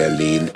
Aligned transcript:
Berlin. 0.00 0.50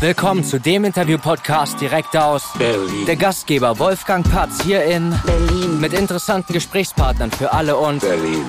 Willkommen 0.00 0.44
zu 0.44 0.60
dem 0.60 0.84
Interview-Podcast 0.84 1.80
direkt 1.80 2.14
aus 2.14 2.44
Berlin. 2.58 3.06
Der 3.06 3.16
Gastgeber 3.16 3.78
Wolfgang 3.78 4.30
Patz 4.30 4.62
hier 4.62 4.84
in 4.84 5.14
Berlin. 5.24 5.80
mit 5.80 5.94
interessanten 5.94 6.52
Gesprächspartnern 6.52 7.30
für 7.30 7.50
alle 7.54 7.78
und 7.78 8.00
Berlin. 8.00 8.44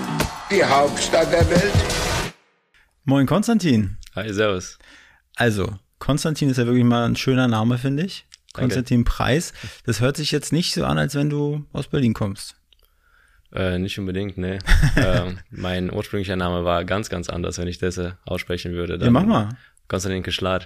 Die 0.51 0.65
Hauptstadt 0.65 1.31
der 1.31 1.49
Welt. 1.49 1.71
Moin 3.05 3.25
Konstantin. 3.25 3.99
Hi, 4.17 4.33
servus. 4.33 4.77
Also, 5.37 5.75
Konstantin 5.97 6.49
ist 6.49 6.57
ja 6.57 6.65
wirklich 6.65 6.83
mal 6.83 7.05
ein 7.05 7.15
schöner 7.15 7.47
Name, 7.47 7.77
finde 7.77 8.03
ich. 8.03 8.25
Danke. 8.51 8.63
Konstantin 8.63 9.05
Preis. 9.05 9.53
Das 9.85 10.01
hört 10.01 10.17
sich 10.17 10.31
jetzt 10.31 10.51
nicht 10.51 10.73
so 10.73 10.83
an, 10.83 10.97
als 10.97 11.15
wenn 11.15 11.29
du 11.29 11.63
aus 11.71 11.87
Berlin 11.87 12.13
kommst. 12.13 12.57
Äh, 13.55 13.79
nicht 13.79 13.97
unbedingt, 13.97 14.37
nee. 14.37 14.59
ähm, 14.97 15.39
mein 15.49 15.91
ursprünglicher 15.91 16.35
Name 16.35 16.65
war 16.65 16.83
ganz, 16.85 17.09
ganz 17.09 17.29
anders, 17.29 17.57
wenn 17.57 17.67
ich 17.67 17.77
das 17.77 17.97
äh, 17.97 18.11
aussprechen 18.25 18.73
würde. 18.73 19.03
Ja, 19.03 19.09
mach 19.11 19.25
mal. 19.25 19.49
Konstantin 19.87 20.23
Kischlar. 20.23 20.61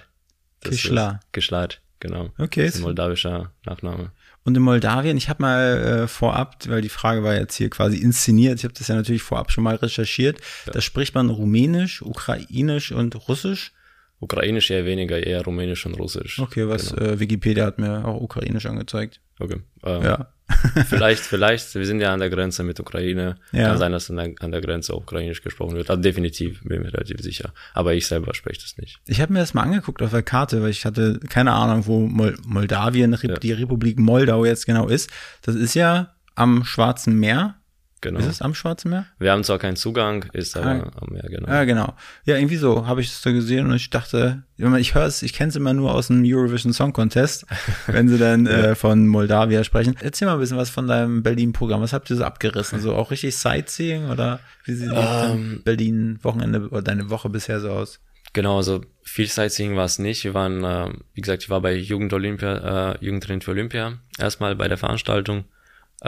ist 0.64 1.32
Kischlat, 1.32 1.80
genau. 2.00 2.30
Okay. 2.38 2.64
Das 2.66 2.74
ist 2.74 2.80
ein 2.80 2.82
moldawischer 2.84 3.52
Nachname. 3.64 4.10
Und 4.44 4.56
in 4.56 4.62
Moldawien, 4.62 5.16
ich 5.18 5.28
habe 5.28 5.42
mal 5.42 5.78
äh, 5.78 6.08
vorab, 6.08 6.56
weil 6.66 6.80
die 6.80 6.88
Frage 6.88 7.22
war 7.22 7.34
jetzt 7.34 7.56
hier 7.56 7.68
quasi 7.68 7.98
inszeniert, 7.98 8.58
ich 8.58 8.64
habe 8.64 8.74
das 8.74 8.88
ja 8.88 8.94
natürlich 8.94 9.22
vorab 9.22 9.52
schon 9.52 9.64
mal 9.64 9.76
recherchiert, 9.76 10.40
da 10.72 10.80
spricht 10.80 11.14
man 11.14 11.28
Rumänisch, 11.28 12.00
Ukrainisch 12.02 12.90
und 12.90 13.28
Russisch. 13.28 13.72
Ukrainisch 14.18 14.70
eher 14.70 14.84
weniger, 14.86 15.24
eher 15.24 15.42
Rumänisch 15.44 15.84
und 15.86 15.94
Russisch. 15.94 16.38
Okay, 16.38 16.68
was 16.68 16.94
Genau. 16.94 17.12
äh, 17.12 17.20
Wikipedia 17.20 17.64
hat 17.66 17.78
mir 17.78 18.04
auch 18.04 18.20
Ukrainisch 18.20 18.66
angezeigt. 18.66 19.20
Okay. 19.38 19.60
Ähm, 19.84 20.02
Ja. 20.02 20.32
vielleicht, 20.88 21.22
vielleicht, 21.22 21.74
wir 21.74 21.86
sind 21.86 22.00
ja 22.00 22.12
an 22.12 22.20
der 22.20 22.30
Grenze 22.30 22.62
mit 22.62 22.78
Ukraine. 22.80 23.36
Ja. 23.52 23.68
Kann 23.68 23.78
sein, 23.78 23.92
dass 23.92 24.10
an 24.10 24.16
der, 24.16 24.32
an 24.40 24.50
der 24.52 24.60
Grenze 24.60 24.92
auch 24.94 25.02
Ukrainisch 25.02 25.42
gesprochen 25.42 25.76
wird. 25.76 25.90
Also 25.90 26.02
definitiv, 26.02 26.62
bin 26.64 26.82
mir 26.82 26.92
relativ 26.92 27.20
sicher. 27.20 27.52
Aber 27.74 27.94
ich 27.94 28.06
selber 28.06 28.34
spreche 28.34 28.60
das 28.60 28.76
nicht. 28.76 28.98
Ich 29.06 29.20
habe 29.20 29.32
mir 29.32 29.40
das 29.40 29.54
mal 29.54 29.62
angeguckt 29.62 30.02
auf 30.02 30.10
der 30.10 30.22
Karte, 30.22 30.62
weil 30.62 30.70
ich 30.70 30.84
hatte 30.84 31.20
keine 31.28 31.52
Ahnung, 31.52 31.86
wo 31.86 32.00
Mol 32.00 32.36
Moldawien, 32.46 33.16
Ja. 33.22 33.34
die 33.36 33.52
Republik 33.52 33.98
Moldau 33.98 34.44
jetzt 34.44 34.66
genau 34.66 34.88
ist. 34.88 35.10
Das 35.42 35.54
ist 35.54 35.74
ja 35.74 36.14
am 36.34 36.64
Schwarzen 36.64 37.18
Meer. 37.18 37.56
Genau. 38.02 38.18
Ist 38.18 38.26
es 38.26 38.40
am 38.40 38.54
Schwarzen 38.54 38.88
Meer? 38.90 39.04
Wir 39.18 39.30
haben 39.32 39.44
zwar 39.44 39.58
keinen 39.58 39.76
Zugang, 39.76 40.24
ist 40.32 40.56
aber 40.56 40.86
Ah. 40.86 40.90
am 41.02 41.12
Meer, 41.12 41.24
genau. 41.28 41.48
Ja, 41.48 41.64
genau. 41.64 41.94
Ja, 42.24 42.36
irgendwie 42.36 42.56
so 42.56 42.86
habe 42.86 43.02
ich 43.02 43.08
es 43.08 43.20
da 43.20 43.30
gesehen 43.30 43.66
und 43.66 43.74
ich 43.76 43.90
dachte, 43.90 44.42
ich 44.56 44.94
höre 44.94 45.04
es, 45.04 45.22
ich 45.22 45.34
kenne 45.34 45.50
es 45.50 45.56
immer 45.56 45.74
nur 45.74 45.92
aus 45.94 46.06
dem 46.06 46.22
Eurovision 46.24 46.72
Song 46.72 46.94
Contest, 46.94 47.44
wenn 47.88 48.08
sie 48.08 48.16
dann 48.16 48.46
äh, 48.46 48.74
von 48.74 49.06
Moldawia 49.06 49.64
sprechen. 49.64 49.96
Erzähl 50.00 50.26
mal 50.26 50.34
ein 50.34 50.40
bisschen 50.40 50.56
was 50.56 50.70
von 50.70 50.86
deinem 50.86 51.22
Berlin-Programm. 51.22 51.82
Was 51.82 51.92
habt 51.92 52.08
ihr 52.08 52.16
so 52.16 52.24
abgerissen? 52.24 52.80
So 52.80 52.94
auch 52.94 53.10
richtig 53.10 53.36
Sightseeing 53.36 54.08
oder 54.08 54.40
wie 54.64 54.72
sieht 54.74 54.90
dein 54.92 55.60
Berlin-Wochenende 55.62 56.68
oder 56.68 56.82
deine 56.82 57.10
Woche 57.10 57.28
bisher 57.28 57.60
so 57.60 57.70
aus? 57.70 58.00
Genau, 58.32 58.56
also 58.58 58.80
viel 59.02 59.26
Sightseeing 59.26 59.76
war 59.76 59.84
es 59.84 59.98
nicht. 59.98 60.24
Wir 60.24 60.32
waren, 60.34 60.64
äh, 60.64 60.88
wie 61.14 61.20
gesagt, 61.20 61.42
ich 61.42 61.50
war 61.50 61.60
bei 61.60 61.74
Jugend 61.74 62.12
Olympia, 62.14 62.92
äh, 62.92 63.04
Jugendtraining 63.04 63.42
für 63.42 63.50
Olympia, 63.50 63.98
erstmal 64.18 64.54
bei 64.56 64.68
der 64.68 64.78
Veranstaltung. 64.78 65.44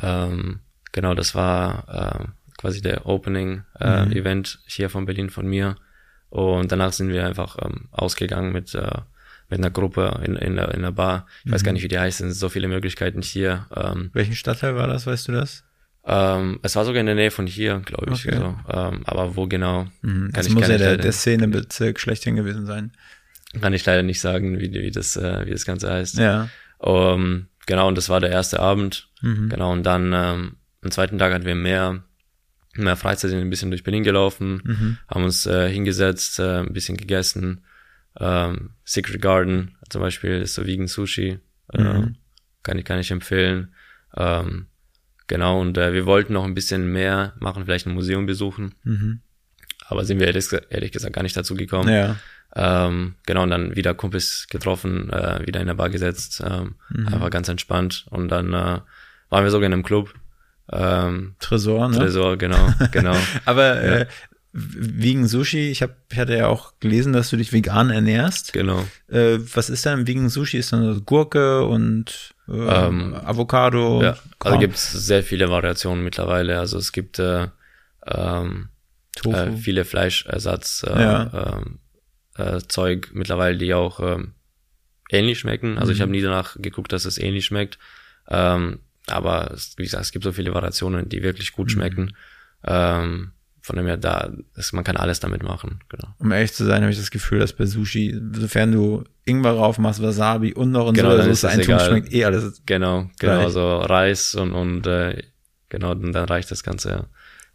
Ähm, 0.00 0.60
genau, 0.92 1.14
das 1.14 1.34
war 1.34 2.20
äh, 2.22 2.24
quasi 2.58 2.80
der 2.80 3.06
Opening-Event 3.06 4.60
hier 4.66 4.88
von 4.90 5.04
Berlin 5.06 5.30
von 5.30 5.46
mir. 5.46 5.76
Und 6.30 6.72
danach 6.72 6.92
sind 6.92 7.08
wir 7.10 7.26
einfach 7.26 7.56
ähm, 7.62 7.88
ausgegangen 7.90 8.52
mit, 8.52 8.74
äh, 8.74 9.00
mit 9.50 9.58
einer 9.58 9.70
Gruppe 9.70 10.20
in, 10.24 10.36
in, 10.36 10.56
der, 10.56 10.72
in 10.72 10.82
der 10.82 10.92
Bar. 10.92 11.26
Ich 11.44 11.52
weiß 11.52 11.62
gar 11.62 11.72
nicht, 11.72 11.82
wie 11.82 11.88
die 11.88 11.98
heißt, 11.98 12.20
es 12.20 12.26
sind 12.26 12.32
so 12.32 12.48
viele 12.48 12.68
Möglichkeiten 12.68 13.20
hier. 13.20 13.66
Ähm, 13.74 14.10
Welchen 14.14 14.34
Stadtteil 14.34 14.74
war 14.76 14.86
das, 14.86 15.06
weißt 15.06 15.28
du 15.28 15.32
das? 15.32 15.64
ähm, 16.04 16.58
es 16.62 16.74
war 16.74 16.84
sogar 16.84 17.00
in 17.00 17.06
der 17.06 17.14
Nähe 17.14 17.30
von 17.30 17.46
hier, 17.46 17.80
glaube 17.84 18.12
ich. 18.12 18.26
Okay. 18.26 18.36
So. 18.36 18.56
Ähm, 18.72 19.02
aber 19.04 19.36
wo 19.36 19.46
genau, 19.46 19.86
kann 20.02 20.30
Das 20.32 20.46
ich 20.46 20.54
muss 20.54 20.68
ja 20.68 20.78
der, 20.78 20.96
der 20.96 21.12
Szenebezirk 21.12 22.00
schlechthin 22.00 22.34
gewesen 22.34 22.66
sein. 22.66 22.92
kann 23.60 23.72
ich 23.72 23.84
leider 23.84 24.02
nicht 24.02 24.20
sagen, 24.20 24.58
wie, 24.58 24.72
wie 24.72 24.90
das, 24.90 25.16
äh, 25.16 25.46
wie 25.46 25.50
das 25.50 25.64
Ganze 25.64 25.92
heißt. 25.92 26.18
Ja. 26.18 26.48
Um, 26.78 27.46
genau, 27.66 27.86
und 27.86 27.96
das 27.96 28.08
war 28.08 28.18
der 28.20 28.30
erste 28.30 28.58
Abend. 28.58 29.08
Mhm. 29.20 29.48
Genau, 29.50 29.70
und 29.70 29.84
dann 29.84 30.12
ähm, 30.12 30.56
am 30.82 30.90
zweiten 30.90 31.18
Tag 31.18 31.32
hatten 31.32 31.46
wir 31.46 31.54
mehr, 31.54 32.02
mehr 32.74 32.96
Freizeit, 32.96 33.30
sind 33.30 33.40
ein 33.40 33.50
bisschen 33.50 33.70
durch 33.70 33.84
Berlin 33.84 34.02
gelaufen, 34.04 34.60
Mhm. 34.64 34.98
haben 35.08 35.24
uns 35.24 35.46
äh, 35.46 35.68
hingesetzt, 35.70 36.38
äh, 36.38 36.60
ein 36.60 36.72
bisschen 36.72 36.96
gegessen. 36.96 37.64
Ähm, 38.18 38.70
Secret 38.84 39.20
Garden 39.22 39.76
zum 39.88 40.00
Beispiel 40.02 40.40
ist 40.42 40.54
so 40.54 40.66
Vegan 40.66 40.86
Sushi. 40.88 41.38
Äh, 41.72 41.82
Mhm. 41.82 42.16
kann, 42.62 42.78
ich, 42.78 42.84
kann 42.84 42.98
ich 42.98 43.10
empfehlen. 43.10 43.74
Ähm, 44.16 44.66
genau, 45.26 45.60
und 45.60 45.78
äh, 45.78 45.92
wir 45.92 46.04
wollten 46.06 46.32
noch 46.34 46.44
ein 46.44 46.54
bisschen 46.54 46.90
mehr 46.92 47.34
machen, 47.40 47.64
vielleicht 47.64 47.86
ein 47.86 47.94
Museum 47.94 48.26
besuchen. 48.26 48.74
Mhm. 48.84 49.20
Aber 49.86 50.04
sind 50.04 50.18
wir 50.20 50.26
ehrlich, 50.26 50.46
ehrlich 50.70 50.92
gesagt 50.92 51.14
gar 51.14 51.22
nicht 51.22 51.36
dazu 51.36 51.54
gekommen. 51.54 51.88
Ja. 51.88 52.16
Ähm, 52.54 53.14
genau, 53.26 53.42
und 53.44 53.50
dann 53.50 53.76
wieder 53.76 53.94
Kumpels 53.94 54.46
getroffen, 54.50 55.10
äh, 55.10 55.46
wieder 55.46 55.60
in 55.60 55.66
der 55.66 55.74
Bar 55.74 55.88
gesetzt, 55.90 56.42
ähm, 56.46 56.74
Mhm. 56.90 57.08
einfach 57.08 57.30
ganz 57.30 57.48
entspannt. 57.48 58.06
Und 58.10 58.28
dann 58.28 58.52
äh, 58.52 58.80
waren 59.30 59.44
wir 59.44 59.50
sogar 59.50 59.66
in 59.66 59.72
einem 59.72 59.82
Club. 59.82 60.14
Ähm, 60.72 61.34
Tresor, 61.38 61.88
ne? 61.88 61.96
Tresor, 61.98 62.36
genau, 62.38 62.72
genau. 62.92 63.16
Aber 63.44 63.80
äh, 63.82 64.06
wegen 64.54 65.26
Sushi, 65.26 65.70
ich, 65.70 65.82
hab, 65.82 65.96
ich 66.10 66.18
hatte 66.18 66.36
ja 66.36 66.46
auch 66.48 66.74
gelesen, 66.80 67.12
dass 67.12 67.30
du 67.30 67.36
dich 67.36 67.52
vegan 67.52 67.90
ernährst. 67.90 68.52
genau. 68.52 68.86
Äh, 69.08 69.38
was 69.54 69.70
ist 69.70 69.86
denn 69.86 70.06
wegen 70.06 70.28
Sushi? 70.28 70.58
Ist 70.58 70.72
dann 70.72 71.04
Gurke 71.06 71.64
und 71.64 72.34
äh, 72.48 72.52
Ähm, 72.52 73.14
Avocado? 73.14 74.02
Ja, 74.02 74.16
also 74.40 74.58
gibt 74.58 74.74
es 74.76 74.92
sehr 74.92 75.22
viele 75.22 75.48
Variationen 75.50 76.04
mittlerweile. 76.04 76.58
Also 76.58 76.76
es 76.78 76.92
gibt 76.92 77.18
äh, 77.18 77.48
ähm, 78.06 78.68
äh, 79.24 79.52
viele 79.56 79.84
Fleischersatz 79.84 80.84
äh, 80.86 81.00
Ja. 81.00 81.56
ähm, 81.56 81.78
äh, 82.36 82.60
Zeug 82.68 83.10
mittlerweile, 83.14 83.56
die 83.56 83.72
auch 83.74 84.00
ähm, 84.00 84.34
ähnlich 85.10 85.38
schmecken. 85.38 85.78
Also 85.78 85.92
ich 85.92 85.98
Mhm. 85.98 86.02
habe 86.02 86.12
nie 86.12 86.22
danach 86.22 86.56
geguckt, 86.60 86.92
dass 86.92 87.04
es 87.06 87.16
ähnlich 87.18 87.46
schmeckt. 87.46 87.78
Ähm, 88.28 88.80
aber 89.08 89.50
es, 89.52 89.74
wie 89.76 89.82
gesagt, 89.84 90.04
es 90.04 90.12
gibt 90.12 90.24
so 90.24 90.32
viele 90.32 90.54
Variationen, 90.54 91.08
die 91.08 91.22
wirklich 91.22 91.52
gut 91.52 91.66
Mhm. 91.68 91.70
schmecken. 91.70 92.16
Ähm, 92.64 93.32
von 93.64 93.76
dem 93.76 93.86
her, 93.86 93.96
da 93.96 94.32
ist, 94.56 94.72
man 94.72 94.82
kann 94.82 94.96
alles 94.96 95.20
damit 95.20 95.42
machen. 95.44 95.80
Genau. 95.88 96.08
um 96.18 96.32
ehrlich 96.32 96.52
zu 96.52 96.64
sein, 96.64 96.82
habe 96.82 96.90
ich 96.90 96.98
das 96.98 97.12
Gefühl, 97.12 97.38
dass 97.38 97.52
bei 97.52 97.64
Sushi, 97.64 98.20
sofern 98.34 98.72
du 98.72 99.04
Ingwer 99.24 99.52
drauf 99.54 99.78
machst, 99.78 100.02
Wasabi 100.02 100.52
und 100.52 100.72
noch 100.72 100.88
in 100.88 100.94
Genau, 100.94 101.10
Sojasauce 101.12 101.38
es 101.38 101.44
eintun, 101.44 101.64
egal. 101.74 101.88
schmeckt 101.88 102.12
eh 102.12 102.24
alles. 102.24 102.62
Genau, 102.66 103.08
genau, 103.20 103.40
Gleich. 103.40 103.52
so 103.52 103.76
Reis 103.78 104.34
und, 104.34 104.52
und 104.52 104.86
äh, 104.88 105.22
genau, 105.68 105.94
dann, 105.94 106.10
dann 106.12 106.24
reicht 106.24 106.50
das 106.50 106.62
Ganze 106.64 106.90
ja. 106.90 107.04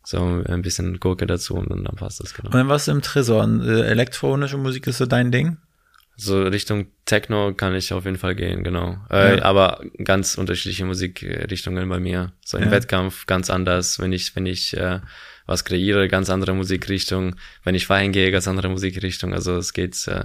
So 0.06 0.42
ein 0.46 0.62
bisschen 0.62 1.02
Gurke 1.02 1.28
dazu 1.28 1.56
und 1.56 1.70
dann, 1.70 1.84
passt 1.98 2.22
das 2.22 2.34
genau. 2.34 2.48
Und 2.48 2.56
dann 2.56 2.70
warst 2.70 2.88
du 2.88 2.92
im 2.94 3.02
Tresor. 3.02 3.44
Und, 3.44 3.68
äh, 3.68 3.82
elektronische 3.88 4.56
Musik 4.58 4.88
ist 4.88 5.00
so 5.00 5.06
dein 5.06 5.34
Ding? 5.34 5.58
So 6.20 6.42
Richtung 6.42 6.88
Techno 7.06 7.54
kann 7.54 7.76
ich 7.76 7.94
auf 7.94 8.06
jeden 8.06 8.18
Fall 8.18 8.34
gehen, 8.34 8.64
genau. 8.64 8.98
Äh, 9.12 9.38
Ja. 9.38 9.44
Aber 9.44 9.84
ganz 10.04 10.36
unterschiedliche 10.36 10.84
Musikrichtungen 10.84 11.88
bei 11.88 12.00
mir. 12.00 12.34
So 12.44 12.58
im 12.58 12.66
Ja. 12.66 12.72
Wettkampf 12.72 13.28
ganz 13.28 13.50
anders. 13.52 14.00
Wenn 14.00 14.12
ich, 14.12 14.36
wenn 14.36 14.48
ich 14.48 14.76
äh, 14.76 15.00
was 15.46 15.64
kreiere, 15.64 16.08
ganz 16.08 16.30
andere 16.32 16.54
Musikrichtung. 16.56 17.36
Wenn 17.64 17.76
ich 17.76 17.86
feiern 17.86 18.12
gehe, 18.12 18.32
ganz 18.32 18.48
andere 18.48 18.68
Musikrichtung. 18.70 19.34
Also 19.34 19.58
es 19.58 19.74
geht, 19.74 20.08
äh, 20.08 20.24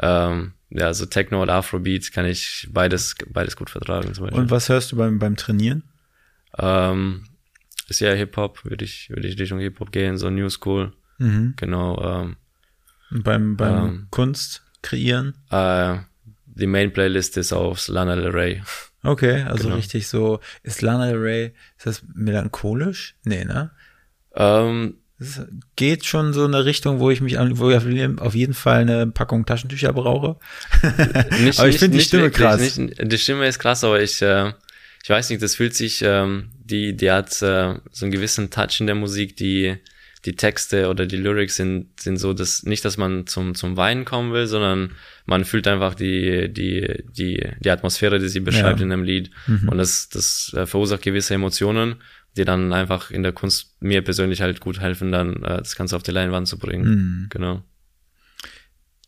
ähm, 0.00 0.52
ja, 0.70 0.92
so 0.94 1.06
Techno 1.06 1.40
oder 1.42 1.54
Afrobeat 1.54 2.10
kann 2.12 2.26
ich 2.26 2.68
beides, 2.72 3.14
beides 3.28 3.54
gut 3.56 3.70
vertragen 3.70 4.12
zum 4.14 4.24
Beispiel. 4.24 4.40
Und 4.42 4.50
was 4.50 4.68
hörst 4.68 4.90
du 4.92 4.96
beim, 4.96 5.18
beim 5.20 5.36
Trainieren? 5.36 5.84
Ähm, 6.58 7.24
ist 7.88 8.00
ja 8.00 8.12
Hip-Hop, 8.12 8.64
würde 8.64 8.84
ich, 8.84 9.10
würde 9.10 9.28
ich 9.28 9.38
Richtung 9.38 9.60
Hip-Hop 9.60 9.92
gehen, 9.92 10.18
so 10.18 10.28
New 10.30 10.48
School. 10.48 10.92
Mhm. 11.18 11.54
Genau. 11.56 12.00
Ähm, 12.02 12.36
Und 13.10 13.22
beim 13.24 13.56
beim 13.56 13.84
Ähm. 13.86 14.06
Kunst 14.10 14.64
kreieren? 14.82 15.34
äh, 15.50 15.96
die 16.46 16.66
Main 16.66 16.92
Playlist 16.92 17.36
ist 17.38 17.52
auf 17.52 17.88
Lana 17.88 18.16
Del 18.16 18.28
Rey. 18.30 18.62
Okay, 19.02 19.42
also 19.44 19.64
Genau. 19.64 19.76
richtig 19.76 20.08
so, 20.08 20.40
ist 20.62 20.82
Lana 20.82 21.06
Del 21.06 21.16
Rey, 21.18 21.52
ist 21.78 21.86
das 21.86 22.02
melancholisch? 22.14 23.14
Nee, 23.24 23.44
ne? 23.44 23.70
Ähm, 24.34 24.96
Es 25.22 25.38
geht 25.76 26.06
schon 26.06 26.32
so 26.32 26.46
in 26.46 26.54
eine 26.54 26.64
Richtung, 26.64 26.98
wo 26.98 27.10
ich 27.10 27.20
mich, 27.20 27.38
an- 27.38 27.58
wo 27.58 27.68
ich 27.70 27.76
auf 27.76 28.34
jeden- 28.34 28.54
Fall 28.54 28.80
eine 28.80 29.06
Packung 29.06 29.44
Taschentücher 29.44 29.92
brauche. 29.92 30.36
nicht, 31.42 31.58
Aber 31.58 31.68
ich 31.68 31.78
finde 31.78 31.98
die 31.98 32.04
Stimme 32.04 32.22
wirklich, 32.24 32.46
krass. 32.46 32.78
Nicht, 32.78 32.98
die 33.12 33.18
Stimme 33.18 33.46
ist 33.46 33.58
krass, 33.58 33.84
aber 33.84 34.00
ich, 34.02 34.22
äh, 34.22 34.52
ich 35.02 35.10
weiß 35.10 35.28
nicht, 35.30 35.42
das 35.42 35.56
fühlt 35.56 35.74
sich, 35.74 36.00
ähm, 36.02 36.50
die, 36.64 36.96
die 36.96 37.10
hat 37.10 37.30
äh, 37.42 37.74
so 37.90 38.04
einen 38.06 38.12
gewissen 38.12 38.48
Touch 38.50 38.80
in 38.80 38.86
der 38.86 38.94
Musik, 38.96 39.36
die, 39.36 39.76
die 40.26 40.36
Texte 40.36 40.88
oder 40.88 41.06
die 41.06 41.16
Lyrics 41.16 41.56
sind, 41.56 41.98
sind 42.00 42.18
so, 42.18 42.32
dass 42.34 42.62
nicht, 42.64 42.84
dass 42.84 42.96
man 42.98 43.26
zum, 43.26 43.54
zum 43.54 43.76
Weinen 43.76 44.04
kommen 44.04 44.32
will, 44.32 44.46
sondern 44.46 44.92
man 45.24 45.44
fühlt 45.44 45.66
einfach 45.66 45.94
die, 45.94 46.52
die, 46.52 47.04
die, 47.16 47.48
die 47.60 47.70
Atmosphäre, 47.70 48.18
die 48.18 48.28
sie 48.28 48.40
beschreibt 48.40 48.80
Ja. 48.80 48.84
in 48.86 48.92
einem 48.92 49.02
Lied. 49.04 49.30
Und 49.66 49.78
das, 49.78 50.08
das 50.10 50.52
äh, 50.54 50.66
verursacht 50.66 51.02
gewisse 51.02 51.34
Emotionen, 51.34 51.96
die 52.36 52.44
dann 52.44 52.72
einfach 52.72 53.10
in 53.10 53.22
der 53.22 53.32
Kunst 53.32 53.76
mir 53.80 54.02
persönlich 54.02 54.42
halt 54.42 54.60
gut 54.60 54.78
helfen, 54.80 55.10
dann 55.10 55.42
äh, 55.42 55.58
das 55.58 55.74
Ganze 55.74 55.96
auf 55.96 56.02
die 56.02 56.12
Leinwand 56.12 56.46
zu 56.48 56.58
bringen. 56.58 57.26
Genau. 57.30 57.62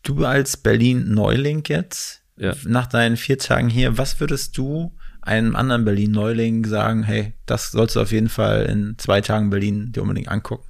Du 0.03 0.25
als 0.25 0.57
Berlin-Neuling 0.57 1.63
jetzt, 1.67 2.23
Ja. 2.37 2.55
nach 2.65 2.87
deinen 2.87 3.15
vier 3.17 3.37
Tagen 3.37 3.69
hier, 3.69 3.97
was 3.97 4.19
würdest 4.19 4.57
du 4.57 4.97
einem 5.21 5.55
anderen 5.55 5.85
Berlin-Neuling 5.85 6.65
sagen, 6.65 7.03
hey, 7.03 7.33
das 7.45 7.71
sollst 7.71 7.95
du 7.95 8.01
auf 8.01 8.11
jeden 8.11 8.27
Fall 8.29 8.65
in 8.65 8.95
zwei 8.97 9.21
Tagen 9.21 9.49
Berlin 9.49 9.91
dir 9.93 10.01
unbedingt 10.01 10.27
angucken? 10.27 10.67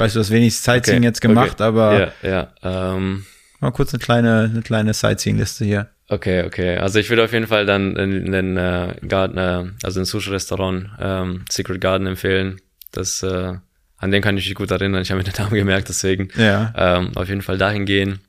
Weißt 0.00 0.16
du, 0.16 0.20
hast 0.20 0.30
wenig 0.30 0.56
Sightseeing 0.56 0.98
Okay, 0.98 1.06
jetzt 1.06 1.20
gemacht, 1.20 1.54
okay. 1.54 1.62
aber 1.62 2.12
Ja, 2.22 2.28
ja. 2.62 2.94
Ähm, 2.94 3.26
mal 3.60 3.70
kurz 3.70 3.92
eine 3.94 4.00
kleine, 4.02 4.50
eine 4.50 4.62
kleine 4.62 4.94
Sightseeing-Liste 4.94 5.64
hier. 5.64 5.88
okay, 6.08 6.44
okay. 6.44 6.76
Also 6.78 6.98
ich 6.98 7.08
würde 7.10 7.22
auf 7.24 7.32
jeden 7.32 7.46
Fall 7.46 7.66
dann 7.66 7.94
den, 7.94 8.32
den 8.32 8.56
äh, 8.56 8.94
Garten, 9.06 9.38
äh, 9.38 9.64
also 9.82 10.00
den 10.00 10.04
Sushi-Restaurant 10.06 10.88
ähm, 11.00 11.44
Secret 11.50 11.80
Garden 11.80 12.06
empfehlen. 12.06 12.60
Das, 12.92 13.22
äh, 13.22 13.54
an 13.98 14.10
den 14.10 14.22
kann 14.22 14.36
ich 14.38 14.46
mich 14.46 14.54
gut 14.54 14.70
erinnern. 14.70 15.02
Ich 15.02 15.10
habe 15.10 15.18
mir 15.22 15.24
den 15.30 15.34
Namen 15.38 15.54
gemerkt, 15.54 15.88
deswegen 15.88 16.28
Ja, 16.36 16.72
ähm, 16.76 17.12
auf 17.16 17.28
jeden 17.28 17.42
Fall 17.42 17.58
dahin 17.58 17.84
gehen. 17.84 18.20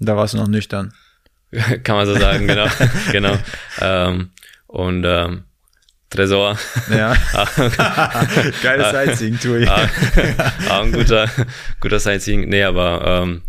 da 0.00 0.16
warst 0.16 0.34
du 0.34 0.38
noch 0.38 0.48
nüchtern. 0.48 0.92
kann 1.84 1.96
man 1.96 2.06
so 2.06 2.14
sagen, 2.16 2.46
genau. 2.46 2.66
genau. 3.12 3.36
Ähm, 3.80 4.30
und 4.66 5.04
ähm, 5.06 5.44
Tresor. 6.10 6.58
Ja. 6.90 7.12
Geiles 8.62 8.90
Sightseeing-Tour 8.90 9.58
hier. 9.58 9.72
ah, 9.72 9.88
ah, 10.68 10.80
ein 10.80 10.92
guter, 10.92 11.28
guter 11.80 12.00
Sightseeing. 12.00 12.48
Nee, 12.48 12.64
aber 12.64 13.22
ähm, 13.22 13.42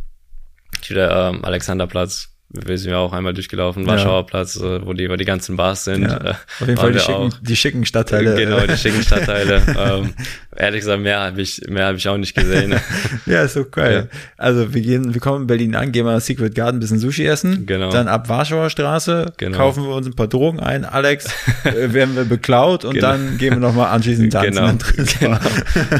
wieder 0.87 1.29
ähm, 1.29 1.43
Alexanderplatz, 1.43 2.30
wir 2.53 2.77
sind 2.77 2.91
ja 2.91 2.97
auch 2.97 3.13
einmal 3.13 3.33
durchgelaufen, 3.33 3.87
Warschauer 3.87 4.25
Platz, 4.25 4.57
äh, 4.57 4.85
wo 4.85 4.93
die, 4.93 5.09
wo 5.09 5.15
die 5.15 5.25
ganzen 5.25 5.55
Bars 5.55 5.85
sind. 5.85 6.03
Ja. 6.03 6.17
Äh, 6.17 6.29
Auf 6.31 6.67
jeden 6.67 6.77
Fall 6.77 6.91
die 6.91 6.99
schicken, 6.99 7.13
auch. 7.13 7.33
die 7.41 7.55
schicken 7.55 7.85
Stadtteile. 7.85 8.35
Genau, 8.35 8.59
die 8.67 8.77
schicken 8.77 9.01
Stadtteile. 9.01 9.61
ähm, 9.79 10.13
ehrlich 10.55 10.81
gesagt, 10.81 11.01
mehr 11.01 11.21
habe 11.21 11.41
ich, 11.41 11.61
mehr 11.69 11.85
habe 11.85 11.97
ich 11.97 12.07
auch 12.09 12.17
nicht 12.17 12.35
gesehen. 12.35 12.75
Ja, 13.25 13.43
ist 13.43 13.55
doch 13.55 13.69
geil. 13.69 14.09
Also 14.37 14.73
wir 14.73 14.81
gehen, 14.81 15.13
wir 15.13 15.21
kommen 15.21 15.41
in 15.41 15.47
Berlin 15.47 15.75
an, 15.75 15.91
gehen 15.91 16.05
mal 16.05 16.19
Secret 16.19 16.55
Garden, 16.55 16.77
ein 16.77 16.79
bisschen 16.79 16.99
Sushi 16.99 17.25
essen. 17.25 17.65
Genau. 17.65 17.91
Dann 17.91 18.07
ab 18.07 18.27
Warschauer 18.29 18.69
Straße, 18.69 19.33
Genau. 19.37 19.57
kaufen 19.57 19.83
wir 19.83 19.95
uns 19.95 20.07
ein 20.07 20.15
paar 20.15 20.27
Drogen 20.27 20.59
ein. 20.59 20.83
Alex, 20.83 21.27
äh, 21.63 21.93
werden 21.93 22.15
wir 22.15 22.25
beklaut 22.25 22.83
und 22.83 22.93
Genau. 22.95 23.07
dann 23.07 23.37
gehen 23.37 23.53
wir 23.53 23.59
nochmal 23.59 23.91
anschließend 23.91 24.33
tanzen. 24.33 24.79
genau, 25.19 25.37
genau, 25.39 25.39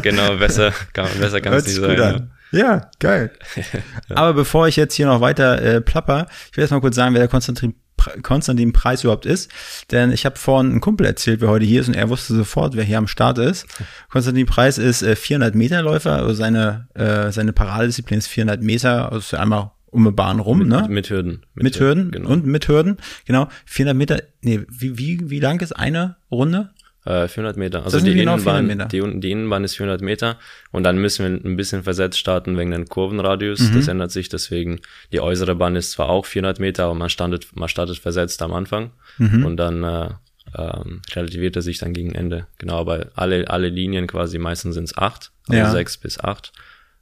genau, 0.02 0.36
besser 0.38 0.74
kann, 0.94 1.08
besser 1.20 1.40
kann 1.42 1.54
es 1.54 1.66
nicht 1.68 1.76
sein. 1.80 2.30
Ja, 2.52 2.90
geil. 3.00 3.32
Aber 4.10 4.34
bevor 4.34 4.68
ich 4.68 4.76
jetzt 4.76 4.94
hier 4.96 5.06
noch 5.06 5.22
weiter 5.22 5.62
äh, 5.62 5.82
plapper, 5.82 6.28
ich 6.52 6.58
will 6.58 6.62
erst 6.64 6.72
mal 6.72 6.82
kurz 6.82 6.96
sagen, 6.96 7.14
wer 7.14 7.22
der 7.22 7.28
Konstantin, 7.30 7.76
Pre- 7.98 8.22
Konstantin 8.22 8.74
Preis 8.74 9.04
überhaupt 9.04 9.26
ist. 9.26 9.50
Denn 9.92 10.12
ich 10.12 10.26
habe 10.26 10.38
vorhin 10.38 10.72
einen 10.72 10.82
Kumpel 10.82 11.06
erzählt, 11.06 11.42
wer 11.42 11.50
heute 11.50 11.66
hier 11.66 11.82
ist 11.82 11.88
und 11.88 11.96
er 11.96 12.10
wusste 12.10 12.36
sofort, 12.36 12.76
wer 12.76 12.84
hier 12.84 12.98
am 12.98 13.08
Start 13.08 13.38
ist. 13.38 13.66
Konstantin 14.10 14.46
Preis 14.46 14.78
ist 14.78 15.02
äh, 15.02 15.16
400 15.16 15.56
Meter 15.56 15.82
Läufer, 15.82 16.14
also 16.14 16.34
seine, 16.34 16.88
äh, 16.94 17.32
seine 17.32 17.54
Paradedisziplin 17.54 18.20
ist 18.20 18.28
400 18.28 18.62
Meter, 18.62 19.12
also 19.12 19.38
einmal 19.38 19.72
um 19.92 20.08
eine 20.08 20.14
Bahn 20.14 20.40
rum, 20.40 20.68
ne? 20.68 20.82
Mit, 20.84 20.90
mit 20.90 21.10
Hürden. 21.10 21.46
Mit 21.54 21.80
Hürden 21.80 22.12
genau. 22.12 22.30
und 22.30 22.46
mit 22.46 22.68
Hürden, 22.68 22.98
genau. 23.26 23.50
400 23.66 23.96
Meter, 23.98 24.24
nee, 24.42 24.62
wie, 24.70 24.98
wie, 24.98 25.30
wie 25.30 25.40
lang 25.40 25.60
ist 25.60 25.74
eine 25.74 26.16
Runde? 26.32 26.70
Äh, 27.04 27.28
400 27.28 27.58
Meter. 27.58 27.84
Also 27.84 27.98
sind 27.98 28.06
die, 28.08 28.14
genau 28.14 28.34
Innenbahn, 28.36 28.68
400 28.68 28.78
Meter. 28.78 29.10
Die, 29.14 29.20
die 29.22 29.32
Innenbahn 29.32 29.64
ist 29.64 29.76
400 29.78 30.02
Meter 30.02 30.38
und 30.72 30.84
dann 30.84 30.98
müssen 31.00 31.26
wir 31.44 31.50
ein 31.52 31.58
bisschen 31.58 31.82
versetzt 31.84 32.20
starten 32.20 32.58
wegen 32.60 32.70
dem 32.72 32.88
Kurvenradius. 32.88 33.60
Mhm. 33.60 33.76
Das 33.76 33.88
ändert 33.88 34.12
sich, 34.12 34.30
deswegen 34.30 34.82
die 35.12 35.20
äußere 35.20 35.56
Bahn 35.56 35.76
ist 35.76 35.92
zwar 35.92 36.10
auch 36.10 36.26
400 36.28 36.60
Meter, 36.60 36.84
aber 36.86 36.94
man 36.94 37.10
startet, 37.10 37.48
man 37.56 37.70
startet 37.70 37.98
versetzt 37.98 38.42
am 38.44 38.54
Anfang 38.54 38.92
Mhm. 39.18 39.46
und 39.46 39.58
dann 39.58 39.84
äh, 39.84 40.10
ähm, 40.58 41.02
relativiert 41.16 41.56
er 41.56 41.62
sich 41.64 41.78
dann 41.80 41.94
gegen 41.94 42.14
Ende. 42.14 42.46
Genau, 42.60 42.78
aber 42.80 43.08
alle, 43.16 43.50
alle 43.50 43.70
Linien 43.70 44.06
quasi, 44.06 44.38
meistens 44.38 44.76
sind 44.76 44.84
es 44.86 44.98
acht, 44.98 45.32
also 45.48 45.60
Ja. 45.60 45.72
sechs 45.72 45.98
bis 45.98 46.20
acht, 46.20 46.52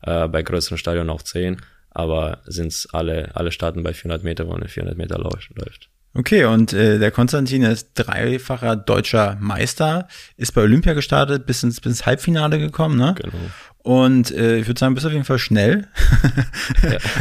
äh, 0.04 0.28
bei 0.28 0.44
größeren 0.44 0.78
Stadionen 0.78 1.10
auch 1.10 1.24
zehn, 1.24 1.58
aber 1.90 2.40
sind's 2.46 2.88
alle, 2.94 3.36
alle 3.36 3.52
starten 3.52 3.84
bei 3.84 3.94
400 3.94 4.24
Meter, 4.24 4.48
wo 4.48 4.54
eine 4.54 4.68
400 4.70 4.98
Meter 4.98 5.18
läuft. 5.20 5.90
Okay, 6.16 6.46
und 6.46 6.74
äh, 6.74 6.98
der 6.98 7.12
Konstantin 7.12 7.62
ist 7.62 7.92
dreifacher 7.94 8.76
deutscher 8.76 9.38
Meister, 9.40 10.08
ist 10.38 10.54
bei 10.54 10.62
Olympia 10.62 10.94
gestartet, 10.94 11.46
bis 11.46 11.62
ins, 11.62 11.80
bis 11.80 11.92
ins 11.92 12.06
Halbfinale 12.08 12.58
gekommen, 12.58 12.98
ne? 12.98 13.16
Genau. 13.16 13.34
Und 13.82 14.32
äh, 14.32 14.58
ich 14.58 14.68
würde 14.68 14.78
sagen, 14.80 14.94
bist 14.94 15.06
auf 15.06 15.14
jeden 15.14 15.26
Fall 15.26 15.40
schnell. 15.40 15.88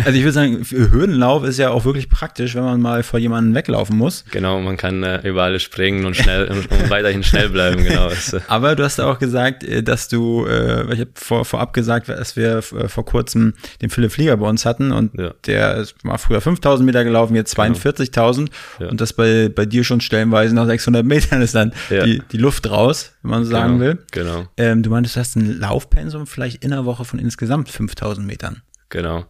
Also 0.05 0.16
ich 0.16 0.22
würde 0.22 0.32
sagen, 0.32 0.64
für 0.64 0.90
Hürdenlauf 0.93 1.44
ist 1.44 1.58
ja 1.58 1.70
auch 1.70 1.84
wirklich 1.84 2.08
praktisch, 2.08 2.55
wenn 2.55 2.62
man 2.62 2.81
mal 2.81 3.02
vor 3.02 3.19
jemanden 3.19 3.55
weglaufen 3.55 3.96
muss. 3.96 4.25
Genau, 4.31 4.60
man 4.60 4.76
kann 4.76 5.02
äh, 5.02 5.26
über 5.28 5.58
springen 5.58 6.05
und 6.05 6.16
schnell 6.16 6.46
und, 6.46 6.70
und 6.70 6.90
weiterhin 6.90 7.22
schnell 7.25 7.49
bleiben, 7.49 7.82
genau. 7.82 8.08
Äh, 8.10 8.14
Aber 8.49 8.76
du 8.76 8.84
hast 8.84 8.99
ja 8.99 9.06
auch 9.10 9.19
gesagt, 9.19 9.64
äh, 9.64 9.82
dass 9.82 10.08
du, 10.08 10.46
äh, 10.46 10.93
ich 10.93 11.00
habe 11.00 11.10
vor, 11.14 11.44
vorab 11.44 11.72
gesagt, 11.72 12.08
dass 12.08 12.37
wir 12.37 12.58
äh, 12.58 12.88
vor 12.88 13.05
kurzem 13.05 13.55
den 13.82 13.90
Philipp 13.90 14.12
Flieger 14.12 14.37
bei 14.37 14.46
uns 14.49 14.64
hatten 14.64 14.93
und 14.93 15.19
Ja. 15.19 15.32
der 15.46 15.76
ist 15.78 16.05
mal 16.05 16.19
früher 16.19 16.40
5000 16.40 16.84
Meter 16.87 17.05
gelaufen, 17.05 17.34
jetzt 17.34 17.58
42.000 17.58 18.49
Ja. 18.78 18.88
und 18.88 19.00
das 19.00 19.12
bei, 19.12 19.49
bei 19.49 19.66
dir 19.66 19.82
schon 19.84 20.00
stellenweise 20.00 20.55
nach 20.55 20.66
600 20.66 21.05
Metern 21.05 21.43
ist 21.43 21.55
dann 21.55 21.72
Ja. 21.90 22.05
die, 22.05 22.22
die 22.31 22.38
Luft 22.38 22.70
raus, 22.70 23.12
wenn 23.22 23.31
man 23.31 23.44
so 23.44 23.50
sagen 23.50 23.78
genau, 23.78 23.84
will. 23.84 23.99
Genau, 24.12 24.46
Ähm, 24.56 24.82
du 24.82 24.90
meintest, 24.90 25.16
du 25.16 25.20
hast 25.20 25.37
ein 25.37 25.58
Laufpensum 25.58 26.26
vielleicht 26.26 26.48
in 26.56 26.71
der 26.71 26.85
Woche 26.85 27.05
von 27.05 27.19
insgesamt 27.19 27.69
5000 27.69 28.27
Metern. 28.27 28.62
genau. 28.89 29.27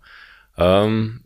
Ähm, 0.56 1.20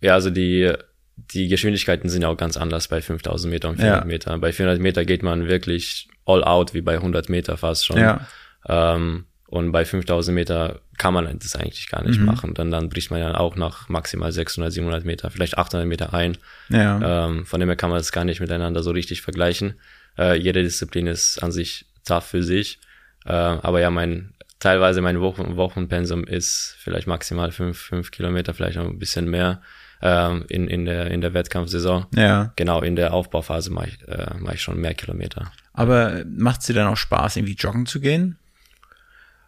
ja, 0.00 0.14
also 0.14 0.30
die, 0.30 0.72
die 1.16 1.48
Geschwindigkeiten 1.48 2.08
sind 2.08 2.24
auch 2.24 2.36
ganz 2.36 2.56
anders 2.56 2.88
bei 2.88 3.02
5000 3.02 3.52
Meter 3.52 3.68
und 3.68 3.76
400 3.76 4.00
Ja. 4.00 4.06
Meter. 4.06 4.38
Bei 4.38 4.52
400 4.52 4.80
Meter 4.80 5.04
geht 5.04 5.22
man 5.22 5.46
wirklich 5.48 6.08
all 6.24 6.44
out, 6.44 6.72
wie 6.74 6.80
bei 6.80 6.94
100 6.94 7.28
Meter 7.28 7.56
fast 7.56 7.84
schon. 7.86 7.98
Ja. 7.98 8.26
Ähm, 8.66 9.26
und 9.48 9.72
bei 9.72 9.84
5000 9.84 10.34
Meter 10.34 10.80
kann 10.98 11.14
man 11.14 11.38
das 11.38 11.56
eigentlich 11.56 11.88
gar 11.88 12.02
Mhm. 12.02 12.08
nicht 12.08 12.20
machen. 12.20 12.54
Dann, 12.54 12.70
dann 12.70 12.88
bricht 12.88 13.10
man 13.10 13.20
ja 13.20 13.34
auch 13.36 13.56
nach 13.56 13.88
maximal 13.88 14.30
600, 14.32 14.72
700 14.72 15.04
Meter, 15.04 15.30
vielleicht 15.30 15.58
800 15.58 15.86
Meter 15.86 16.14
ein. 16.14 16.36
Ja. 16.68 17.26
Ähm, 17.26 17.44
von 17.46 17.58
dem 17.60 17.68
her 17.68 17.76
kann 17.76 17.90
man 17.90 17.98
das 17.98 18.12
gar 18.12 18.24
nicht 18.24 18.40
miteinander 18.40 18.82
so 18.82 18.90
richtig 18.90 19.22
vergleichen. 19.22 19.74
Äh, 20.18 20.36
jede 20.38 20.62
Disziplin 20.62 21.06
ist 21.06 21.42
an 21.42 21.52
sich 21.52 21.86
tough 22.06 22.24
für 22.24 22.42
sich. 22.42 22.78
Äh, 23.26 23.32
aber 23.32 23.80
ja, 23.80 23.90
mein 23.90 24.34
teilweise 24.60 25.00
mein 25.00 25.20
Wochen 25.20 25.56
Wochenpensum 25.56 26.24
ist 26.24 26.76
vielleicht 26.80 27.06
maximal 27.06 27.52
fünf, 27.52 27.78
fünf 27.78 28.10
Kilometer, 28.10 28.54
vielleicht 28.54 28.76
noch 28.76 28.86
ein 28.86 28.98
bisschen 28.98 29.28
mehr 29.30 29.60
ähm, 30.02 30.44
in, 30.48 30.68
in, 30.68 30.84
der, 30.84 31.10
in 31.10 31.20
der 31.20 31.34
Wettkampfsaison. 31.34 32.06
ja. 32.14 32.52
Genau, 32.56 32.82
in 32.82 32.96
der 32.96 33.12
Aufbauphase 33.12 33.70
mache 33.72 33.88
ich, 33.88 34.08
äh, 34.08 34.26
mach 34.38 34.52
ich 34.54 34.62
schon 34.62 34.80
mehr 34.80 34.94
Kilometer. 34.94 35.50
Aber 35.72 36.22
macht 36.28 36.60
es 36.60 36.66
dir 36.66 36.74
dann 36.74 36.86
auch 36.88 36.96
Spaß, 36.96 37.36
irgendwie 37.36 37.54
joggen 37.54 37.86
zu 37.86 38.00
gehen? 38.00 38.38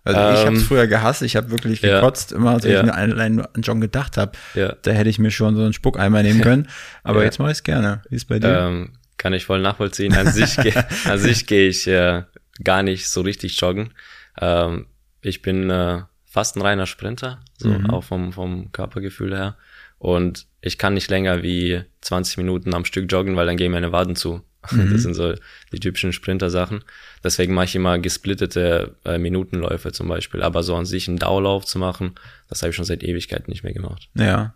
Also 0.03 0.19
ich 0.19 0.47
habe 0.47 0.57
es 0.57 0.63
Ähm, 0.63 0.67
früher 0.69 0.87
gehasst, 0.87 1.21
ich 1.23 1.37
habe 1.37 1.51
wirklich 1.51 1.83
ja. 1.83 1.97
gekotzt, 2.01 2.33
immer 2.33 2.53
als 2.53 2.65
Ja. 2.65 2.81
ich 2.81 2.87
mir 2.87 2.95
allein 2.95 3.41
an 3.41 3.63
Joggen 3.63 3.83
gedacht 3.83 4.17
habe. 4.17 4.33
Ja. 4.55 4.75
Da 4.83 4.93
hätte 4.93 5.11
ich 5.11 5.19
mir 5.19 5.31
schon 5.31 5.55
so 5.57 5.63
einen 5.63 5.73
Spuckeimer 5.75 6.23
nehmen 6.23 6.41
können. 6.43 6.69
Aber 7.05 7.19
Ja. 7.21 7.27
jetzt 7.27 7.39
mache 7.39 7.51
ich 7.51 7.59
es 7.59 7.63
gerne. 7.63 8.03
Wie 8.09 8.17
ist 8.17 8.25
bei 8.27 8.39
dir? 8.39 8.49
Ähm, 8.61 8.93
kann 9.19 9.35
ich 9.35 9.45
voll 9.45 9.61
nachvollziehen. 9.61 10.15
An 10.17 10.33
sich, 10.33 10.57
an 11.07 11.19
sich 11.19 11.47
gehe 11.47 11.69
ich 11.69 11.87
äh, 11.87 12.23
gar 12.65 12.83
nicht 12.83 13.09
so 13.11 13.21
richtig 13.21 13.61
joggen. 13.61 13.93
Ähm, 14.41 14.87
ich 15.23 15.43
bin 15.43 15.71
äh, 15.71 16.03
fast 16.25 16.57
ein 16.57 16.63
reiner 16.63 16.87
Sprinter, 16.87 17.41
so 17.59 17.69
Mhm. 17.69 17.91
auch 17.91 18.05
vom, 18.05 18.33
vom 18.33 18.71
Körpergefühl 18.73 19.37
her. 19.37 19.57
Und 19.99 20.47
ich 20.63 20.79
kann 20.79 20.95
nicht 20.95 21.11
länger 21.11 21.43
wie 21.43 21.83
20 22.01 22.39
Minuten 22.39 22.73
am 22.75 22.85
Stück 22.85 23.11
joggen, 23.11 23.37
weil 23.37 23.47
dann 23.47 23.57
gehen 23.57 23.73
meine 23.73 23.93
Waden 23.93 24.17
zu. 24.17 24.43
Mhm. 24.71 24.93
Das 24.93 25.03
sind 25.03 25.15
so 25.15 25.35
die 25.73 25.81
typischen 25.81 26.13
Sprinter-Sachen. 26.13 26.85
Deswegen 27.25 27.55
mache 27.55 27.65
ich 27.65 27.75
immer 27.77 27.99
gesplittete 27.99 28.95
äh, 29.07 29.17
Minutenläufe 29.19 29.91
zum 29.91 30.07
Beispiel. 30.09 30.43
Aber 30.43 30.63
so 30.63 30.77
an 30.77 30.85
sich 30.85 31.09
einen 31.09 31.17
Dauerlauf 31.19 31.65
zu 31.65 31.79
machen, 31.79 32.15
das 32.49 32.61
habe 32.63 32.71
ich 32.71 32.77
schon 32.77 32.85
seit 32.85 33.03
Ewigkeiten 33.03 33.51
nicht 33.51 33.65
mehr 33.65 33.73
gemacht. 33.73 34.09
Ja. 34.15 34.55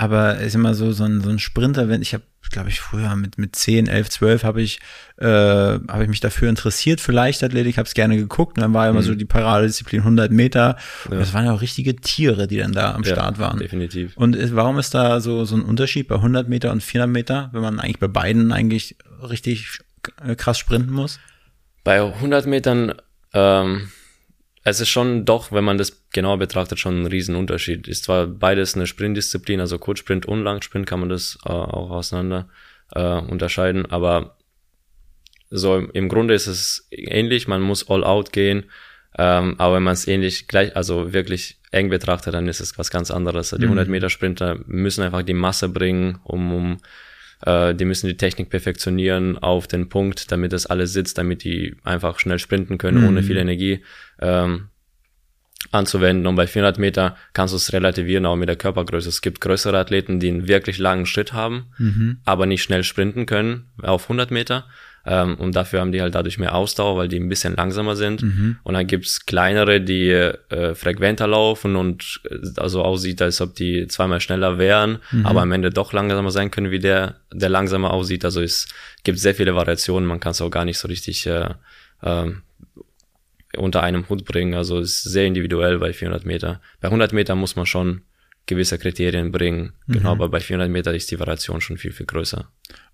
Aber 0.00 0.38
es 0.38 0.46
ist 0.48 0.54
immer 0.54 0.72
so, 0.74 0.92
so 0.92 1.04
ein, 1.04 1.20
so 1.20 1.28
ein 1.28 1.38
Sprinter, 1.38 1.90
wenn 1.90 2.00
ich 2.00 2.14
habe, 2.14 2.22
glaube 2.50 2.70
ich, 2.70 2.80
früher 2.80 3.14
mit, 3.16 3.36
mit 3.36 3.54
10, 3.54 3.86
11, 3.86 4.08
12 4.08 4.44
habe 4.44 4.62
ich, 4.62 4.80
äh, 5.18 5.26
habe 5.26 6.02
ich 6.04 6.08
mich 6.08 6.20
dafür 6.20 6.48
interessiert 6.48 7.02
für 7.02 7.12
Leichtathletik, 7.12 7.76
habe 7.76 7.86
es 7.86 7.92
gerne 7.92 8.16
geguckt 8.16 8.56
und 8.56 8.62
dann 8.62 8.72
war 8.72 8.88
immer 8.88 9.00
Mhm. 9.00 9.04
so 9.04 9.14
die 9.14 9.26
Paradedisziplin 9.26 10.00
100 10.00 10.32
Meter 10.32 10.76
und 11.10 11.18
das 11.18 11.34
waren 11.34 11.44
ja 11.44 11.52
auch 11.52 11.60
richtige 11.60 11.96
Tiere, 11.96 12.46
die 12.48 12.56
dann 12.56 12.72
da 12.72 12.94
am 12.94 13.02
Ja, 13.02 13.12
Start 13.12 13.38
waren. 13.38 13.58
Definitiv. 13.58 14.16
Und 14.16 14.36
ist, 14.36 14.56
warum 14.56 14.78
ist 14.78 14.94
da 14.94 15.20
so, 15.20 15.44
so 15.44 15.54
ein 15.56 15.62
Unterschied 15.62 16.08
bei 16.08 16.14
100 16.14 16.48
Meter 16.48 16.72
und 16.72 16.82
400 16.82 17.12
Meter, 17.12 17.50
wenn 17.52 17.60
man 17.60 17.78
eigentlich 17.78 17.98
bei 17.98 18.08
beiden 18.08 18.52
eigentlich 18.52 18.96
richtig 19.28 19.80
äh, 20.24 20.34
krass 20.34 20.58
sprinten 20.58 20.92
muss? 20.92 21.20
Bei 21.84 22.00
100 22.02 22.46
Metern, 22.46 22.94
ähm, 23.34 23.90
es 24.62 24.80
ist 24.80 24.90
schon 24.90 25.24
doch, 25.24 25.52
wenn 25.52 25.64
man 25.64 25.78
das 25.78 26.02
genauer 26.12 26.38
betrachtet, 26.38 26.78
schon 26.78 27.02
ein 27.02 27.06
Riesenunterschied. 27.06 27.88
Ist 27.88 28.04
zwar 28.04 28.26
beides 28.26 28.74
eine 28.74 28.86
Sprintdisziplin, 28.86 29.60
also 29.60 29.78
Kurzsprint 29.78 30.26
und 30.26 30.42
Langsprint 30.42 30.86
kann 30.86 31.00
man 31.00 31.08
das 31.08 31.38
äh, 31.44 31.48
auch 31.48 31.90
auseinander 31.90 32.48
äh, 32.94 33.20
unterscheiden, 33.20 33.86
aber 33.86 34.36
so 35.50 35.76
im, 35.76 35.90
im 35.92 36.08
Grunde 36.08 36.34
ist 36.34 36.46
es 36.46 36.88
ähnlich, 36.90 37.48
man 37.48 37.62
muss 37.62 37.88
all 37.88 38.04
out 38.04 38.32
gehen, 38.32 38.66
ähm, 39.18 39.56
aber 39.58 39.76
wenn 39.76 39.82
man 39.82 39.94
es 39.94 40.06
ähnlich 40.06 40.46
gleich, 40.46 40.76
also 40.76 41.12
wirklich 41.12 41.58
eng 41.72 41.88
betrachtet, 41.88 42.34
dann 42.34 42.46
ist 42.46 42.60
es 42.60 42.78
was 42.78 42.90
ganz 42.90 43.10
anderes. 43.10 43.50
Die 43.50 43.62
100 43.62 43.88
Meter 43.88 44.10
Sprinter 44.10 44.58
müssen 44.66 45.02
einfach 45.02 45.22
die 45.22 45.34
Masse 45.34 45.68
bringen, 45.68 46.18
um, 46.24 46.52
um 46.52 46.78
äh, 47.44 47.74
die 47.74 47.84
müssen 47.84 48.06
die 48.06 48.16
Technik 48.16 48.50
perfektionieren 48.50 49.38
auf 49.38 49.66
den 49.66 49.88
Punkt, 49.88 50.30
damit 50.32 50.52
das 50.52 50.66
alles 50.66 50.92
sitzt, 50.92 51.18
damit 51.18 51.44
die 51.44 51.76
einfach 51.84 52.18
schnell 52.18 52.38
sprinten 52.38 52.78
können, 52.78 52.98
ohne 53.08 53.22
viel 53.22 53.36
Energie 53.36 53.82
ähm, 54.20 54.68
anzuwenden. 55.70 56.26
Und 56.26 56.36
bei 56.36 56.46
400 56.46 56.78
Meter 56.78 57.16
kannst 57.32 57.52
du 57.52 57.56
es 57.56 57.72
relativieren, 57.72 58.26
auch 58.26 58.36
mit 58.36 58.48
der 58.48 58.56
Körpergröße. 58.56 59.08
Es 59.08 59.22
gibt 59.22 59.40
größere 59.40 59.78
Athleten, 59.78 60.20
die 60.20 60.28
einen 60.28 60.48
wirklich 60.48 60.78
langen 60.78 61.06
Schritt 61.06 61.32
haben, 61.32 61.70
aber 62.24 62.46
nicht 62.46 62.62
schnell 62.62 62.84
sprinten 62.84 63.26
können 63.26 63.70
auf 63.82 64.04
100 64.04 64.30
Meter. 64.30 64.66
Ähm, 65.06 65.36
und 65.36 65.56
dafür 65.56 65.80
haben 65.80 65.92
die 65.92 66.02
halt 66.02 66.14
dadurch 66.14 66.38
mehr 66.38 66.54
Ausdauer, 66.54 66.96
weil 66.96 67.08
die 67.08 67.18
ein 67.18 67.28
bisschen 67.28 67.56
langsamer 67.56 67.96
sind. 67.96 68.22
Mhm. 68.22 68.58
Und 68.62 68.74
dann 68.74 68.86
gibt's 68.86 69.24
kleinere, 69.24 69.80
die 69.80 70.10
äh, 70.10 70.74
frequenter 70.74 71.26
laufen 71.26 71.76
und 71.76 72.20
äh, 72.30 72.36
also 72.58 72.82
aussieht, 72.82 73.22
als 73.22 73.40
ob 73.40 73.54
die 73.54 73.86
zweimal 73.86 74.20
schneller 74.20 74.58
wären, 74.58 74.98
Mhm. 75.10 75.26
aber 75.26 75.42
am 75.42 75.52
Ende 75.52 75.70
doch 75.70 75.92
langsamer 75.92 76.30
sein 76.30 76.50
können, 76.50 76.70
wie 76.70 76.78
der, 76.80 77.16
der 77.32 77.48
langsamer 77.48 77.92
aussieht. 77.92 78.24
Also 78.24 78.42
es 78.42 78.68
gibt 79.04 79.18
sehr 79.18 79.34
viele 79.34 79.54
Variationen, 79.54 80.06
man 80.06 80.20
kann 80.20 80.32
es 80.32 80.40
auch 80.42 80.50
gar 80.50 80.64
nicht 80.66 80.78
so 80.78 80.86
richtig 80.88 81.26
äh, 81.26 81.48
ähm, 82.02 82.42
unter 83.56 83.82
einem 83.82 84.08
Hut 84.08 84.24
bringen. 84.24 84.54
Also 84.54 84.78
es 84.78 84.96
ist 85.04 85.12
sehr 85.12 85.26
individuell 85.26 85.78
bei 85.78 85.92
400 85.92 86.24
Meter. 86.24 86.60
Bei 86.80 86.88
100 86.88 87.12
Meter 87.12 87.34
muss 87.34 87.56
man 87.56 87.66
schon 87.66 88.02
gewisse 88.46 88.78
Kriterien 88.78 89.32
bringen. 89.32 89.72
Mhm. 89.86 89.92
Genau, 89.94 90.12
aber 90.12 90.28
bei 90.28 90.40
400 90.40 90.68
Meter 90.70 90.94
ist 90.94 91.10
die 91.10 91.18
Variation 91.18 91.60
schon 91.60 91.76
viel, 91.78 91.92
viel 91.92 92.06
größer. 92.06 92.50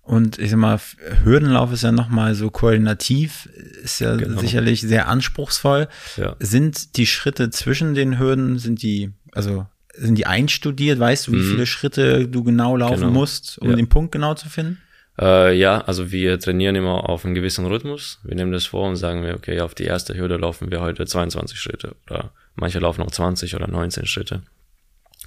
Und 0.06 0.38
ich 0.38 0.50
sag 0.50 0.58
mal, 0.60 0.78
Hürdenlauf 1.25 1.72
ist 1.72 1.82
ja 1.82 1.90
nochmal 1.90 2.36
so 2.36 2.48
koordinativ, 2.50 3.46
ist 3.82 3.98
ja 4.00 4.14
Genau. 4.14 4.40
sicherlich 4.40 4.80
sehr 4.80 5.08
anspruchsvoll. 5.08 5.88
Ja. 6.16 6.36
Sind 6.38 6.96
die 6.96 7.06
Schritte 7.08 7.50
zwischen 7.50 7.94
den 7.94 8.18
Hürden, 8.20 8.58
sind 8.60 8.82
die, 8.82 9.10
also 9.32 9.66
sind 9.96 10.16
die 10.16 10.26
einstudiert? 10.26 11.00
Weißt 11.00 11.26
du, 11.26 11.32
wie 11.32 11.36
Mhm. 11.38 11.50
viele 11.50 11.66
Schritte 11.66 12.28
du 12.28 12.44
genau 12.44 12.76
laufen 12.76 13.00
Genau. 13.00 13.10
musst, 13.10 13.58
um 13.58 13.70
Ja. 13.70 13.76
den 13.76 13.88
Punkt 13.88 14.12
genau 14.12 14.34
zu 14.34 14.48
finden? 14.48 14.78
Äh, 15.18 15.58
ja, 15.58 15.80
also 15.80 16.12
wir 16.12 16.38
trainieren 16.38 16.76
immer 16.76 17.08
auf 17.08 17.25
einen 17.25 17.34
gewissen 17.34 17.66
Rhythmus. 17.66 18.20
Wir 18.22 18.36
nehmen 18.36 18.52
das 18.52 18.66
vor 18.66 18.88
und 18.88 18.94
sagen 18.96 19.25
wir, 19.25 19.34
okay, 19.34 19.60
auf 19.60 19.75
die 19.75 19.84
erste 19.84 20.14
Hürde 20.16 20.36
laufen 20.36 20.70
wir 20.70 20.80
heute 20.82 21.04
22 21.06 21.58
Schritte 21.58 21.96
oder 22.06 22.30
manche 22.54 22.78
laufen 22.78 23.02
auch 23.02 23.10
20 23.10 23.56
oder 23.56 23.66
19 23.66 24.06
Schritte. 24.06 24.42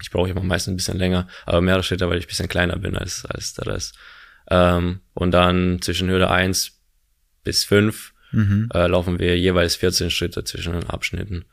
Ich 0.01 0.11
brauche 0.11 0.29
immer 0.29 0.43
meistens 0.43 0.71
ein 0.73 0.77
bisschen 0.77 0.97
länger, 0.99 1.27
aber 1.45 1.59
mehrere 1.59 1.83
Schritte, 1.83 2.07
weil 2.09 2.19
ich 2.19 2.25
ein 2.25 2.29
bisschen 2.29 2.47
kleiner 2.47 2.77
bin 2.77 2.95
als, 2.95 3.25
als 3.25 3.55
der 3.55 3.67
Rest. 3.67 3.95
Ähm, 4.49 5.01
und 5.13 5.31
dann 5.31 5.81
zwischen 5.81 6.09
Hürde 6.09 6.29
1 6.29 6.79
bis 7.43 7.63
5 7.63 8.13
äh, 8.73 8.87
laufen 8.87 9.19
wir 9.19 9.37
jeweils 9.37 9.75
14 9.75 10.11
Schritte 10.11 10.43
zwischen 10.43 10.73
den 10.73 10.89
Abschnitten. 10.89 11.45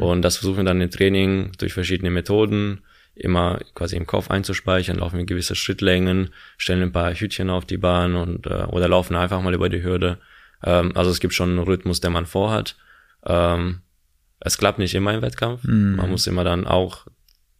Und 0.00 0.22
das 0.22 0.36
versuchen 0.36 0.58
wir 0.58 0.64
dann 0.64 0.80
im 0.80 0.90
Training 0.90 1.52
durch 1.58 1.72
verschiedene 1.72 2.10
Methoden 2.10 2.82
immer 3.14 3.60
quasi 3.74 3.96
im 3.96 4.06
Kopf 4.06 4.30
einzuspeichern, 4.30 4.98
laufen 4.98 5.18
wir 5.18 5.24
gewisse 5.24 5.54
Schrittlängen, 5.54 6.30
stellen 6.58 6.82
ein 6.82 6.92
paar 6.92 7.14
Hütchen 7.14 7.50
auf 7.50 7.64
die 7.64 7.76
Bahn 7.76 8.16
und 8.16 8.46
äh, 8.46 8.64
oder 8.64 8.88
laufen 8.88 9.14
einfach 9.14 9.40
mal 9.40 9.54
über 9.54 9.68
die 9.68 9.84
Hürde. 9.84 10.18
Ähm, 10.64 10.92
also 10.96 11.10
es 11.10 11.20
gibt 11.20 11.34
schon 11.34 11.50
einen 11.50 11.58
Rhythmus, 11.60 12.00
den 12.00 12.12
man 12.12 12.26
vorhat. 12.26 12.76
Ähm, 13.24 13.80
es 14.40 14.58
klappt 14.58 14.78
nicht 14.78 14.94
immer 14.94 15.14
im 15.14 15.22
Wettkampf. 15.22 15.62
Man 15.96 16.10
muss 16.10 16.26
immer 16.26 16.44
dann 16.44 16.66
auch 16.66 17.06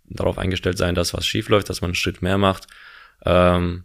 darauf 0.06 0.38
eingestellt 0.38 0.76
sein, 0.76 0.94
dass 0.94 1.14
was 1.14 1.26
schief 1.26 1.48
läuft, 1.48 1.70
dass 1.70 1.80
man 1.80 1.90
einen 1.90 1.94
Schritt 1.94 2.20
mehr 2.20 2.36
macht. 2.36 2.66
Ähm, 3.24 3.84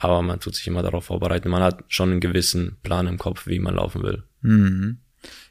aber 0.00 0.22
man 0.22 0.40
tut 0.40 0.54
sich 0.56 0.66
immer 0.66 0.82
darauf 0.82 1.04
vorbereiten. 1.04 1.50
Man 1.50 1.62
hat 1.62 1.84
schon 1.88 2.10
einen 2.10 2.20
gewissen 2.20 2.78
Plan 2.82 3.06
im 3.06 3.18
Kopf, 3.18 3.46
wie 3.46 3.58
man 3.58 3.76
laufen 3.76 4.02
will. 4.02 4.24
Mhm. 4.40 4.98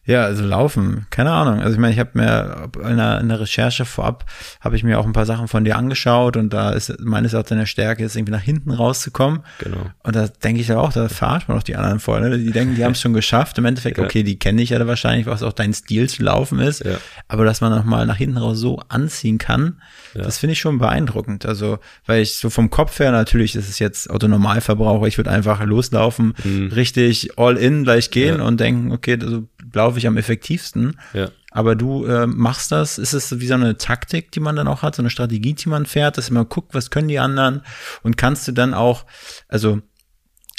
Ja, 0.06 0.24
also 0.24 0.44
laufen, 0.44 1.06
keine 1.12 1.30
Ahnung. 1.32 1.60
Also 1.60 1.74
ich 1.74 1.78
meine, 1.80 1.94
ich 1.94 2.00
habe 2.00 2.12
mir 2.16 2.70
in 2.90 2.98
der, 2.98 3.20
in 3.20 3.30
der 3.30 3.40
Recherche 3.42 3.86
vorab, 3.86 4.26
habe 4.60 4.76
ich 4.76 4.84
mir 4.84 4.98
auch 4.98 5.06
ein 5.06 5.14
paar 5.14 5.28
Sachen 5.28 5.48
von 5.48 5.64
dir 5.64 5.78
angeschaut 5.78 6.36
und 6.36 6.52
da 6.52 6.72
ist 6.72 7.00
meines 7.00 7.36
auch 7.36 7.44
deine 7.44 7.68
Stärke, 7.68 8.04
ist 8.04 8.16
irgendwie 8.16 8.32
nach 8.32 8.42
hinten 8.42 8.72
rauszukommen. 8.72 9.42
Genau. 9.60 9.92
Und 10.02 10.16
da 10.16 10.28
denke 10.28 10.62
ich 10.62 10.70
ja 10.70 10.80
auch, 10.80 10.92
da 10.94 11.10
verarscht 11.10 11.48
man 11.48 11.60
auch 11.60 11.64
die 11.64 11.76
anderen 11.76 12.00
voll. 12.00 12.22
Ne? 12.22 12.40
Die 12.40 12.50
denken, 12.52 12.74
die 12.74 12.84
haben 12.86 12.94
es 12.94 13.02
schon 13.02 13.14
geschafft. 13.14 13.60
Im 13.60 13.66
Endeffekt, 13.66 14.00
Ja. 14.00 14.04
okay, 14.06 14.24
die 14.24 14.40
kenne 14.40 14.64
ich 14.64 14.72
ja 14.72 14.88
wahrscheinlich, 14.88 15.28
was 15.28 15.44
auch 15.44 15.54
dein 15.54 15.74
Stil 15.74 16.10
zu 16.10 16.24
laufen 16.24 16.58
ist. 16.58 16.84
Ja. 16.84 16.98
Aber 17.28 17.46
dass 17.46 17.62
man 17.62 17.72
nochmal 17.72 18.08
nach 18.08 18.18
hinten 18.18 18.38
raus 18.38 18.58
so 18.58 18.80
anziehen 18.90 19.38
kann, 19.38 19.80
Ja. 20.16 20.24
das 20.24 20.40
finde 20.40 20.54
ich 20.54 20.60
schon 20.60 20.80
beeindruckend. 20.80 21.46
Also, 21.46 21.78
weil 22.08 22.24
ich 22.24 22.38
so 22.38 22.50
vom 22.50 22.72
Kopf 22.72 22.98
her 23.00 23.12
natürlich, 23.12 23.52
das 23.54 23.70
ist 23.70 23.78
jetzt 23.78 24.10
Autonormalverbraucher, 24.10 25.06
ich 25.06 25.18
würde 25.20 25.30
einfach 25.30 25.64
loslaufen, 25.64 26.34
richtig 26.74 27.38
all 27.38 27.58
in 27.58 27.84
gleich 27.84 28.10
gehen 28.10 28.38
Mhm. 28.38 28.44
Und 28.44 28.60
denken, 28.60 28.92
okay, 28.92 29.20
so 29.22 29.44
laufe 29.74 29.98
ich 30.00 30.08
am 30.08 30.18
effektivsten. 30.18 31.00
Ja. 31.14 31.30
Aber 31.52 31.76
du 31.76 32.06
äh, 32.06 32.28
machst 32.28 32.72
das, 32.72 32.98
ist 32.98 33.14
es 33.14 33.40
wie 33.40 33.48
so 33.48 33.56
eine 33.56 33.78
Taktik, 33.78 34.32
die 34.32 34.40
man 34.40 34.56
dann 34.56 34.68
auch 34.68 34.82
hat, 34.84 34.96
so 34.96 35.02
eine 35.02 35.10
Strategie, 35.10 35.54
die 35.54 35.70
man 35.70 35.86
fährt, 35.86 36.18
dass 36.18 36.30
man 36.30 36.48
guckt, 36.48 36.74
was 36.76 36.92
können 36.92 37.08
die 37.08 37.20
anderen 37.20 37.62
und 38.04 38.18
kannst 38.18 38.48
du 38.48 38.52
dann 38.52 38.74
auch, 38.74 39.06
also 39.48 39.82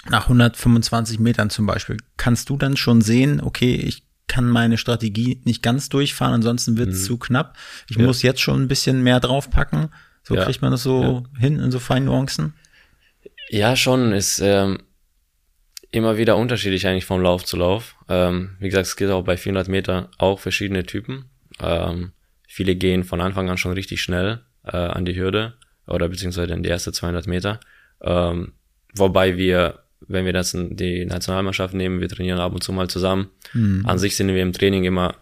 nach 0.08 0.24
125 0.24 1.18
Metern 1.20 1.50
zum 1.50 1.66
Beispiel, 1.66 1.98
kannst 2.16 2.48
du 2.50 2.56
dann 2.56 2.76
schon 2.76 3.02
sehen, 3.02 3.40
okay, 3.40 3.74
ich 3.74 4.02
kann 4.26 4.48
meine 4.48 4.78
Strategie 4.78 5.40
nicht 5.44 5.62
ganz 5.62 5.88
durchfahren, 5.88 6.34
ansonsten 6.34 6.76
wird 6.78 6.90
es 6.90 7.04
zu 7.04 7.18
knapp. 7.18 7.56
Ich 7.88 7.96
Mhm. 7.96 8.02
Ja. 8.02 8.06
muss 8.08 8.22
jetzt 8.22 8.40
schon 8.40 8.62
ein 8.62 8.68
bisschen 8.68 9.02
mehr 9.02 9.20
draufpacken. 9.20 9.88
So 10.22 10.34
Ja. 10.36 10.44
kriegt 10.44 10.62
man 10.62 10.70
das 10.70 10.82
so 10.82 11.24
hin 11.38 11.58
in 11.58 11.70
so 11.70 11.78
feinen 11.80 12.06
Nuancen. 12.06 12.54
Ja, 13.48 13.74
schon. 13.74 14.12
Ist 14.12 14.40
ähm, 14.42 14.78
immer 15.90 16.16
wieder 16.16 16.36
unterschiedlich 16.36 16.86
eigentlich 16.86 17.04
vom 17.04 17.20
Lauf 17.20 17.44
zu 17.44 17.56
Lauf. 17.56 17.96
Ähm, 18.08 18.56
wie 18.60 18.68
gesagt, 18.68 18.86
es 18.86 18.96
gibt 18.96 19.10
auch 19.10 19.24
bei 19.24 19.36
400 19.36 19.68
Meter 19.68 20.10
auch 20.18 20.38
verschiedene 20.38 20.84
Typen. 20.84 21.26
Ähm, 21.60 22.12
viele 22.46 22.76
gehen 22.76 23.04
von 23.04 23.20
Anfang 23.20 23.50
an 23.50 23.58
schon 23.58 23.72
richtig 23.72 24.02
schnell 24.02 24.40
äh, 24.64 24.76
an 24.76 25.04
die 25.04 25.16
Hürde 25.16 25.54
oder 25.86 26.08
beziehungsweise 26.08 26.52
in 26.54 26.62
die 26.62 26.68
erste 26.68 26.92
200 26.92 27.26
Meter. 27.26 27.60
Ähm, 28.00 28.52
wobei 28.94 29.36
wir, 29.36 29.80
wenn 30.06 30.24
wir 30.24 30.32
das 30.32 30.54
in 30.54 30.76
die 30.76 31.04
Nationalmannschaft 31.04 31.74
nehmen, 31.74 32.00
wir 32.00 32.08
trainieren 32.08 32.38
ab 32.38 32.52
und 32.54 32.62
zu 32.62 32.72
mal 32.72 32.88
zusammen. 32.88 33.28
An 33.84 33.98
sich 33.98 34.16
sind 34.16 34.28
wir 34.28 34.42
im 34.42 34.52
Training 34.52 34.84
immer 34.84 35.16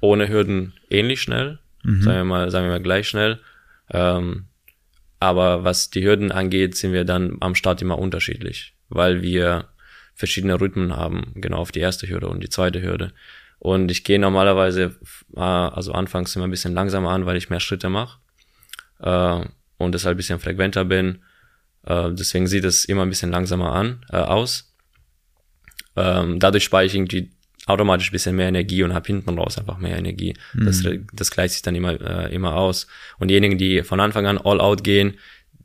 ohne 0.00 0.28
Hürden 0.28 0.74
ähnlich 0.90 1.22
schnell, 1.22 1.58
sagen 2.02 2.18
wir 2.18 2.24
mal, 2.24 2.50
sagen 2.50 2.66
wir 2.66 2.72
mal 2.72 2.82
gleich 2.82 3.08
schnell. 3.08 3.40
Ähm, 3.90 4.46
aber 5.20 5.64
was 5.64 5.90
die 5.90 6.04
Hürden 6.04 6.32
angeht, 6.32 6.76
sind 6.76 6.92
wir 6.92 7.04
dann 7.04 7.36
am 7.40 7.54
Start 7.54 7.80
immer 7.80 7.98
unterschiedlich, 7.98 8.74
weil 8.88 9.22
wir 9.22 9.68
verschiedene 10.22 10.60
Rhythmen 10.60 10.96
haben, 10.96 11.32
genau 11.34 11.56
auf 11.56 11.72
die 11.72 11.80
erste 11.80 12.08
Hürde 12.08 12.28
und 12.28 12.44
die 12.44 12.48
zweite 12.48 12.80
Hürde. 12.80 13.12
Und 13.58 13.90
ich 13.90 14.04
gehe 14.04 14.20
normalerweise, 14.20 14.94
äh, 15.34 15.40
also 15.40 15.90
anfangs 15.90 16.36
immer 16.36 16.46
ein 16.46 16.50
bisschen 16.52 16.74
langsamer 16.74 17.10
an, 17.10 17.26
weil 17.26 17.36
ich 17.36 17.50
mehr 17.50 17.58
Schritte 17.58 17.88
mache 17.88 18.20
äh, 19.00 19.40
und 19.78 19.92
deshalb 19.92 20.14
ein 20.14 20.16
bisschen 20.18 20.38
frequenter 20.38 20.84
bin. 20.84 21.24
Äh, 21.84 22.12
deswegen 22.12 22.46
sieht 22.46 22.64
es 22.64 22.84
immer 22.84 23.02
ein 23.02 23.08
bisschen 23.08 23.32
langsamer 23.32 23.72
an, 23.72 24.06
äh, 24.10 24.18
aus. 24.18 24.72
Ähm, 25.96 26.38
dadurch 26.38 26.62
spare 26.62 26.84
ich 26.84 26.94
irgendwie 26.94 27.32
automatisch 27.66 28.10
ein 28.10 28.12
bisschen 28.12 28.36
mehr 28.36 28.46
Energie 28.46 28.84
und 28.84 28.94
habe 28.94 29.08
hinten 29.08 29.36
raus 29.36 29.58
einfach 29.58 29.78
mehr 29.78 29.96
Energie. 29.96 30.34
Das, 30.54 30.84
das 31.12 31.30
gleicht 31.32 31.54
sich 31.54 31.62
dann 31.62 31.74
immer, 31.74 32.00
äh, 32.00 32.32
immer 32.32 32.54
aus. 32.54 32.86
Und 33.18 33.26
diejenigen, 33.28 33.58
die 33.58 33.82
von 33.82 33.98
Anfang 33.98 34.26
an 34.26 34.38
all 34.38 34.60
out 34.60 34.84
gehen, 34.84 35.18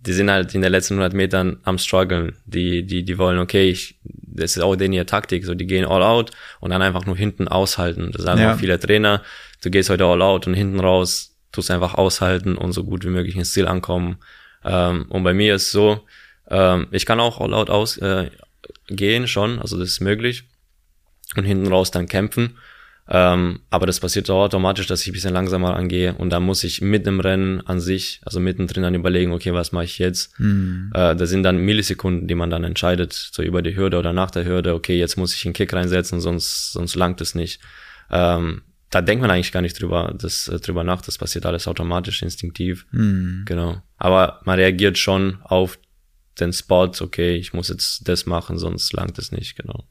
die 0.07 0.13
sind 0.13 0.31
halt 0.31 0.55
in 0.55 0.61
den 0.61 0.71
letzten 0.71 0.93
100 0.95 1.13
Metern 1.13 1.57
am 1.63 1.77
struggeln. 1.77 2.37
Die, 2.45 2.83
die, 2.83 3.03
die 3.03 3.17
wollen, 3.17 3.39
okay, 3.39 3.69
ich, 3.69 3.99
das 4.03 4.55
ist 4.55 4.63
auch 4.63 4.75
denen 4.75 4.93
ihre 4.93 5.05
Taktik, 5.05 5.45
so 5.45 5.53
die 5.53 5.67
gehen 5.67 5.85
all 5.85 6.01
out 6.01 6.31
und 6.61 6.71
dann 6.71 6.81
einfach 6.81 7.05
nur 7.05 7.17
hinten 7.17 7.47
aushalten. 7.47 8.11
Das 8.13 8.23
sagen 8.23 8.39
Ja. 8.41 8.53
auch 8.53 8.57
viele 8.59 8.79
Trainer, 8.79 9.21
du 9.61 9.69
gehst 9.69 9.89
heute 9.89 10.05
all 10.05 10.21
out 10.21 10.47
und 10.47 10.53
hinten 10.53 10.79
raus 10.79 11.35
tust 11.51 11.71
einfach 11.71 11.95
aushalten 11.95 12.55
und 12.57 12.71
so 12.71 12.83
gut 12.83 13.03
wie 13.03 13.09
möglich 13.09 13.35
ins 13.35 13.51
Ziel 13.51 13.67
ankommen. 13.67 14.17
Ähm, 14.63 15.05
und 15.09 15.23
bei 15.23 15.33
mir 15.33 15.55
ist 15.55 15.71
so, 15.71 16.01
ähm, 16.49 16.87
ich 16.91 17.05
kann 17.05 17.19
auch 17.19 17.39
all 17.41 17.53
out 17.53 17.69
aus, 17.69 17.97
äh, 17.97 18.29
gehen 18.87 19.27
schon, 19.27 19.59
also 19.59 19.77
das 19.77 19.89
ist 19.89 19.99
möglich 20.01 20.43
und 21.35 21.43
hinten 21.43 21.67
raus 21.67 21.91
dann 21.91 22.07
kämpfen. 22.07 22.57
Ähm, 23.09 23.61
aber 23.69 23.85
das 23.85 24.01
passiert 24.01 24.27
so 24.27 24.35
automatisch, 24.35 24.87
dass 24.87 25.01
ich 25.01 25.07
ein 25.07 25.13
bisschen 25.13 25.33
langsamer 25.33 25.75
angehe 25.75 26.13
und 26.13 26.29
da 26.29 26.41
muss 26.41 26.63
ich 26.65 26.81
mit 26.81 27.05
dem 27.05 27.21
Rennen 27.21 27.61
an 27.61 27.79
sich, 27.79 28.19
also 28.25 28.39
mittendrin 28.39 28.83
dann 28.83 28.95
überlegen, 28.95 29.31
okay, 29.31 29.53
was 29.53 29.71
mache 29.71 29.85
ich 29.85 29.97
jetzt? 29.97 30.37
Äh, 30.93 31.15
das 31.15 31.29
sind 31.29 31.43
dann 31.43 31.57
Millisekunden, 31.57 32.27
die 32.27 32.35
man 32.35 32.49
dann 32.49 32.65
entscheidet, 32.65 33.13
so 33.13 33.41
über 33.43 33.61
die 33.61 33.77
Hürde 33.77 33.97
oder 33.97 34.11
nach 34.11 34.31
der 34.31 34.45
Hürde, 34.45 34.73
okay, 34.73 34.99
jetzt 34.99 35.17
muss 35.17 35.33
ich 35.33 35.45
einen 35.45 35.53
Kick 35.53 35.73
reinsetzen, 35.73 36.19
sonst, 36.19 36.73
sonst 36.73 36.95
langt 36.95 37.21
es 37.21 37.33
nicht. 37.33 37.61
Ähm, 38.11 38.63
da 38.89 39.01
denkt 39.01 39.21
man 39.21 39.31
eigentlich 39.31 39.51
gar 39.51 39.61
nicht 39.61 39.79
drüber, 39.81 40.13
das, 40.17 40.47
äh, 40.49 40.59
drüber 40.59 40.83
nach, 40.83 41.01
das 41.01 41.17
passiert 41.17 41.45
alles 41.45 41.67
automatisch, 41.67 42.21
instinktiv. 42.21 42.87
Genau. 43.45 43.81
Aber 43.97 44.41
man 44.45 44.59
reagiert 44.59 44.97
schon 44.97 45.39
auf 45.43 45.79
den 46.39 46.53
Spot, 46.53 46.91
okay, 46.99 47.35
ich 47.35 47.53
muss 47.53 47.69
jetzt 47.69 48.07
das 48.07 48.25
machen, 48.25 48.57
sonst 48.57 48.93
langt 48.93 49.17
es 49.17 49.31
nicht, 49.31 49.55
genau. 49.55 49.85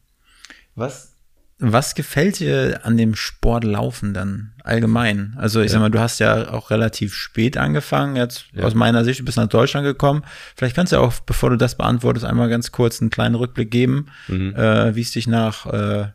Was, 0.75 1.16
was 1.59 1.95
gefällt 1.95 2.39
dir 2.39 2.81
an 2.85 2.99
dem 2.99 3.15
Sport 3.15 3.65
Laufen 3.65 4.13
dann 4.13 4.53
allgemein? 4.63 5.35
Also 5.39 5.63
ich 5.63 5.71
sag 5.71 5.81
mal, 5.81 5.91
du 5.91 6.01
hast 6.01 6.19
ja 6.19 6.51
auch 6.53 6.71
relativ 6.71 7.15
spät 7.15 7.57
angefangen, 7.57 8.17
jetzt 8.17 8.47
aus 8.61 8.75
meiner 8.75 9.05
Sicht, 9.05 9.21
du 9.21 9.25
bist 9.25 9.39
nach 9.39 9.49
Deutschland 9.49 9.87
gekommen. 9.87 10.23
Vielleicht 10.55 10.77
kannst 10.77 10.93
du 10.93 10.99
auch, 10.99 11.15
bevor 11.21 11.51
du 11.51 11.57
das 11.57 11.77
beantwortest, 11.77 12.27
einmal 12.27 12.51
ganz 12.51 12.73
kurz 12.73 13.01
einen 13.01 13.11
kleinen 13.11 13.37
Rückblick 13.37 13.71
geben, 13.71 14.11
äh, 14.29 14.95
wie 14.95 15.01
es 15.01 15.13
dich 15.13 15.27
nach 15.27 15.67
äh, 15.67 16.09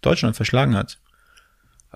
Deutschland 0.00 0.36
verschlagen 0.36 0.76
hat. 0.76 0.98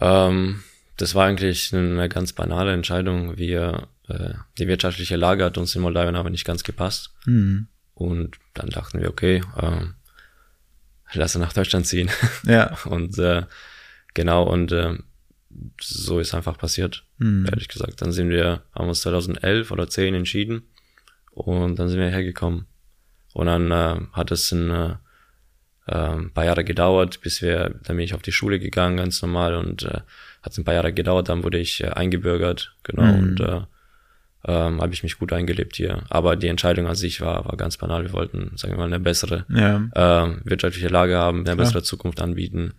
Ähm, 0.01 0.63
das 0.97 1.15
war 1.15 1.27
eigentlich 1.27 1.73
eine 1.73 2.09
ganz 2.09 2.33
banale 2.33 2.73
Entscheidung. 2.73 3.37
Wir, 3.37 3.89
äh, 4.09 4.35
die 4.59 4.67
wirtschaftliche 4.67 5.17
Lage 5.17 5.45
hat 5.45 5.57
uns 5.57 5.75
in 5.77 5.83
Moldawien 5.83 6.17
aber 6.17 6.31
nicht 6.31 6.45
ganz 6.45 6.65
gepasst. 6.65 7.11
Und 7.95 8.39
dann 8.55 8.71
dachten 8.71 9.01
wir, 9.01 9.09
okay, 9.09 9.43
ähm, 9.61 9.95
lass 11.15 11.35
nach 11.37 11.53
Deutschland 11.53 11.87
ziehen. 11.87 12.11
Ja. 12.47 12.77
und 12.87 13.19
äh, 13.19 13.43
genau, 14.15 14.45
und 14.45 14.73
äh, 14.73 14.97
so 15.81 16.19
ist 16.19 16.35
einfach 16.35 16.57
passiert, 16.59 17.05
ehrlich 17.21 17.69
gesagt. 17.69 18.01
Dann 18.01 18.11
sind 18.13 18.31
wir, 18.31 18.63
haben 18.75 18.89
uns 18.89 19.03
2011 19.03 19.71
oder 19.71 19.89
10 19.89 20.15
entschieden 20.15 20.63
und 21.31 21.79
dann 21.79 21.89
sind 21.89 22.01
wir 22.01 22.09
hergekommen. 22.09 22.67
Und 23.35 23.47
dann 23.47 23.71
äh, 23.71 24.01
hat 24.13 24.31
es 24.31 24.51
ein, 24.53 24.71
äh, 24.71 24.95
ähm, 25.89 26.27
ein 26.27 26.31
paar 26.33 26.45
Jahre 26.47 26.65
gedauert, 26.65 27.21
bis 27.21 27.43
wir, 27.43 27.75
dann 27.85 27.97
bin 27.97 28.05
ich 28.05 28.15
auf 28.15 28.23
die 28.23 28.33
Schule 28.33 28.59
gegangen, 28.59 28.97
ganz 28.97 29.21
normal 29.23 29.55
und 29.57 29.83
äh, 29.83 30.01
hat 30.43 30.57
ein 30.59 30.65
paar 30.65 30.75
Jahre 30.75 30.93
gedauert, 30.93 31.29
dann 31.29 31.45
wurde 31.45 31.59
ich 31.59 31.83
äh, 31.83 31.89
eingebürgert, 31.89 32.75
genau, 32.83 33.03
Mhm. 33.05 33.19
und 33.19 33.41
äh, 33.41 33.61
ähm, 34.47 34.81
habe 34.81 34.93
ich 34.93 35.03
mich 35.03 35.19
gut 35.19 35.33
eingelebt 35.33 35.77
hier. 35.77 36.03
Aber 36.11 36.37
die 36.37 36.49
Entscheidung 36.49 36.87
an 36.87 36.95
sich 36.97 37.21
war, 37.21 37.45
war 37.45 37.57
ganz 37.57 37.77
banal. 37.77 38.05
Wir 38.05 38.13
wollten, 38.13 38.53
sagen 38.57 38.73
wir 38.75 38.79
mal, 38.79 38.87
eine 38.87 39.01
bessere 39.01 39.45
Ja. 39.49 39.83
ähm, 39.95 40.41
wirtschaftliche 40.45 40.89
Lage 40.89 41.17
haben, 41.17 41.47
eine 41.47 41.57
bessere 41.57 41.83
Zukunft 41.83 42.21
anbieten. 42.21 42.75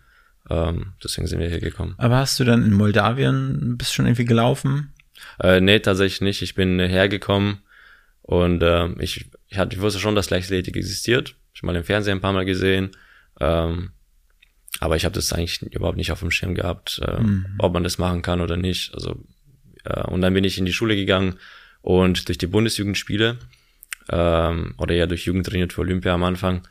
Ähm, 0.50 0.94
deswegen 1.02 1.28
sind 1.28 1.40
wir 1.40 1.48
hier 1.48 1.62
gekommen. 1.62 1.96
Aber 1.98 2.18
hast 2.18 2.40
du 2.40 2.44
dann 2.44 2.64
in 2.66 2.74
Moldawien, 2.74 3.78
bist 3.78 3.94
schon 3.94 4.06
irgendwie 4.06 4.26
gelaufen? 4.26 4.94
Äh, 5.40 5.62
nee, 5.62 5.80
tatsächlich 5.80 6.22
nicht. 6.22 6.42
Ich 6.42 6.54
bin 6.54 6.80
äh, 6.80 6.90
hergekommen 6.90 7.60
und 8.24 8.62
ähm, 8.62 8.98
ich, 9.00 9.30
ich, 9.48 9.58
hatte, 9.58 9.76
ich 9.76 9.82
wusste 9.82 10.00
schon, 10.00 10.16
dass 10.16 10.30
Leichtathletik 10.30 10.76
existiert. 10.76 11.36
Ich 11.54 11.62
habe 11.62 11.68
mal 11.68 11.76
im 11.78 11.86
Fernsehen 11.86 12.18
ein 12.18 12.22
paar 12.22 12.34
Mal 12.34 12.46
gesehen. 12.46 12.92
Ähm, 13.40 13.92
aber 14.80 14.96
ich 14.98 15.06
habe 15.06 15.16
das 15.16 15.32
eigentlich 15.32 15.62
überhaupt 15.62 15.98
nicht 15.98 16.12
auf 16.12 16.20
dem 16.20 16.32
Schirm 16.32 16.56
gehabt, 16.56 17.00
äh, 17.04 17.22
ob 17.60 17.74
man 17.74 17.84
das 17.84 17.98
machen 17.98 18.22
kann 18.22 18.42
oder 18.42 18.58
nicht. 18.58 18.94
Also 18.94 19.24
äh, 19.84 20.02
und 20.04 20.22
dann 20.22 20.34
bin 20.34 20.44
ich 20.44 20.58
in 20.58 20.66
die 20.66 20.74
Schule 20.74 20.96
gegangen 20.96 21.36
und 21.82 22.28
durch 22.28 22.38
die 22.38 22.48
Bundesjugendspiele 22.48 23.38
ähm, 24.10 24.74
oder 24.78 24.96
ja 24.96 25.06
durch 25.06 25.26
Jugend 25.26 25.46
trainiert 25.46 25.74
für 25.74 25.82
Olympia 25.82 26.14
am 26.14 26.24
Anfang 26.24 26.68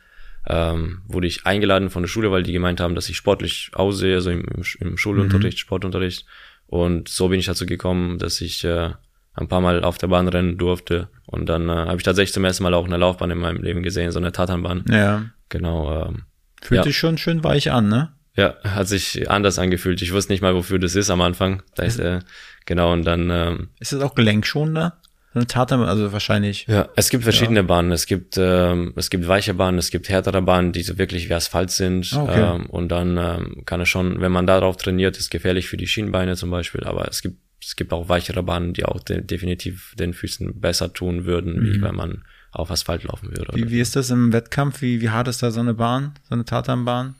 ähm, 0.47 1.01
wurde 1.07 1.27
ich 1.27 1.45
eingeladen 1.45 1.89
von 1.89 2.03
der 2.03 2.09
Schule, 2.09 2.31
weil 2.31 2.43
die 2.43 2.51
gemeint 2.51 2.79
haben, 2.79 2.95
dass 2.95 3.09
ich 3.09 3.17
sportlich 3.17 3.71
aussehe, 3.73 4.19
so 4.21 4.29
im, 4.29 4.45
im, 4.79 4.97
Schulunterricht, 4.97 5.59
Sportunterricht. 5.59 6.25
Und 6.67 7.07
so 7.07 7.29
bin 7.29 7.39
ich 7.39 7.45
dazu 7.45 7.65
gekommen, 7.65 8.17
dass 8.17 8.41
ich 8.41 8.63
äh, 8.63 8.91
ein 9.35 9.47
paar 9.47 9.61
Mal 9.61 9.83
auf 9.83 9.97
der 9.97 10.07
Bahn 10.07 10.27
rennen 10.27 10.57
durfte. 10.57 11.07
Und 11.25 11.47
dann 11.47 11.69
äh, 11.69 11.73
habe 11.73 11.97
ich 11.97 12.03
tatsächlich 12.03 12.33
zum 12.33 12.43
ersten 12.43 12.63
Mal 12.63 12.73
auch 12.73 12.85
eine 12.85 12.97
Laufbahn 12.97 13.31
in 13.31 13.37
meinem 13.37 13.61
Leben 13.61 13.83
gesehen, 13.83 14.11
so 14.11 14.19
eine 14.19 14.31
Tatanbahn. 14.31 14.83
Ja. 14.89 15.25
Genau. 15.49 16.07
Ähm, 16.07 16.23
Fühlt 16.61 16.79
Ja. 16.79 16.83
sich 16.83 16.97
schon 16.97 17.17
schön 17.17 17.43
weich 17.43 17.71
an, 17.71 17.87
ne? 17.87 18.13
ja, 18.35 18.55
hat 18.63 18.87
sich 18.87 19.29
anders 19.29 19.59
angefühlt. 19.59 20.01
Ich 20.01 20.11
wusste 20.11 20.33
nicht 20.33 20.41
mal, 20.41 20.55
wofür 20.55 20.79
das 20.79 20.95
ist 20.95 21.09
am 21.09 21.21
Anfang. 21.21 21.61
Da 21.75 21.83
ist, 21.83 21.99
äh, 21.99 22.19
genau, 22.65 22.93
und 22.93 23.03
dann 23.05 23.29
ähm, 23.29 23.69
Ist 23.79 23.93
das 23.93 24.01
auch 24.01 24.15
gelenkschonender? 24.15 24.97
So 25.33 25.39
eine 25.39 25.47
Tatam, 25.47 25.81
also 25.81 26.11
wahrscheinlich. 26.11 26.67
Ja, 26.67 26.89
es 26.95 27.09
gibt 27.09 27.23
verschiedene 27.23 27.63
Bahnen. 27.63 27.91
Es 27.91 28.05
gibt 28.05 28.37
ähm, 28.37 28.93
es 28.95 29.09
gibt 29.09 29.27
weiche 29.27 29.55
Bahnen, 29.55 29.79
es 29.79 29.89
gibt 29.89 30.07
härtere 30.07 30.43
Bahnen, 30.43 30.73
die 30.73 30.83
so 30.83 30.99
wirklich 30.99 31.27
wie 31.27 31.33
Asphalt 31.33 31.71
sind. 31.71 32.13
Okay. 32.13 32.55
Ähm, 32.55 32.67
und 32.67 32.89
dann 32.89 33.17
ähm, 33.17 33.63
kann 33.65 33.81
es 33.81 33.89
schon, 33.89 34.21
wenn 34.21 34.31
man 34.31 34.45
darauf 34.45 34.77
trainiert, 34.77 35.17
ist 35.17 35.31
gefährlich 35.31 35.67
für 35.67 35.77
die 35.77 35.87
Schienbeine 35.87 36.35
zum 36.35 36.51
Beispiel. 36.51 36.83
Aber 36.83 37.07
es 37.07 37.23
gibt 37.23 37.37
es 37.63 37.75
gibt 37.75 37.93
auch 37.93 38.09
weichere 38.09 38.43
Bahnen, 38.43 38.73
die 38.73 38.85
auch 38.85 38.99
de 38.99 39.21
definitiv 39.21 39.95
den 39.97 40.13
Füßen 40.13 40.59
besser 40.59 40.93
tun 40.93 41.25
würden, 41.25 41.63
wie 41.63 41.81
wenn 41.81 41.95
man 41.95 42.23
auf 42.51 42.69
Asphalt 42.69 43.03
laufen 43.03 43.29
würde. 43.35 43.53
Wie, 43.55 43.71
wie 43.71 43.79
ist 43.79 43.95
das 43.95 44.09
im 44.09 44.31
Wettkampf? 44.33 44.81
Wie, 44.81 45.01
wie 45.01 45.09
hart 45.09 45.27
ist 45.27 45.41
da 45.41 45.49
so 45.49 45.61
eine 45.61 45.73
Bahn? 45.73 46.13
So 46.27 46.35
eine 46.35 46.45
Tatanbahn? 46.45 47.15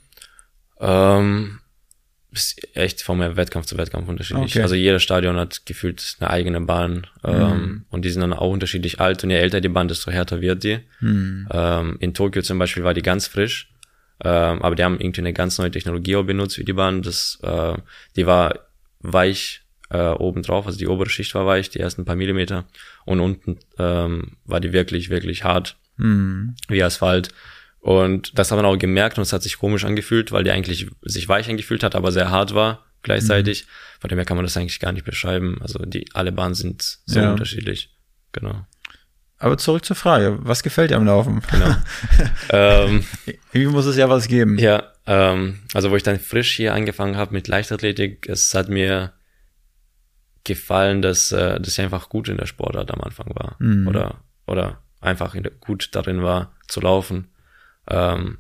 Ähm, 0.80 1.60
ist 2.34 2.76
echt 2.76 3.02
vom 3.02 3.20
Wettkampf 3.20 3.66
zu 3.66 3.78
Wettkampf 3.78 4.08
unterschiedlich. 4.08 4.52
Okay. 4.52 4.62
Also 4.62 4.76
jedes 4.76 5.04
Stadion 5.04 5.38
hat 5.38 5.66
gefühlt 5.66 6.18
eine 6.20 6.30
eigene 6.30 6.62
Bahn 6.62 7.08
ähm, 7.24 7.86
und 7.90 8.06
die 8.06 8.10
sind 8.10 8.22
dann 8.22 8.34
auch 8.34 8.52
unterschiedlich 8.52 9.00
alt 9.00 9.24
und 9.24 9.30
je 9.30 9.38
älter 9.38 9.62
die 9.62 9.70
Bahn, 9.70 9.88
desto 9.88 10.12
härter 10.12 10.42
wird 10.42 10.64
die. 10.64 10.80
Ähm, 11.52 11.98
in 12.00 12.14
Tokio 12.14 12.42
zum 12.42 12.60
Beispiel 12.60 12.84
war 12.84 12.94
die 12.94 13.02
ganz 13.02 13.28
frisch, 13.28 13.70
ähm, 14.24 14.62
aber 14.62 14.76
die 14.76 14.84
haben 14.84 15.00
irgendwie 15.00 15.22
eine 15.22 15.34
ganz 15.34 15.58
neue 15.58 15.72
Technologie 15.72 16.16
auch 16.16 16.24
benutzt 16.24 16.56
für 16.56 16.64
die 16.64 16.74
Bahn. 16.74 17.02
Das, 17.02 17.40
äh, 17.44 17.78
die 18.16 18.26
war 18.26 18.60
weich 19.00 19.62
äh, 19.90 20.10
oben 20.10 20.42
drauf, 20.42 20.66
also 20.66 20.78
die 20.78 20.88
obere 20.88 21.10
Schicht 21.10 21.36
war 21.36 21.46
weich, 21.46 21.70
die 21.70 21.80
ersten 21.80 22.06
paar 22.06 22.16
Millimeter 22.16 22.66
und 23.06 23.20
unten 23.20 23.60
ähm, 23.78 24.38
war 24.46 24.60
die 24.60 24.74
wirklich, 24.74 25.10
wirklich 25.10 25.44
hart 25.44 25.78
wie 26.70 26.84
Asphalt. 26.84 27.30
Und 27.84 28.40
das 28.40 28.50
hat 28.50 28.56
man 28.56 28.66
auch 28.66 28.78
gemerkt 28.78 29.18
und 29.18 29.24
es 29.24 29.34
hat 29.34 29.44
sich 29.44 29.58
komisch 29.60 29.84
angefühlt, 29.84 30.32
weil 30.32 30.46
die 30.46 30.52
eigentlich 30.52 30.88
sich 31.02 31.28
weich 31.28 31.50
angefühlt 31.50 31.84
hat, 31.84 31.96
aber 31.96 32.14
sehr 32.14 32.32
hart 32.32 32.56
war 32.56 32.86
gleichzeitig. 33.02 33.68
Von 34.00 34.08
dem 34.08 34.18
her 34.18 34.24
kann 34.26 34.38
man 34.38 34.46
das 34.46 34.56
eigentlich 34.56 34.80
gar 34.80 34.94
nicht 34.94 35.04
beschreiben. 35.04 35.58
Also 35.62 35.80
die 35.80 36.06
alle 36.14 36.32
Bahnen 36.32 36.54
sind 36.56 37.00
so 37.06 37.20
Ja. 37.20 37.32
unterschiedlich. 37.32 37.94
Genau. 38.32 38.66
Aber 39.38 39.58
zurück 39.58 39.84
zur 39.84 39.98
Frage. 39.98 40.38
Was 40.44 40.64
gefällt 40.64 40.92
dir 40.92 40.96
am 40.96 41.06
Laufen? 41.06 41.42
Genau. 41.52 41.76
ähm, 42.52 43.04
Irgendwie 43.52 43.74
muss 43.74 43.86
es 43.86 43.98
ja 43.98 44.08
was 44.08 44.30
geben. 44.30 44.58
ja, 44.58 44.94
ähm, 45.06 45.60
also 45.74 45.92
wo 45.92 45.98
ich 45.98 46.04
dann 46.04 46.18
frisch 46.22 46.56
hier 46.56 46.74
angefangen 46.74 47.18
habe 47.18 47.34
mit 47.34 47.50
Leichtathletik, 47.50 48.30
es 48.30 48.54
hat 48.54 48.70
mir 48.70 49.12
gefallen, 50.46 51.02
dass, 51.02 51.34
äh, 51.34 51.60
dass 51.60 51.74
ich 51.74 51.82
einfach 51.82 52.08
gut 52.08 52.30
in 52.30 52.38
der 52.38 52.46
Sportart 52.46 52.92
am 52.92 53.02
Anfang 53.02 53.28
war. 53.36 53.58
Oder, 53.88 54.24
oder 54.48 54.82
einfach 55.02 55.36
in 55.36 55.44
der, 55.44 55.52
gut 55.52 55.90
darin 55.94 56.22
war 56.24 56.54
zu 56.70 56.80
laufen. 56.80 57.28
Ähm, 57.90 58.38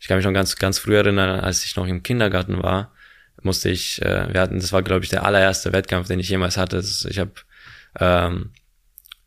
ich 0.00 0.08
kann 0.08 0.18
mich 0.18 0.26
noch 0.26 0.32
ganz, 0.32 0.56
ganz 0.56 0.78
früh 0.78 0.96
erinnern, 0.96 1.40
als 1.40 1.64
ich 1.64 1.76
noch 1.76 1.86
im 1.86 2.02
Kindergarten 2.02 2.62
war, 2.62 2.92
musste 3.42 3.70
ich, 3.70 4.02
äh, 4.02 4.32
wir 4.32 4.40
hatten, 4.40 4.60
das 4.60 4.72
war 4.72 4.82
glaube 4.82 5.04
ich 5.04 5.10
der 5.10 5.24
allererste 5.24 5.72
Wettkampf, 5.72 6.08
den 6.08 6.20
ich 6.20 6.28
jemals 6.28 6.56
hatte. 6.56 6.78
Ich 6.78 7.18
habe, 7.18 7.32
ähm, 7.98 8.50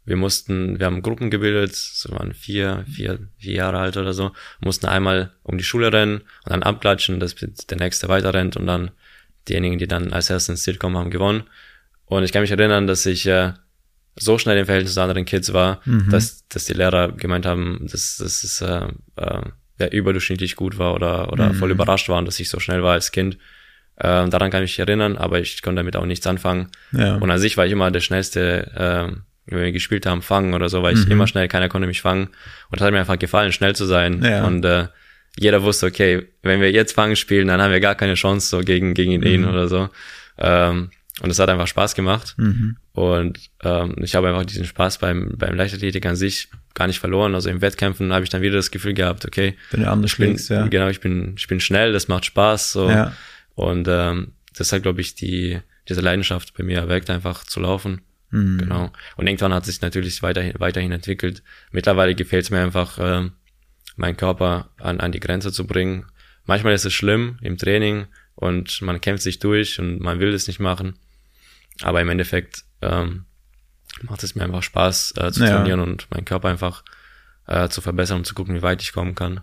wir 0.05 0.15
mussten, 0.15 0.79
wir 0.79 0.85
haben 0.85 1.01
Gruppen 1.01 1.29
gebildet, 1.29 1.75
so 1.75 2.11
waren 2.11 2.33
vier, 2.33 2.85
vier, 2.87 3.19
vier 3.37 3.53
Jahre 3.53 3.79
alt 3.79 3.97
oder 3.97 4.13
so, 4.13 4.31
mussten 4.59 4.87
einmal 4.87 5.33
um 5.43 5.57
die 5.57 5.63
Schule 5.63 5.91
rennen 5.91 6.21
und 6.45 6.51
dann 6.51 6.63
abklatschen, 6.63 7.19
dass 7.19 7.35
der 7.35 7.77
nächste 7.77 8.07
weiter 8.07 8.33
rennt 8.33 8.57
und 8.57 8.65
dann 8.65 8.91
diejenigen, 9.47 9.79
die 9.79 9.87
dann 9.87 10.13
als 10.13 10.29
erstes 10.29 10.49
ins 10.49 10.63
Ziel 10.63 10.77
kommen, 10.77 10.97
haben 10.97 11.11
gewonnen. 11.11 11.43
Und 12.05 12.23
ich 12.23 12.31
kann 12.31 12.41
mich 12.41 12.51
erinnern, 12.51 12.87
dass 12.87 13.05
ich 13.05 13.25
äh, 13.27 13.53
so 14.19 14.37
schnell 14.37 14.57
im 14.57 14.65
Verhältnis 14.65 14.93
zu 14.93 15.01
anderen 15.01 15.25
Kids 15.25 15.53
war, 15.53 15.81
dass, 16.09 16.47
dass 16.47 16.65
die 16.65 16.73
Lehrer 16.73 17.11
gemeint 17.11 17.45
haben, 17.45 17.87
dass, 17.91 18.17
dass 18.17 18.43
es 18.43 18.61
äh, 18.61 18.87
äh, 19.15 19.41
ja, 19.79 19.87
überdurchschnittlich 19.87 20.55
gut 20.55 20.77
war 20.77 20.93
oder, 20.93 21.31
oder 21.31 21.53
voll 21.53 21.71
überrascht 21.71 22.09
waren, 22.09 22.25
dass 22.25 22.39
ich 22.39 22.49
so 22.49 22.59
schnell 22.59 22.83
war 22.83 22.93
als 22.93 23.11
Kind. 23.11 23.37
Äh, 23.95 24.29
daran 24.29 24.51
kann 24.51 24.63
ich 24.63 24.77
mich 24.77 24.79
erinnern, 24.79 25.17
aber 25.17 25.39
ich 25.39 25.61
konnte 25.61 25.79
damit 25.79 25.95
auch 25.95 26.05
nichts 26.05 26.27
anfangen. 26.27 26.69
Ja. 26.91 27.15
Und 27.15 27.31
an 27.31 27.39
sich 27.39 27.57
war 27.57 27.65
ich 27.65 27.71
immer 27.71 27.91
der 27.91 28.01
schnellste, 28.01 28.71
äh, 28.75 29.15
wenn 29.45 29.63
wir 29.63 29.71
gespielt 29.71 30.05
haben, 30.05 30.21
fangen 30.21 30.53
oder 30.53 30.69
so, 30.69 30.83
war 30.83 30.91
ich 30.91 31.09
immer 31.09 31.27
schnell, 31.27 31.47
keiner 31.47 31.69
konnte 31.69 31.87
mich 31.87 32.01
fangen. 32.01 32.27
Und 32.69 32.79
es 32.79 32.81
hat 32.81 32.91
mir 32.91 32.99
einfach 32.99 33.19
gefallen, 33.19 33.51
schnell 33.51 33.75
zu 33.75 33.85
sein. 33.85 34.23
Ja. 34.23 34.45
Und 34.45 34.63
äh, 34.63 34.87
jeder 35.37 35.63
wusste, 35.63 35.87
okay, 35.87 36.27
wenn 36.43 36.61
wir 36.61 36.71
jetzt 36.71 36.93
fangen 36.93 37.15
spielen, 37.15 37.47
dann 37.47 37.61
haben 37.61 37.71
wir 37.71 37.79
gar 37.79 37.95
keine 37.95 38.15
Chance 38.15 38.49
so 38.49 38.59
gegen, 38.59 38.93
gegen 38.93 39.23
ihn 39.23 39.45
oder 39.45 39.67
so. 39.67 39.89
Ähm, 40.37 40.91
und 41.21 41.29
es 41.29 41.39
hat 41.39 41.49
einfach 41.49 41.67
Spaß 41.67 41.95
gemacht. 41.95 42.35
Und 42.99 43.39
ähm, 43.63 43.95
ich 44.01 44.13
habe 44.13 44.27
einfach 44.27 44.43
diesen 44.43 44.65
Spaß 44.65 44.97
beim, 44.97 45.33
beim 45.37 45.55
Leichtathletik 45.55 46.05
an 46.05 46.17
sich 46.17 46.49
gar 46.73 46.85
nicht 46.85 46.99
verloren. 46.99 47.33
Also 47.33 47.49
im 47.49 47.61
Wettkämpfen 47.61 48.11
habe 48.11 48.25
ich 48.25 48.29
dann 48.29 48.41
wieder 48.41 48.57
das 48.57 48.71
Gefühl 48.71 48.93
gehabt, 48.93 49.25
okay, 49.25 49.55
Wenn 49.71 49.83
du 49.83 49.95
bin, 49.95 50.07
schlägst, 50.09 50.49
ja. 50.49 50.67
genau, 50.67 50.89
ich 50.89 50.99
bin, 50.99 51.35
ich 51.37 51.47
bin 51.47 51.61
schnell, 51.61 51.93
das 51.93 52.09
macht 52.09 52.25
Spaß. 52.25 52.73
So. 52.73 52.89
Ja. 52.89 53.13
Und 53.55 53.87
ähm, 53.89 54.33
das 54.53 54.73
hat, 54.73 54.81
glaube 54.81 54.99
ich, 54.99 55.15
die, 55.15 55.61
diese 55.87 56.01
Leidenschaft 56.01 56.53
bei 56.57 56.63
mir 56.65 56.77
erweckt, 56.77 57.09
einfach 57.09 57.45
zu 57.45 57.61
laufen. 57.61 58.01
Mhm. 58.31 58.57
Genau. 58.57 58.91
Und 59.15 59.27
irgendwann 59.27 59.53
hat 59.53 59.63
sich 59.63 59.79
natürlich 59.79 60.21
weiterhin, 60.21 60.55
weiterhin 60.57 60.91
entwickelt. 60.91 61.41
Mittlerweile 61.71 62.15
gefällt 62.15 62.43
es 62.43 62.51
mir 62.51 62.61
einfach, 62.61 62.99
ähm, 63.01 63.31
meinen 63.95 64.17
Körper 64.17 64.71
an, 64.77 64.99
an 64.99 65.13
die 65.13 65.21
Grenze 65.21 65.53
zu 65.53 65.65
bringen. 65.65 66.05
Manchmal 66.43 66.73
ist 66.73 66.83
es 66.83 66.93
schlimm 66.93 67.37
im 67.41 67.57
Training 67.57 68.07
und 68.35 68.81
man 68.81 68.99
kämpft 68.99 69.23
sich 69.23 69.39
durch 69.39 69.79
und 69.79 70.01
man 70.01 70.19
will 70.19 70.33
es 70.33 70.47
nicht 70.47 70.59
machen. 70.59 70.95
Aber 71.81 72.01
im 72.01 72.09
Endeffekt 72.09 72.65
ähm, 72.81 73.25
macht 74.03 74.23
es 74.23 74.35
mir 74.35 74.43
einfach 74.43 74.63
Spaß 74.63 75.13
äh, 75.17 75.31
zu 75.31 75.43
Ja. 75.43 75.49
trainieren 75.57 75.79
und 75.79 76.09
meinen 76.11 76.25
Körper 76.25 76.47
einfach 76.49 76.83
äh, 77.47 77.67
zu 77.69 77.81
verbessern 77.81 78.17
und 78.19 78.25
zu 78.25 78.35
gucken, 78.35 78.55
wie 78.55 78.61
weit 78.61 78.81
ich 78.81 78.93
kommen 78.93 79.15
kann. 79.15 79.41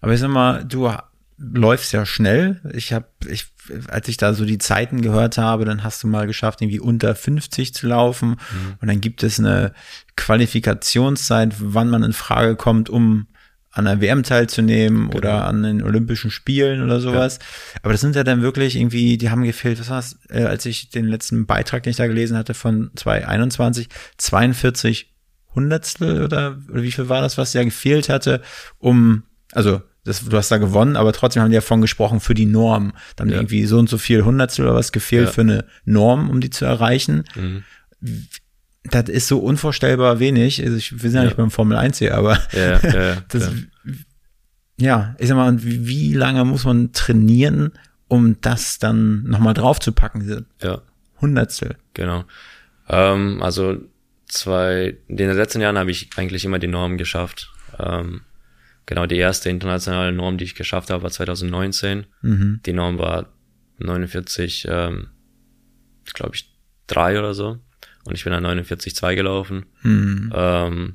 Aber 0.00 0.12
ich 0.12 0.20
sag 0.20 0.28
mal, 0.28 0.64
du 0.64 0.92
läufst 1.38 1.92
ja 1.92 2.04
schnell. 2.04 2.60
Ich 2.74 2.92
habe, 2.92 3.06
ich, 3.28 3.46
als 3.88 4.08
ich 4.08 4.16
da 4.16 4.34
so 4.34 4.44
die 4.44 4.58
Zeiten 4.58 5.02
gehört 5.02 5.38
habe, 5.38 5.64
dann 5.64 5.84
hast 5.84 6.02
du 6.02 6.08
mal 6.08 6.26
geschafft, 6.26 6.60
irgendwie 6.60 6.80
unter 6.80 7.14
50 7.14 7.72
zu 7.74 7.86
laufen. 7.86 8.36
Und 8.80 8.88
dann 8.88 9.00
gibt 9.00 9.22
es 9.22 9.38
eine 9.38 9.72
Qualifikationszeit, 10.16 11.54
wann 11.58 11.90
man 11.90 12.02
in 12.02 12.12
Frage 12.12 12.56
kommt, 12.56 12.90
um 12.90 13.26
an 13.70 13.86
einer 13.86 14.00
WM 14.00 14.22
teilzunehmen 14.22 15.10
oder 15.10 15.46
an 15.46 15.62
den 15.62 15.82
Olympischen 15.82 16.30
Spielen 16.30 16.82
oder 16.82 17.00
sowas. 17.00 17.38
Aber 17.82 17.92
das 17.92 18.00
sind 18.00 18.16
ja 18.16 18.24
dann 18.24 18.42
wirklich 18.42 18.76
irgendwie, 18.76 19.18
die 19.18 19.30
haben 19.30 19.42
gefehlt, 19.44 19.78
was 19.78 19.90
war's, 19.90 20.18
äh, 20.30 20.44
als 20.44 20.64
ich 20.66 20.90
den 20.90 21.06
letzten 21.06 21.46
Beitrag, 21.46 21.82
den 21.82 21.90
ich 21.90 21.96
da 21.96 22.06
gelesen 22.06 22.36
hatte 22.36 22.54
von 22.54 22.90
2021, 22.96 23.88
42 24.16 25.14
Hundertstel 25.54 26.22
oder, 26.24 26.58
oder 26.70 26.82
wie 26.82 26.92
viel 26.92 27.08
war 27.08 27.20
das, 27.20 27.36
was 27.38 27.52
ja 27.52 27.62
gefehlt 27.64 28.08
hatte, 28.08 28.42
um, 28.78 29.24
also 29.52 29.82
das, 30.04 30.24
du 30.24 30.36
hast 30.36 30.50
da 30.50 30.56
gewonnen, 30.58 30.96
aber 30.96 31.12
trotzdem 31.12 31.42
haben 31.42 31.50
die 31.50 31.56
ja 31.56 31.60
von 31.60 31.80
gesprochen 31.82 32.20
für 32.20 32.32
die 32.34 32.46
Norm. 32.46 32.94
Da 33.16 33.22
haben 33.22 33.30
Ja. 33.30 33.36
irgendwie 33.36 33.66
so 33.66 33.78
und 33.78 33.88
so 33.90 33.98
viel 33.98 34.24
Hundertstel 34.24 34.64
oder 34.64 34.74
was 34.74 34.92
gefehlt 34.92 35.26
Ja. 35.26 35.32
für 35.32 35.40
eine 35.42 35.64
Norm, 35.84 36.30
um 36.30 36.40
die 36.40 36.50
zu 36.50 36.64
erreichen. 36.64 37.24
Mhm. 37.34 37.64
Das 38.90 39.08
ist 39.08 39.28
so 39.28 39.38
unvorstellbar 39.38 40.18
wenig. 40.20 40.62
Also 40.62 40.76
ich, 40.76 40.92
wir 40.92 41.10
sind 41.10 41.20
ja, 41.20 41.24
nicht 41.24 41.36
beim 41.36 41.50
Formel 41.50 41.76
1 41.76 41.98
hier, 41.98 42.16
aber 42.16 42.38
Ja, 42.52 42.80
ja, 42.80 43.16
das, 43.28 43.50
ja, 44.80 45.16
ich 45.18 45.28
sag 45.28 45.36
mal, 45.36 45.62
wie, 45.62 45.86
wie 45.86 46.14
lange 46.14 46.44
muss 46.44 46.64
man 46.64 46.92
trainieren, 46.92 47.72
um 48.06 48.40
das 48.40 48.78
dann 48.78 49.24
nochmal 49.24 49.54
draufzupacken, 49.54 50.20
diese 50.20 50.44
ja. 50.62 50.80
Hundertstel? 51.20 51.76
Genau. 51.94 52.24
Ähm, 52.88 53.42
also 53.42 53.78
zwei, 54.26 54.96
in 55.08 55.16
den 55.16 55.30
letzten 55.32 55.60
Jahren 55.60 55.78
habe 55.78 55.90
ich 55.90 56.10
eigentlich 56.16 56.44
immer 56.44 56.58
die 56.58 56.68
Norm 56.68 56.96
geschafft. 56.96 57.50
Ähm, 57.78 58.22
genau, 58.86 59.06
die 59.06 59.16
erste 59.16 59.50
internationale 59.50 60.12
Norm, 60.12 60.38
die 60.38 60.44
ich 60.44 60.54
geschafft 60.54 60.90
habe, 60.90 61.02
war 61.02 61.10
2019. 61.10 62.06
Mhm. 62.22 62.60
Die 62.64 62.72
Norm 62.72 62.98
war 62.98 63.32
49, 63.78 64.66
ähm, 64.70 65.08
glaube 66.14 66.36
ich, 66.36 66.56
drei 66.86 67.18
oder 67.18 67.34
so. 67.34 67.58
Und 68.04 68.14
ich 68.14 68.24
bin 68.24 68.32
dann 68.32 68.46
49,2 68.46 69.14
gelaufen. 69.14 69.66
Mhm. 69.82 70.32
Ähm, 70.34 70.94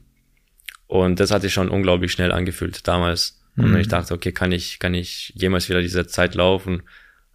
und 0.88 1.20
das 1.20 1.32
hat 1.32 1.42
sich 1.42 1.54
schon 1.54 1.70
unglaublich 1.70 2.12
schnell 2.12 2.32
angefühlt 2.32 2.88
damals. 2.88 3.42
Und 3.56 3.72
Mhm. 3.72 3.78
ich 3.78 3.88
dachte, 3.88 4.14
okay, 4.14 4.32
kann 4.32 4.52
ich, 4.52 4.80
kann 4.80 4.94
ich 4.94 5.32
jemals 5.36 5.70
wieder 5.70 5.82
diese 5.82 6.08
Zeit 6.08 6.34
laufen? 6.36 6.84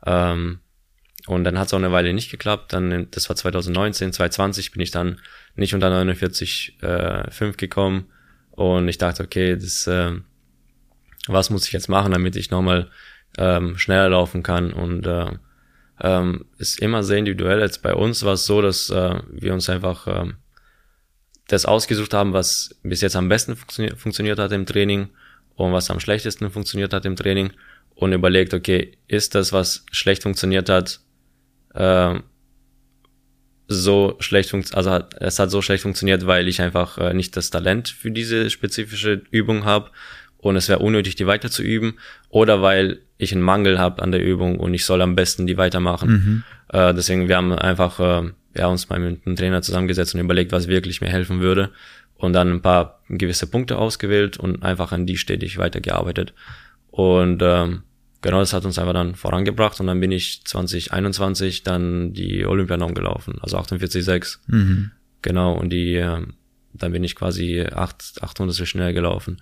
Ähm, 0.04 0.58
und 1.26 1.44
dann 1.44 1.58
hat 1.58 1.66
es 1.66 1.74
auch 1.74 1.78
eine 1.78 1.92
Weile 1.92 2.12
nicht 2.14 2.30
geklappt. 2.30 2.72
Dann, 2.72 3.08
das 3.10 3.28
war 3.28 3.36
2019, 3.36 4.12
2020 4.12 4.72
bin 4.72 4.80
ich 4.80 4.90
dann 4.90 5.20
nicht 5.54 5.74
unter 5.74 5.88
49,5 5.88 6.82
äh, 6.82 7.30
5 7.30 7.56
gekommen. 7.56 8.06
Und 8.50 8.88
ich 8.88 8.98
dachte, 8.98 9.22
okay, 9.22 9.56
das, 9.56 9.86
ähm, 9.86 10.24
was 11.26 11.50
muss 11.50 11.66
ich 11.66 11.72
jetzt 11.72 11.88
machen, 11.88 12.12
damit 12.12 12.34
ich 12.34 12.50
nochmal 12.50 12.90
ähm, 13.36 13.76
schneller 13.78 14.08
laufen 14.08 14.42
kann? 14.42 14.72
Und 14.72 15.06
äh, 15.06 15.32
ähm, 16.00 16.46
ist 16.58 16.80
immer 16.80 17.02
sehr 17.02 17.18
individuell. 17.18 17.60
Jetzt 17.60 17.82
bei 17.82 17.94
uns 17.94 18.24
war 18.24 18.34
es 18.34 18.46
so, 18.46 18.62
dass 18.62 18.90
äh, 18.90 19.20
wir 19.30 19.52
uns 19.52 19.68
einfach 19.68 20.06
ähm, 20.06 20.36
das 21.48 21.66
ausgesucht 21.66 22.14
haben, 22.14 22.32
was 22.32 22.78
bis 22.82 23.00
jetzt 23.00 23.16
am 23.16 23.28
besten 23.28 23.56
funktioniert, 23.56 23.98
funktioniert 23.98 24.38
hat 24.38 24.52
im 24.52 24.66
Training 24.66 25.08
und 25.56 25.72
was 25.72 25.90
am 25.90 26.00
schlechtesten 26.00 26.50
funktioniert 26.50 26.92
hat 26.92 27.04
im 27.04 27.16
Training 27.16 27.52
und 27.94 28.12
überlegt, 28.12 28.54
okay, 28.54 28.96
ist 29.08 29.34
das, 29.34 29.52
was 29.52 29.84
schlecht 29.90 30.22
funktioniert 30.22 30.68
hat, 30.68 31.00
ähm, 31.74 32.22
so 33.66 34.16
schlecht 34.18 34.50
funkt, 34.50 34.74
also 34.74 35.02
es 35.20 35.38
hat 35.38 35.50
so 35.50 35.60
schlecht 35.60 35.82
funktioniert, 35.82 36.26
weil 36.26 36.48
ich 36.48 36.62
einfach 36.62 36.96
äh, 36.98 37.12
nicht 37.12 37.36
das 37.36 37.50
Talent 37.50 37.88
für 37.88 38.10
diese 38.10 38.48
spezifische 38.50 39.22
Übung 39.30 39.64
habe 39.64 39.90
und 40.38 40.56
es 40.56 40.68
wäre 40.68 40.78
unnötig, 40.78 41.16
die 41.16 41.26
weiter 41.26 41.50
zu 41.50 41.62
üben, 41.62 41.98
oder 42.30 42.62
weil 42.62 43.00
ich 43.18 43.32
einen 43.32 43.42
Mangel 43.42 43.78
habe 43.78 44.02
an 44.02 44.12
der 44.12 44.24
Übung 44.24 44.58
und 44.58 44.72
ich 44.72 44.84
soll 44.84 45.02
am 45.02 45.16
besten 45.16 45.46
die 45.46 45.56
weitermachen. 45.56 46.08
Äh, 46.68 46.94
deswegen, 46.94 47.28
wir 47.28 47.36
haben 47.36 47.52
einfach 47.52 47.98
äh, 48.00 48.30
ja, 48.56 48.66
uns 48.68 48.88
mal 48.88 48.98
mit 49.00 49.26
einem 49.26 49.36
Trainer 49.36 49.62
zusammengesetzt 49.62 50.14
und 50.14 50.20
überlegt, 50.20 50.52
was 50.52 50.68
wirklich 50.68 51.00
mir 51.00 51.08
helfen 51.08 51.40
würde 51.40 51.70
und 52.14 52.32
dann 52.32 52.50
ein 52.52 52.62
paar 52.62 53.00
gewisse 53.08 53.46
Punkte 53.46 53.78
ausgewählt 53.78 54.36
und 54.36 54.62
einfach 54.62 54.92
an 54.92 55.06
die 55.06 55.16
stetig 55.16 55.58
weitergearbeitet. 55.58 56.34
Und 56.90 57.40
ähm, 57.42 57.82
genau 58.22 58.40
das 58.40 58.52
hat 58.52 58.64
uns 58.64 58.78
einfach 58.78 58.92
dann 58.92 59.14
vorangebracht 59.14 59.80
und 59.80 59.86
dann 59.86 60.00
bin 60.00 60.12
ich 60.12 60.44
2021 60.44 61.62
dann 61.62 62.12
die 62.12 62.44
Olympianorm 62.44 62.94
gelaufen, 62.94 63.38
also 63.40 63.58
48,6. 63.58 64.38
Mhm. 64.48 64.90
Genau, 65.22 65.54
und 65.54 65.70
die, 65.70 65.94
ähm, 65.94 66.34
dann 66.72 66.92
bin 66.92 67.04
ich 67.04 67.14
quasi 67.14 67.64
acht, 67.72 68.14
800 68.20 68.66
schnell 68.66 68.92
gelaufen. 68.92 69.40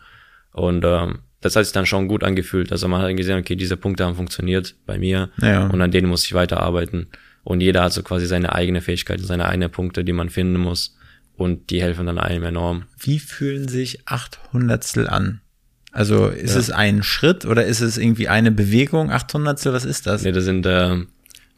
Und 0.56 0.84
ähm, 0.84 1.18
das 1.40 1.54
hat 1.54 1.64
sich 1.64 1.72
dann 1.72 1.86
schon 1.86 2.08
gut 2.08 2.24
angefühlt. 2.24 2.72
Also 2.72 2.88
man 2.88 3.00
hat 3.00 3.08
dann 3.08 3.16
gesehen, 3.16 3.38
okay, 3.38 3.54
diese 3.56 3.76
Punkte 3.76 4.04
haben 4.04 4.16
funktioniert 4.16 4.74
bei 4.86 4.98
mir 4.98 5.30
Ja. 5.40 5.66
und 5.68 5.80
an 5.80 5.90
denen 5.90 6.08
muss 6.08 6.24
ich 6.24 6.34
weiterarbeiten. 6.34 7.08
Und 7.44 7.60
jeder 7.60 7.82
hat 7.84 7.92
so 7.92 8.02
quasi 8.02 8.26
seine 8.26 8.52
eigene 8.54 8.80
Fähigkeiten, 8.80 9.22
seine 9.22 9.46
eigenen 9.46 9.70
Punkte, 9.70 10.02
die 10.02 10.12
man 10.12 10.30
finden 10.30 10.56
muss. 10.58 10.96
Und 11.36 11.70
die 11.70 11.82
helfen 11.82 12.06
dann 12.06 12.18
einem 12.18 12.42
enorm. 12.44 12.84
Wie 12.98 13.18
fühlen 13.18 13.68
sich 13.68 14.00
acht 14.08 14.40
Hundertstel 14.52 15.06
an? 15.08 15.40
Also 15.92 16.28
ist 16.28 16.54
Ja. 16.54 16.60
es 16.60 16.70
ein 16.70 17.02
Schritt 17.02 17.44
oder 17.44 17.64
ist 17.66 17.80
es 17.82 17.98
irgendwie 17.98 18.28
eine 18.28 18.50
Bewegung? 18.50 19.10
Acht 19.10 19.32
Hundertstel, 19.34 19.72
was 19.74 19.84
ist 19.84 20.06
das? 20.06 20.22
Nee, 20.22 20.32
das 20.32 20.44
sind, 20.44 20.64
äh, 20.66 20.96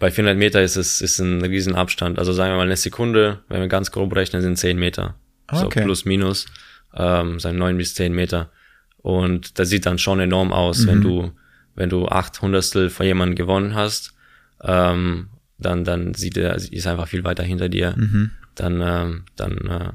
bei 0.01 0.11
400 0.11 0.37
Meter 0.37 0.63
ist 0.63 0.77
es 0.77 1.01
ist 1.01 1.19
ein 1.21 1.43
riesen 1.43 1.75
Abstand. 1.77 2.19
Also 2.19 2.33
sagen 2.33 2.53
wir 2.53 2.57
mal 2.57 2.63
eine 2.67 2.77
Sekunde, 2.77 3.41
wenn 3.49 3.61
wir 3.61 3.69
ganz 3.69 3.91
grob 3.93 4.15
rechnen, 4.15 4.43
sind 4.43 4.59
10 4.59 4.79
Meter. 4.79 5.15
Okay. 5.51 5.61
So 5.61 5.69
plus 5.87 6.05
minus, 6.05 6.47
ähm, 6.95 7.39
sind 7.41 7.57
9 7.57 7.79
bis 7.79 7.95
10 7.95 8.13
Meter. 8.13 8.51
Und 9.09 9.59
das 9.59 9.71
sieht 9.71 9.87
dann 9.87 9.99
schon 9.99 10.21
enorm 10.21 10.53
aus, 10.53 10.87
wenn 10.87 11.01
du, 11.01 11.33
wenn 11.75 11.89
du 11.89 12.09
acht 12.09 12.43
Hundertstel 12.43 12.91
von 12.91 13.07
jemandem 13.07 13.37
gewonnen 13.37 13.75
hast, 13.75 14.13
ähm, 14.63 15.29
dann, 15.57 15.83
dann 15.85 16.13
sieht 16.13 16.37
er, 16.37 16.57
ist 16.57 16.87
einfach 16.87 17.09
viel 17.09 17.25
weiter 17.25 17.43
hinter 17.43 17.71
dir. 17.71 17.95
Dann, 18.55 18.83
ähm, 18.83 19.25
dann, 19.37 19.57
äh, 19.67 19.93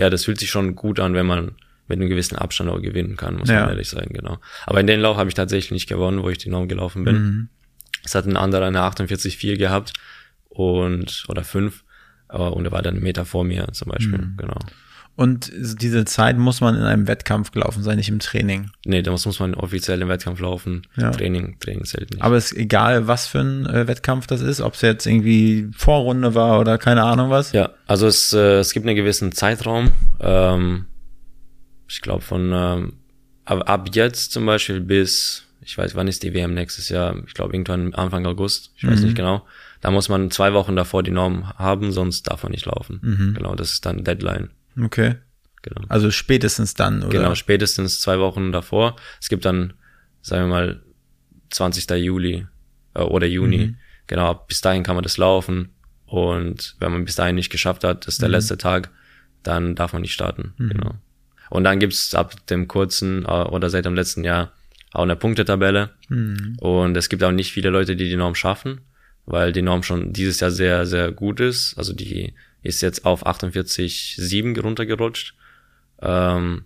ja, 0.00 0.08
das 0.08 0.24
fühlt 0.24 0.38
sich 0.40 0.50
schon 0.50 0.74
gut 0.76 0.98
an, 0.98 1.12
wenn 1.12 1.26
man 1.26 1.52
mit 1.88 2.00
einem 2.00 2.08
gewissen 2.08 2.36
Abstand 2.36 2.70
auch 2.70 2.80
gewinnen 2.80 3.16
kann, 3.18 3.36
muss 3.36 3.50
Ja. 3.50 3.60
man 3.60 3.68
ehrlich 3.70 3.90
sagen, 3.90 4.14
genau. 4.14 4.38
Aber 4.64 4.80
in 4.80 4.86
den 4.86 5.00
Lauf 5.00 5.18
habe 5.18 5.28
ich 5.28 5.34
tatsächlich 5.34 5.72
nicht 5.72 5.88
gewonnen, 5.90 6.22
wo 6.22 6.30
ich 6.30 6.38
die 6.38 6.48
Norm 6.48 6.66
gelaufen 6.66 7.04
bin. 7.04 7.48
Es 8.02 8.14
hat 8.14 8.24
ein 8.24 8.38
anderer 8.38 8.64
eine 8.66 8.80
48,4 8.80 9.58
gehabt 9.58 9.92
und 10.48 11.24
oder 11.28 11.44
5 11.44 11.84
aber 12.28 12.54
und 12.56 12.64
er 12.64 12.72
war 12.72 12.80
dann 12.80 12.94
einen 12.94 13.02
Meter 13.02 13.26
vor 13.26 13.44
mir 13.44 13.68
zum 13.72 13.90
Beispiel, 13.92 14.18
Mhm. 14.18 14.36
genau. 14.38 14.58
Und 15.16 15.52
diese 15.54 16.04
Zeit 16.04 16.36
muss 16.38 16.60
man 16.60 16.74
in 16.74 16.82
einem 16.82 17.06
Wettkampf 17.06 17.52
gelaufen 17.52 17.84
sein, 17.84 17.98
nicht 17.98 18.08
im 18.08 18.18
Training. 18.18 18.70
Nee, 18.84 19.02
da 19.02 19.12
muss, 19.12 19.24
muss 19.26 19.38
man 19.38 19.54
offiziell 19.54 20.02
im 20.02 20.08
Wettkampf 20.08 20.40
laufen. 20.40 20.82
Ja. 20.96 21.10
Training, 21.12 21.56
Training 21.60 21.84
zählt 21.84 22.10
nicht. 22.10 22.22
Aber 22.22 22.36
es 22.36 22.50
ist 22.50 22.58
egal, 22.58 23.06
was 23.06 23.28
für 23.28 23.38
ein 23.38 23.66
äh, 23.66 23.86
Wettkampf 23.86 24.26
das 24.26 24.40
ist, 24.40 24.60
ob 24.60 24.74
es 24.74 24.80
jetzt 24.80 25.06
irgendwie 25.06 25.70
Vorrunde 25.76 26.34
war 26.34 26.58
oder 26.58 26.78
keine 26.78 27.04
Ahnung 27.04 27.30
was. 27.30 27.52
ja, 27.52 27.70
also 27.86 28.08
es, 28.08 28.32
äh, 28.32 28.58
es 28.58 28.72
gibt 28.72 28.86
einen 28.86 28.96
gewissen 28.96 29.30
Zeitraum. 29.30 29.92
Ähm, 30.18 30.86
ich 31.88 32.00
glaube 32.00 32.22
von 32.22 32.50
ähm, 32.52 32.94
ab, 33.44 33.70
ab 33.70 33.90
jetzt 33.92 34.32
zum 34.32 34.46
Beispiel 34.46 34.80
bis, 34.80 35.44
ich 35.60 35.78
weiß, 35.78 35.94
wann 35.94 36.08
ist 36.08 36.24
die 36.24 36.34
WM 36.34 36.54
nächstes 36.54 36.88
Jahr? 36.88 37.22
Ich 37.24 37.34
glaube 37.34 37.54
irgendwann 37.54 37.94
Anfang 37.94 38.26
August, 38.26 38.72
ich 38.76 38.84
weiß 38.84 39.00
nicht 39.02 39.14
genau. 39.16 39.46
Da 39.80 39.92
muss 39.92 40.08
man 40.08 40.32
zwei 40.32 40.54
Wochen 40.54 40.74
davor 40.74 41.04
die 41.04 41.10
Norm 41.12 41.46
haben, 41.56 41.92
sonst 41.92 42.24
darf 42.24 42.42
man 42.42 42.52
nicht 42.52 42.66
laufen. 42.66 43.34
Genau, 43.36 43.54
das 43.54 43.74
ist 43.74 43.86
dann 43.86 44.02
Deadline. 44.02 44.48
Okay. 44.80 45.16
Genau. 45.62 45.80
Also 45.88 46.10
spätestens 46.10 46.74
dann, 46.74 47.02
oder? 47.02 47.08
Genau, 47.08 47.34
spätestens 47.34 48.00
zwei 48.00 48.18
Wochen 48.18 48.52
davor. 48.52 48.96
Es 49.20 49.28
gibt 49.28 49.44
dann, 49.44 49.72
sagen 50.20 50.44
wir 50.44 50.48
mal, 50.48 50.82
20. 51.50 51.88
Juli 51.90 52.46
äh, 52.94 53.00
oder 53.00 53.26
Juni. 53.26 53.76
Genau, 54.06 54.34
bis 54.46 54.60
dahin 54.60 54.82
kann 54.82 54.94
man 54.96 55.02
das 55.02 55.16
laufen. 55.16 55.70
Und 56.06 56.76
wenn 56.80 56.92
man 56.92 57.04
bis 57.04 57.14
dahin 57.14 57.34
nicht 57.34 57.50
geschafft 57.50 57.84
hat, 57.84 58.06
das 58.06 58.14
ist 58.14 58.22
der 58.22 58.28
letzte 58.28 58.58
Tag, 58.58 58.90
dann 59.42 59.74
darf 59.74 59.92
man 59.92 60.02
nicht 60.02 60.12
starten. 60.12 60.52
Genau. 60.58 60.94
Und 61.50 61.64
dann 61.64 61.78
gibt's 61.78 62.14
ab 62.14 62.46
dem 62.48 62.68
kurzen 62.68 63.24
äh, 63.24 63.28
oder 63.28 63.70
seit 63.70 63.86
dem 63.86 63.94
letzten 63.94 64.24
Jahr 64.24 64.52
auch 64.92 65.02
eine 65.02 65.16
Punktetabelle. 65.16 65.90
Und 66.60 66.96
es 66.96 67.08
gibt 67.08 67.22
auch 67.24 67.32
nicht 67.32 67.52
viele 67.52 67.70
Leute, 67.70 67.96
die 67.96 68.08
die 68.08 68.16
Norm 68.16 68.34
schaffen, 68.34 68.80
weil 69.26 69.52
die 69.52 69.62
Norm 69.62 69.82
schon 69.82 70.12
dieses 70.12 70.40
Jahr 70.40 70.50
sehr, 70.50 70.86
sehr 70.86 71.10
gut 71.10 71.40
ist. 71.40 71.76
Also 71.76 71.92
die 71.92 72.34
ist 72.64 72.80
jetzt 72.82 73.04
auf 73.04 73.26
48,7 73.26 74.60
runtergerutscht. 74.60 75.34
Ähm, 76.00 76.64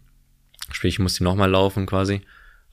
sprich, 0.70 0.94
ich 0.94 0.98
muss 0.98 1.14
die 1.14 1.24
nochmal 1.24 1.50
laufen 1.50 1.86
quasi. 1.86 2.22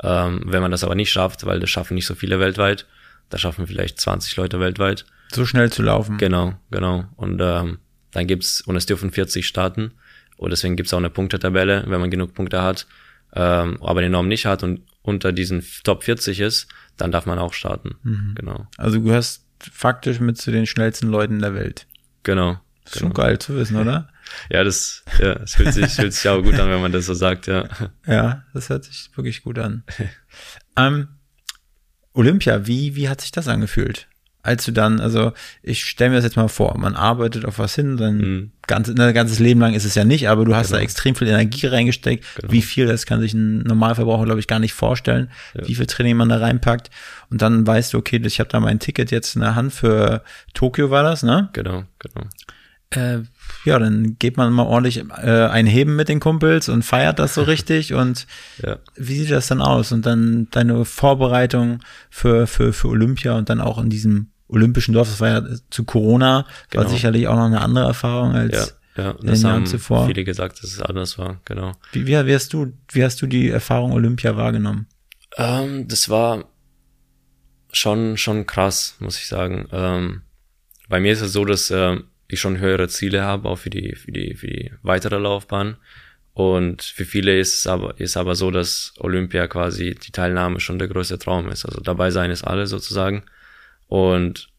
Ähm, 0.02 0.42
wenn 0.46 0.62
man 0.62 0.72
das 0.72 0.84
aber 0.84 0.96
nicht 0.96 1.12
schafft, 1.12 1.46
weil 1.46 1.60
das 1.60 1.70
schaffen 1.70 1.96
nicht 1.96 2.06
so 2.06 2.16
viele 2.16 2.40
weltweit, 2.40 2.86
da 3.30 3.38
schaffen 3.38 3.68
vielleicht 3.68 4.00
20 4.00 4.36
Leute 4.38 4.60
weltweit. 4.60 5.06
So 5.34 5.46
schnell 5.46 5.72
zu 5.72 5.82
laufen. 5.82 6.18
Genau, 6.18 6.54
genau. 6.70 7.06
Und 7.16 7.42
ähm, 7.42 7.80
dann 8.12 8.28
gibt's, 8.28 8.62
und 8.62 8.76
es 8.76 8.86
dürfen 8.86 9.12
40 9.12 9.48
starten. 9.48 9.92
Und 10.38 10.52
deswegen 10.52 10.76
gibt's 10.76 10.94
auch 10.94 11.00
eine 11.00 11.10
Punktetabelle, 11.10 11.86
wenn 11.88 12.00
man 12.00 12.12
genug 12.12 12.34
Punkte 12.34 12.62
hat, 12.62 12.88
ähm, 13.34 13.82
aber 13.82 14.02
die 14.02 14.10
Norm 14.10 14.28
nicht 14.28 14.46
hat 14.46 14.64
und 14.64 14.82
unter 15.02 15.32
diesen 15.32 15.64
Top 15.84 16.04
40 16.04 16.40
ist, 16.42 16.68
dann 16.98 17.12
darf 17.12 17.26
man 17.26 17.40
auch 17.40 17.54
starten. 17.54 17.96
Genau. 18.36 18.68
Also 18.78 18.98
du 18.98 19.04
gehörst 19.04 19.46
faktisch 19.60 20.20
mit 20.20 20.38
zu 20.38 20.52
den 20.52 20.66
schnellsten 20.66 21.08
Leuten 21.08 21.40
der 21.40 21.54
Welt. 21.54 21.88
Genau. 22.24 22.60
Ist 22.86 23.00
schon 23.00 23.14
geil 23.14 23.40
zu 23.40 23.56
wissen, 23.56 23.78
oder? 23.78 24.10
Ja, 24.50 24.64
das, 24.64 25.04
ja, 25.20 25.34
es 25.34 25.54
fühlt 25.54 25.72
sich, 25.74 25.94
fühlt 25.94 26.12
sich 26.12 26.28
auch 26.28 26.42
gut 26.42 26.56
an, 26.60 26.68
wenn 26.72 26.82
man 26.82 26.92
das 26.92 27.06
so 27.06 27.14
sagt, 27.14 27.46
ja. 27.46 27.66
Ja, 28.08 28.44
das 28.56 28.70
hört 28.70 28.84
sich 28.84 29.12
wirklich 29.16 29.44
gut 29.44 29.60
an. 29.60 29.84
ähm, 30.78 31.10
Olympia, 32.14 32.66
wie, 32.66 32.96
wie 32.96 33.08
hat 33.10 33.22
sich 33.22 33.32
das 33.32 33.48
angefühlt? 33.48 34.08
Als 34.42 34.64
du 34.66 34.72
dann, 34.72 35.00
also 35.00 35.34
ich 35.64 35.86
stelle 35.86 36.12
mir 36.12 36.16
das 36.18 36.26
jetzt 36.26 36.38
mal 36.38 36.48
vor, 36.48 36.78
man 36.78 36.96
arbeitet 36.96 37.46
auf 37.46 37.58
was 37.60 37.74
hin, 37.76 37.98
sein 37.98 38.18
Mhm. 38.18 38.52
ganzes, 38.68 38.96
ne, 38.96 39.12
ganzes 39.14 39.40
Leben 39.40 39.60
lang 39.60 39.74
ist 39.74 39.86
es 39.86 39.96
ja 39.96 40.06
nicht, 40.06 40.30
aber 40.30 40.46
du 40.46 40.56
hast 40.56 40.72
da 40.72 40.78
Genau. 40.78 40.84
extrem 40.86 41.16
viel 41.16 41.28
Energie 41.28 41.66
reingesteckt. 41.68 42.24
Genau. 42.36 42.52
Wie 42.52 42.62
viel, 42.62 42.86
das 42.86 43.06
kann 43.08 43.22
sich 43.22 43.34
ein 43.34 43.60
Normalverbraucher, 43.64 44.26
glaube 44.26 44.40
ich, 44.40 44.48
gar 44.48 44.60
nicht 44.60 44.74
vorstellen, 44.74 45.30
wie 45.56 45.74
viel 45.76 45.88
Training 45.88 46.16
man 46.18 46.30
da 46.30 46.38
reinpackt. 46.38 46.90
Und 47.32 47.42
dann 47.42 47.66
weißt 47.66 47.94
du, 47.94 47.98
okay, 47.98 48.22
ich 48.24 48.40
habe 48.40 48.50
da 48.50 48.60
mein 48.60 48.80
Ticket 48.80 49.10
jetzt 49.12 49.36
in 49.36 49.42
der 49.42 49.56
Hand 49.56 49.74
für 49.74 50.24
Tokio 50.54 50.90
war 50.92 51.04
das, 51.04 51.24
ne? 51.24 51.50
Genau, 51.54 51.84
genau. 52.00 52.28
Äh, 52.96 53.24
ja, 53.66 53.80
dann 53.80 54.18
geht 54.20 54.38
man 54.38 54.52
mal 54.54 54.64
ordentlich 54.64 54.98
äh, 55.22 55.46
einheben 55.48 55.96
mit 55.96 56.08
den 56.10 56.20
Kumpels 56.20 56.70
und 56.70 56.84
feiert 56.84 57.20
das 57.20 57.34
so 57.34 57.44
richtig. 57.54 57.94
Und 57.94 58.28
Ja. 58.64 58.78
wie 58.96 59.16
sieht 59.20 59.32
das 59.32 59.48
dann 59.48 59.62
aus? 59.62 59.92
Und 59.92 60.06
dann 60.06 60.48
deine 60.52 60.86
Vorbereitung 60.86 61.80
für, 62.10 62.48
für, 62.48 62.74
für 62.74 62.88
Olympia 62.90 63.34
und 63.38 63.50
dann 63.50 63.62
auch 63.62 63.78
in 63.82 63.90
diesem 63.90 64.28
olympischen 64.48 64.94
Dorf, 64.94 65.10
das 65.10 65.20
war 65.20 65.30
ja 65.30 65.44
zu 65.72 65.84
Corona, 65.86 66.46
war 66.74 66.84
Genau. 66.84 66.90
sicherlich 66.90 67.28
auch 67.28 67.36
noch 67.36 67.46
eine 67.46 67.62
andere 67.62 67.86
Erfahrung 67.86 68.34
Ja, 68.34 68.40
als 68.40 68.78
ja, 68.96 69.12
in 69.12 69.18
den 69.18 69.28
das 69.28 69.42
Jahren 69.42 69.54
haben 69.56 69.66
zuvor. 69.66 70.06
viele 70.08 70.24
gesagt, 70.24 70.64
dass 70.64 70.72
es 70.72 70.82
anders 70.82 71.18
war, 71.18 71.42
genau. 71.46 71.72
Wie, 71.92 72.06
wie, 72.08 72.26
wie 72.26 72.34
hast 72.34 72.54
du, 72.54 72.72
wie 72.92 73.04
hast 73.04 73.22
du 73.22 73.28
die 73.28 73.50
Erfahrung 73.50 73.92
Olympia 73.92 74.38
wahrgenommen? 74.38 74.88
Ähm, 75.38 75.88
das 75.88 76.08
war 76.10 76.46
schon, 77.72 78.18
schon 78.18 78.46
krass, 78.46 78.96
muss 79.00 79.18
ich 79.18 79.28
sagen. 79.28 79.68
Ähm, 79.72 80.22
bei 80.88 81.00
mir 81.00 81.12
ist 81.12 81.22
es 81.22 81.34
so, 81.34 81.44
dass 81.46 81.72
ähm, 81.72 82.06
ich 82.28 82.40
schon 82.40 82.60
höhere 82.60 82.88
Ziele 82.88 83.24
habe, 83.24 83.50
auch 83.50 83.58
für 83.58 83.70
die, 83.70 83.96
für 83.96 84.12
die, 84.12 84.36
für 84.36 84.48
die 84.48 84.72
weitere 84.82 85.18
Laufbahn. 85.18 85.78
Und 86.34 86.82
für 86.82 87.06
viele 87.06 87.40
ist 87.40 87.60
es 87.60 87.68
aber, 87.68 88.00
ist 88.00 88.18
aber 88.18 88.36
so, 88.36 88.52
dass 88.52 88.94
Olympia 88.98 89.48
quasi 89.48 89.96
die 89.96 90.12
Teilnahme 90.12 90.60
schon 90.60 90.80
der 90.80 90.90
größte 90.90 91.18
Traum 91.18 91.50
ist. 91.50 91.66
Also 91.66 91.80
dabei 91.80 92.12
sein 92.12 92.32
ist 92.32 92.44
alles 92.44 92.72
sozusagen. 92.72 93.24
Und 93.88 94.50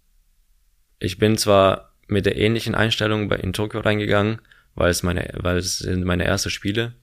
ich 0.99 1.19
bin 1.19 1.37
zwar 1.37 1.93
mit 2.07 2.25
der 2.25 2.39
ähnlichen 2.39 2.75
Einstellung 2.75 3.31
in 3.33 3.53
Tokio 3.53 3.81
reingegangen, 3.81 4.41
weil 4.75 4.91
es 4.91 5.03
meine, 5.03 5.29
weil 5.35 5.59
es 5.59 5.79
sind 5.79 6.05
meine 6.05 6.25
ersten 6.25 6.51
Spiele. 6.51 6.95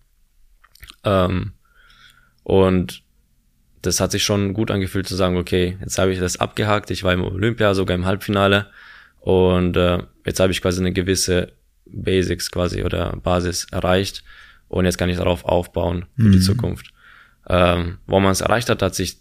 Ähm, 1.03 1.53
und 2.43 3.03
das 3.81 3.99
hat 3.99 4.11
sich 4.11 4.23
schon 4.23 4.53
gut 4.53 4.71
angefühlt 4.71 5.07
zu 5.07 5.15
sagen, 5.15 5.37
okay, 5.37 5.77
jetzt 5.81 5.97
habe 5.97 6.13
ich 6.13 6.19
das 6.19 6.37
abgehakt, 6.37 6.89
ich 6.89 7.03
war 7.03 7.13
im 7.13 7.23
Olympia, 7.23 7.73
sogar 7.73 7.95
im 7.95 8.05
Halbfinale 8.05 8.71
und 9.23 9.77
äh, 9.77 9.99
jetzt 10.25 10.41
habe 10.41 10.51
ich 10.51 10.61
quasi 10.61 10.81
eine 10.81 10.91
gewisse 10.91 11.53
Basics 11.85 12.51
quasi 12.51 12.83
oder 12.83 13.15
Basis 13.23 13.67
erreicht 13.71 14.21
und 14.67 14.83
jetzt 14.83 14.97
kann 14.97 15.09
ich 15.09 15.15
darauf 15.15 15.45
aufbauen 15.45 16.07
für 16.17 16.23
mhm. 16.23 16.31
die 16.33 16.41
Zukunft. 16.41 16.91
Ähm, 17.47 17.99
wo 18.05 18.19
man 18.19 18.33
es 18.33 18.41
erreicht 18.41 18.69
hat, 18.69 18.81
hat 18.81 18.95
sich 18.95 19.17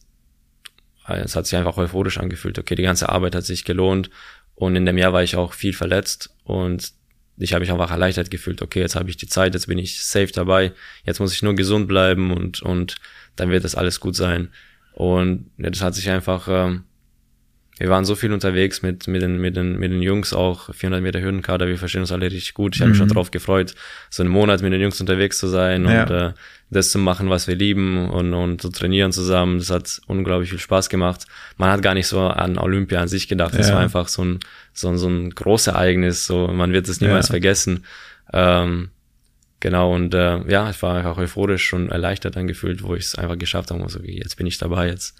es 1.06 1.36
hat 1.36 1.46
sich 1.46 1.56
einfach 1.56 1.76
euphorisch 1.76 2.18
angefühlt. 2.18 2.58
Okay, 2.58 2.74
die 2.74 2.82
ganze 2.82 3.08
Arbeit 3.10 3.36
hat 3.36 3.44
sich 3.44 3.64
gelohnt 3.64 4.10
und 4.56 4.74
in 4.74 4.86
dem 4.86 4.98
Jahr 4.98 5.12
war 5.12 5.22
ich 5.22 5.36
auch 5.36 5.52
viel 5.52 5.72
verletzt 5.72 6.34
und 6.42 6.92
ich 7.36 7.52
habe 7.52 7.60
mich 7.60 7.70
einfach 7.70 7.90
erleichtert 7.92 8.30
gefühlt. 8.30 8.60
Okay, 8.60 8.80
jetzt 8.80 8.96
habe 8.96 9.08
ich 9.08 9.16
die 9.16 9.28
Zeit, 9.28 9.54
jetzt 9.54 9.66
bin 9.66 9.78
ich 9.78 10.02
safe 10.02 10.32
dabei. 10.32 10.72
Jetzt 11.04 11.20
muss 11.20 11.32
ich 11.32 11.42
nur 11.42 11.54
gesund 11.54 11.86
bleiben 11.86 12.32
und 12.32 12.60
und 12.60 12.96
dann 13.36 13.50
wird 13.50 13.62
das 13.62 13.76
alles 13.76 14.00
gut 14.00 14.16
sein. 14.16 14.48
Und 14.94 15.50
ja, 15.58 15.70
das 15.70 15.80
hat 15.80 15.94
sich 15.94 16.10
einfach 16.10 16.48
ähm, 16.50 16.84
wir 17.82 17.90
waren 17.90 18.04
so 18.04 18.14
viel 18.14 18.32
unterwegs 18.32 18.82
mit, 18.82 19.08
mit, 19.08 19.22
den, 19.22 19.38
mit, 19.38 19.56
den, 19.56 19.76
mit 19.76 19.90
den 19.90 20.02
Jungs 20.02 20.32
auch, 20.32 20.72
400 20.72 21.02
Meter 21.02 21.20
Hürdenkader, 21.20 21.66
wir 21.66 21.78
verstehen 21.78 22.02
uns 22.02 22.12
alle 22.12 22.26
richtig 22.26 22.54
gut. 22.54 22.76
Ich 22.76 22.80
habe 22.80 22.90
mich 22.90 22.98
schon 22.98 23.08
mhm. 23.08 23.14
darauf 23.14 23.32
gefreut, 23.32 23.74
so 24.08 24.22
einen 24.22 24.30
Monat 24.30 24.62
mit 24.62 24.72
den 24.72 24.80
Jungs 24.80 25.00
unterwegs 25.00 25.36
zu 25.36 25.48
sein 25.48 25.84
ja. 25.84 26.04
und 26.04 26.10
äh, 26.12 26.32
das 26.70 26.92
zu 26.92 27.00
machen, 27.00 27.28
was 27.28 27.48
wir 27.48 27.56
lieben 27.56 28.08
und, 28.08 28.34
und 28.34 28.62
zu 28.62 28.68
trainieren 28.68 29.10
zusammen. 29.10 29.58
Das 29.58 29.70
hat 29.70 30.00
unglaublich 30.06 30.50
viel 30.50 30.60
Spaß 30.60 30.90
gemacht. 30.90 31.26
Man 31.56 31.70
hat 31.70 31.82
gar 31.82 31.94
nicht 31.94 32.06
so 32.06 32.20
an 32.20 32.56
Olympia 32.56 33.00
an 33.00 33.08
sich 33.08 33.26
gedacht. 33.26 33.58
Das 33.58 33.68
ja. 33.68 33.74
war 33.74 33.82
einfach 33.82 34.06
so 34.06 34.24
ein, 34.24 34.38
so, 34.72 34.88
ein, 34.88 34.96
so 34.96 35.08
ein 35.08 35.30
großes 35.30 35.66
Ereignis. 35.66 36.24
So, 36.24 36.46
man 36.46 36.72
wird 36.72 36.88
es 36.88 37.00
niemals 37.00 37.28
ja. 37.28 37.32
vergessen. 37.32 37.84
Ähm, 38.32 38.90
genau, 39.58 39.92
und 39.92 40.14
äh, 40.14 40.48
ja, 40.48 40.70
ich 40.70 40.80
war 40.82 40.98
einfach 40.98 41.18
euphorisch 41.18 41.72
und 41.72 41.88
erleichtert 41.88 42.36
angefühlt, 42.36 42.84
wo 42.84 42.94
ich 42.94 43.06
es 43.06 43.16
einfach 43.16 43.38
geschafft 43.38 43.72
habe. 43.72 43.88
So, 43.88 44.04
wie, 44.04 44.18
jetzt 44.18 44.36
bin 44.36 44.46
ich 44.46 44.58
dabei, 44.58 44.86
jetzt 44.86 45.16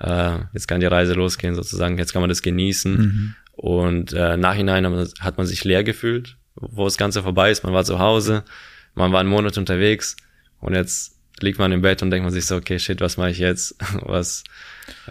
äh, 0.00 0.38
jetzt 0.52 0.68
kann 0.68 0.80
die 0.80 0.86
Reise 0.86 1.14
losgehen 1.14 1.54
sozusagen, 1.54 1.98
jetzt 1.98 2.12
kann 2.12 2.22
man 2.22 2.28
das 2.28 2.42
genießen. 2.42 2.96
Mhm. 2.96 3.34
Und 3.52 4.12
äh, 4.12 4.36
nachhinein 4.36 4.84
hat 5.20 5.36
man 5.36 5.46
sich 5.46 5.64
leer 5.64 5.84
gefühlt, 5.84 6.36
wo 6.56 6.84
das 6.84 6.98
Ganze 6.98 7.22
vorbei 7.22 7.50
ist. 7.50 7.64
Man 7.64 7.72
war 7.72 7.84
zu 7.84 7.98
Hause, 7.98 8.44
man 8.94 9.12
war 9.12 9.20
einen 9.20 9.28
Monat 9.28 9.58
unterwegs 9.58 10.16
und 10.60 10.74
jetzt 10.74 11.14
liegt 11.40 11.58
man 11.58 11.72
im 11.72 11.82
Bett 11.82 12.02
und 12.02 12.10
denkt 12.10 12.24
man 12.24 12.32
sich 12.32 12.46
so, 12.46 12.56
okay, 12.56 12.78
shit, 12.78 13.00
was 13.00 13.16
mache 13.16 13.30
ich 13.30 13.38
jetzt? 13.38 13.76
was? 14.02 14.44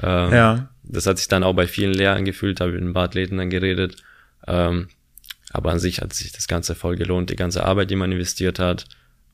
Ähm, 0.01 0.33
ja. 0.33 0.69
Das 0.83 1.05
hat 1.05 1.17
sich 1.17 1.27
dann 1.27 1.43
auch 1.43 1.53
bei 1.53 1.67
vielen 1.67 1.93
leer 1.93 2.15
angefühlt, 2.15 2.59
habe 2.59 2.73
mit 2.73 2.81
ein 2.81 2.93
paar 2.93 3.05
Athleten 3.05 3.37
dann 3.37 3.49
geredet. 3.49 4.03
Ähm, 4.47 4.87
aber 5.51 5.71
an 5.71 5.79
sich 5.79 6.01
hat 6.01 6.13
sich 6.13 6.31
das 6.31 6.47
Ganze 6.47 6.75
voll 6.75 6.95
gelohnt, 6.95 7.29
die 7.29 7.35
ganze 7.35 7.63
Arbeit, 7.63 7.91
die 7.91 7.95
man 7.95 8.11
investiert 8.11 8.59
hat. 8.59 8.85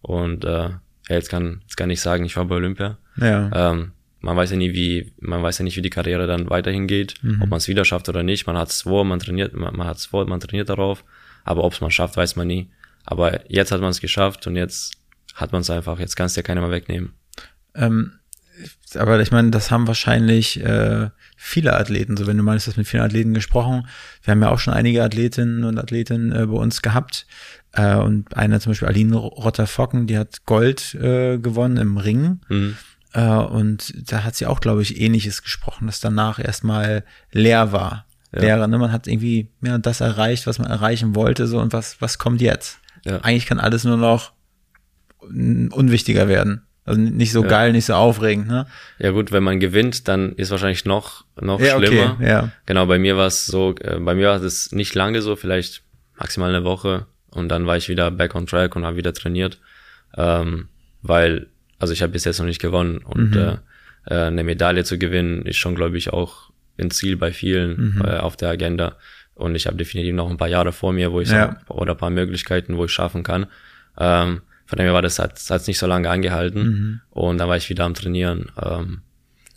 Und 0.02 0.46
äh, 0.46 0.70
ja, 0.70 0.82
jetzt 1.08 1.30
kann, 1.30 1.62
jetzt 1.64 1.78
kann 1.78 1.90
ich 1.90 2.02
sagen, 2.02 2.26
ich 2.26 2.36
war 2.36 2.46
bei 2.46 2.56
Olympia. 2.56 2.98
Ja. 3.18 3.72
Ähm, 3.72 3.94
man 4.22 4.36
weiß 4.36 4.52
ja 4.52 4.58
nie, 4.58 4.74
wie, 4.74 5.14
man 5.20 5.42
weiß 5.42 5.60
ja 5.60 5.64
nicht, 5.64 5.78
wie 5.78 5.82
die 5.82 5.90
Karriere 5.90 6.28
dann 6.28 6.50
weiterhin 6.50 6.88
geht, 6.88 7.16
mhm. 7.22 7.42
ob 7.42 7.50
man 7.50 7.58
es 7.58 7.68
wieder 7.68 7.86
schafft 7.86 8.10
oder 8.10 8.24
nicht. 8.24 8.48
Man 8.48 8.58
hat 8.58 8.70
es 8.70 8.84
vor, 8.84 9.06
man 9.06 9.20
trainiert, 9.20 9.54
man, 9.54 9.76
man 9.76 9.88
hat 9.88 9.98
es 9.98 10.06
vor, 10.06 10.28
man 10.28 10.40
trainiert 10.40 10.70
darauf, 10.70 11.04
aber 11.44 11.64
ob 11.64 11.74
es 11.74 11.82
man 11.82 11.92
schafft, 11.92 12.18
weiß 12.18 12.36
man 12.36 12.48
nie. 12.48 12.70
Aber 13.06 13.50
jetzt 13.52 13.72
hat 13.72 13.82
man 13.82 13.92
es 13.92 14.02
geschafft 14.02 14.46
und 14.48 14.56
jetzt 14.56 14.94
hat 15.36 15.52
man 15.52 15.62
es 15.62 15.70
einfach, 15.70 16.00
jetzt 16.00 16.16
kannst 16.16 16.36
du 16.36 16.40
ja 16.40 16.44
keiner 16.44 16.62
mehr 16.62 16.72
wegnehmen. 16.72 17.14
Ähm, 17.76 18.14
aber 18.96 19.20
ich 19.22 19.32
meine, 19.32 19.52
das 19.52 19.72
haben 19.72 19.88
wahrscheinlich 19.88 20.60
äh, 20.62 21.10
viele 21.38 21.78
Athleten, 21.78 22.18
so 22.18 22.28
wenn 22.28 22.38
du 22.38 22.44
meinst, 22.44 22.68
du 22.68 22.72
hast 22.72 22.78
mit 22.78 22.88
vielen 22.88 23.04
Athleten 23.04 23.34
gesprochen. 23.34 23.88
Wir 24.24 24.32
haben 24.32 24.42
ja 24.42 24.50
auch 24.50 24.60
schon 24.60 24.74
einige 24.74 25.04
Athletinnen 25.04 25.64
und 25.64 25.78
Athletinnen 25.78 26.32
äh, 26.32 26.46
bei 26.46 26.58
uns 26.58 26.82
gehabt. 26.82 27.26
Äh, 27.72 27.96
und 27.96 28.36
eine 28.36 28.60
zum 28.60 28.72
Beispiel 28.72 28.88
Aline 28.88 29.16
Rotter-Focken, 29.16 30.08
die 30.08 30.18
hat 30.18 30.46
Gold 30.46 30.96
äh, 30.96 31.38
gewonnen 31.38 31.78
im 31.78 31.98
Ring. 31.98 32.42
Mhm. 32.50 32.78
Äh, 33.14 33.28
und 33.28 34.12
da 34.12 34.24
hat 34.24 34.36
sie 34.36 34.46
auch, 34.46 34.62
glaube 34.62 34.82
ich, 34.82 35.00
ähnliches 35.00 35.44
gesprochen, 35.44 35.88
dass 35.88 36.00
danach 36.00 36.40
erstmal 36.40 37.04
leer 37.32 37.72
war. 37.72 38.06
Ja. 38.34 38.42
Leere, 38.42 38.68
ne? 38.68 38.78
Man 38.78 38.92
hat 38.92 39.08
irgendwie 39.08 39.50
ja, 39.62 39.78
das 39.78 40.02
erreicht, 40.02 40.46
was 40.46 40.60
man 40.60 40.70
erreichen 40.70 41.16
wollte, 41.16 41.48
so 41.48 41.60
und 41.60 41.74
was, 41.74 42.00
was 42.02 42.20
kommt 42.20 42.42
jetzt? 42.42 42.80
Ja. 43.06 43.20
Eigentlich 43.22 43.48
kann 43.48 43.60
alles 43.60 43.84
nur 43.84 43.98
noch 43.98 44.34
unwichtiger 45.22 46.28
werden. 46.28 46.64
Also 46.86 47.02
nicht 47.02 47.32
so 47.32 47.44
ja. 47.44 47.50
geil, 47.50 47.72
nicht 47.72 47.86
so 47.86 47.94
aufregend, 47.94 48.48
ne? 48.48 48.66
Ja 48.98 49.12
gut, 49.12 49.32
wenn 49.32 49.44
man 49.44 49.60
gewinnt, 49.60 50.08
dann 50.08 50.34
ist 50.34 50.50
wahrscheinlich 50.50 50.86
noch 50.86 51.26
noch 51.40 51.60
ja, 51.60 51.78
schlimmer. 51.78 52.14
Okay, 52.14 52.28
ja. 52.28 52.52
Genau, 52.66 52.86
bei 52.88 52.98
mir 52.98 53.16
war 53.16 53.28
es 53.28 53.46
so, 53.46 53.76
äh, 53.82 54.00
bei 54.00 54.16
mir 54.16 54.30
war 54.30 54.42
es 54.42 54.72
nicht 54.72 54.96
lange 54.96 55.22
so, 55.22 55.36
vielleicht 55.36 55.84
maximal 56.18 56.50
eine 56.50 56.64
Woche 56.64 57.06
und 57.30 57.50
dann 57.50 57.68
war 57.68 57.78
ich 57.78 57.90
wieder 57.90 58.10
back 58.12 58.34
on 58.34 58.48
track 58.48 58.76
und 58.76 58.86
habe 58.86 58.98
wieder 58.98 59.14
trainiert, 59.14 59.60
ähm, 60.18 60.70
weil 61.02 61.48
also 61.80 61.94
ich 61.94 62.02
habe 62.02 62.12
bis 62.12 62.26
jetzt 62.26 62.40
noch 62.40 62.46
nicht 62.46 62.62
gewonnen 62.62 63.00
und 63.00 63.32
mhm. 63.32 63.38
äh, 63.38 63.58
äh, 64.06 64.28
eine 64.28 64.44
Medaille 64.44 64.84
zu 64.84 64.98
gewinnen 64.98 65.44
ist 65.44 65.58
schon, 65.58 65.76
glaube 65.76 65.98
ich, 65.98 66.12
auch 66.14 66.52
ein 66.78 66.92
Ziel 66.92 67.18
bei 67.18 67.32
vielen 67.32 67.96
mhm. 67.96 68.02
äh, 68.06 68.18
auf 68.18 68.38
der 68.38 68.50
Agenda. 68.50 68.98
Und 69.36 69.56
ich 69.56 69.68
habe 69.68 69.78
definitiv 69.78 70.14
noch 70.14 70.30
ein 70.30 70.38
paar 70.38 70.50
Jahre 70.50 70.74
vor 70.74 70.92
mir, 70.92 71.12
wo 71.12 71.22
ich 71.22 71.30
ja. 71.30 71.58
so, 71.68 71.74
oder 71.76 71.94
ein 71.94 71.98
paar 71.98 72.10
Möglichkeiten, 72.10 72.78
wo 72.78 72.86
ich 72.86 72.92
schaffen 72.92 73.24
kann. 73.24 73.48
Ähm, 73.98 74.42
von 74.66 74.78
dem 74.78 74.84
her 74.84 74.94
war 74.94 75.02
das 75.02 75.18
hat 75.18 75.38
es 75.38 75.68
nicht 75.68 75.80
so 75.80 75.88
lange 75.88 76.10
angehalten 76.10 76.64
mhm. 76.64 77.02
und 77.10 77.38
dann 77.40 77.50
war 77.50 77.58
ich 77.58 77.70
wieder 77.70 77.86
am 77.86 77.96
Trainieren. 77.96 78.52
Ähm, 78.62 79.02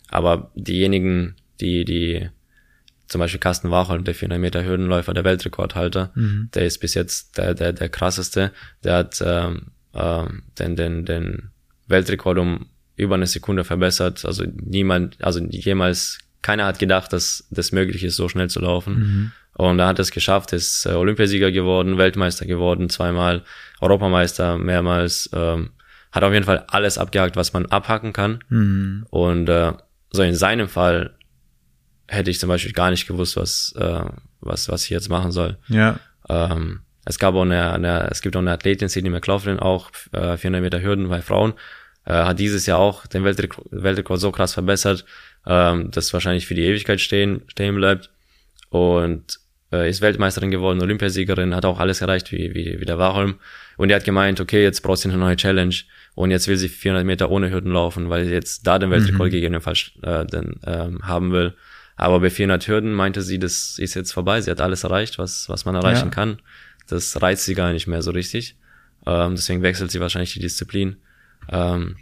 aber 0.09 0.51
diejenigen, 0.55 1.35
die 1.59 1.85
die 1.85 2.29
zum 3.07 3.19
Beispiel 3.19 3.39
Carsten 3.39 3.69
Wachel, 3.69 4.01
der 4.01 4.15
400 4.15 4.39
Meter 4.39 4.63
Hürdenläufer, 4.63 5.13
der 5.13 5.23
Weltrekordhalter, 5.23 6.11
mhm. 6.15 6.49
der 6.53 6.65
ist 6.65 6.79
bis 6.79 6.95
jetzt 6.95 7.37
der 7.37 7.53
der 7.53 7.73
der 7.73 7.89
krasseste. 7.89 8.51
Der 8.83 8.95
hat 8.95 9.21
ähm, 9.23 9.67
ähm, 9.93 10.43
den 10.57 10.75
den 10.75 11.05
den 11.05 11.52
Weltrekord 11.87 12.37
um 12.37 12.67
über 12.95 13.15
eine 13.15 13.27
Sekunde 13.27 13.63
verbessert. 13.63 14.25
Also 14.25 14.43
niemand, 14.45 15.17
also 15.23 15.39
jemals, 15.39 16.19
keiner 16.41 16.65
hat 16.65 16.79
gedacht, 16.79 17.13
dass 17.13 17.47
das 17.49 17.71
möglich 17.71 18.03
ist, 18.03 18.15
so 18.15 18.29
schnell 18.29 18.49
zu 18.49 18.59
laufen. 18.59 18.93
Mhm. 18.93 19.31
Und 19.55 19.79
er 19.79 19.87
hat 19.87 19.99
es 19.99 20.11
geschafft, 20.11 20.51
ist 20.53 20.85
äh, 20.85 20.93
Olympiasieger 20.93 21.51
geworden, 21.51 21.97
Weltmeister 21.97 22.45
geworden, 22.45 22.89
zweimal, 22.89 23.43
Europameister 23.81 24.57
mehrmals, 24.57 25.29
ähm, 25.33 25.71
hat 26.11 26.23
auf 26.23 26.33
jeden 26.33 26.45
Fall 26.45 26.65
alles 26.67 26.97
abgehakt, 26.97 27.35
was 27.35 27.53
man 27.53 27.65
abhacken 27.67 28.13
kann. 28.13 28.43
Mhm. 28.49 29.05
Und 29.09 29.49
äh, 29.49 29.73
so 30.11 30.21
in 30.23 30.35
seinem 30.35 30.67
Fall 30.67 31.15
hätte 32.07 32.29
ich 32.29 32.39
zum 32.39 32.49
Beispiel 32.49 32.73
gar 32.73 32.91
nicht 32.91 33.07
gewusst, 33.07 33.37
was, 33.37 33.73
äh, 33.77 34.05
was, 34.41 34.69
was 34.69 34.83
ich 34.83 34.89
jetzt 34.89 35.09
machen 35.09 35.31
soll. 35.31 35.57
Ja. 35.67 35.99
Ähm, 36.29 36.81
es 37.05 37.19
gab 37.19 37.35
auch 37.35 37.43
eine, 37.43 37.73
eine, 37.73 38.07
es 38.09 38.21
gibt 38.21 38.35
auch 38.35 38.41
eine 38.41 38.51
Athletin, 38.51 38.87
Sidney 38.87 39.09
McLaughlin, 39.09 39.59
auch 39.59 39.91
äh, 40.11 40.37
400 40.37 40.61
Meter 40.61 40.81
Hürden 40.81 41.09
bei 41.09 41.21
Frauen, 41.21 41.53
äh, 42.05 42.13
hat 42.13 42.39
dieses 42.39 42.65
Jahr 42.65 42.79
auch 42.79 43.05
den 43.07 43.23
Weltrekord, 43.23 43.67
Weltrekord 43.71 44.19
so 44.19 44.31
krass 44.31 44.53
verbessert, 44.53 45.05
ähm, 45.45 45.91
dass 45.91 46.13
wahrscheinlich 46.13 46.47
für 46.47 46.55
die 46.55 46.63
Ewigkeit 46.63 47.01
stehen, 47.01 47.41
stehen 47.47 47.75
bleibt 47.75 48.09
und 48.69 49.39
äh, 49.71 49.89
ist 49.89 50.01
Weltmeisterin 50.01 50.51
geworden, 50.51 50.81
Olympiasiegerin, 50.81 51.55
hat 51.55 51.65
auch 51.65 51.79
alles 51.79 52.01
erreicht 52.01 52.31
wie, 52.31 52.53
wie, 52.53 52.79
wie 52.79 52.85
der 52.85 52.97
Warholm 52.97 53.35
und 53.77 53.89
die 53.89 53.95
hat 53.95 54.05
gemeint, 54.05 54.39
okay, 54.39 54.63
jetzt 54.63 54.81
brauchst 54.81 55.03
du 55.03 55.09
eine 55.09 55.17
neue 55.17 55.35
Challenge 55.35 55.75
und 56.15 56.31
jetzt 56.31 56.47
will 56.47 56.57
sie 56.57 56.69
400 56.69 57.05
Meter 57.05 57.29
ohne 57.29 57.49
Hürden 57.49 57.73
laufen, 57.73 58.09
weil 58.09 58.25
sie 58.25 58.31
jetzt 58.31 58.65
da 58.67 58.79
den 58.79 58.91
Weltrekord 58.91 59.27
mhm. 59.27 59.31
gegebenenfalls 59.31 59.91
äh, 60.03 60.25
den, 60.25 60.59
ähm, 60.65 60.99
haben 61.03 61.31
will. 61.31 61.53
Aber 61.95 62.19
bei 62.19 62.29
400 62.29 62.67
Hürden 62.67 62.93
meinte 62.93 63.21
sie, 63.21 63.39
das 63.39 63.77
ist 63.77 63.93
jetzt 63.93 64.11
vorbei. 64.11 64.41
Sie 64.41 64.49
hat 64.49 64.61
alles 64.61 64.83
erreicht, 64.83 65.19
was, 65.19 65.47
was 65.49 65.65
man 65.65 65.75
erreichen 65.75 66.09
ja. 66.09 66.11
kann. 66.11 66.39
Das 66.87 67.21
reizt 67.21 67.45
sie 67.45 67.55
gar 67.55 67.71
nicht 67.73 67.87
mehr 67.87 68.01
so 68.01 68.11
richtig. 68.11 68.55
Ähm, 69.05 69.35
deswegen 69.35 69.61
wechselt 69.61 69.91
sie 69.91 69.99
wahrscheinlich 69.99 70.33
die 70.33 70.39
Disziplin. 70.39 70.97
Ähm, 71.49 71.97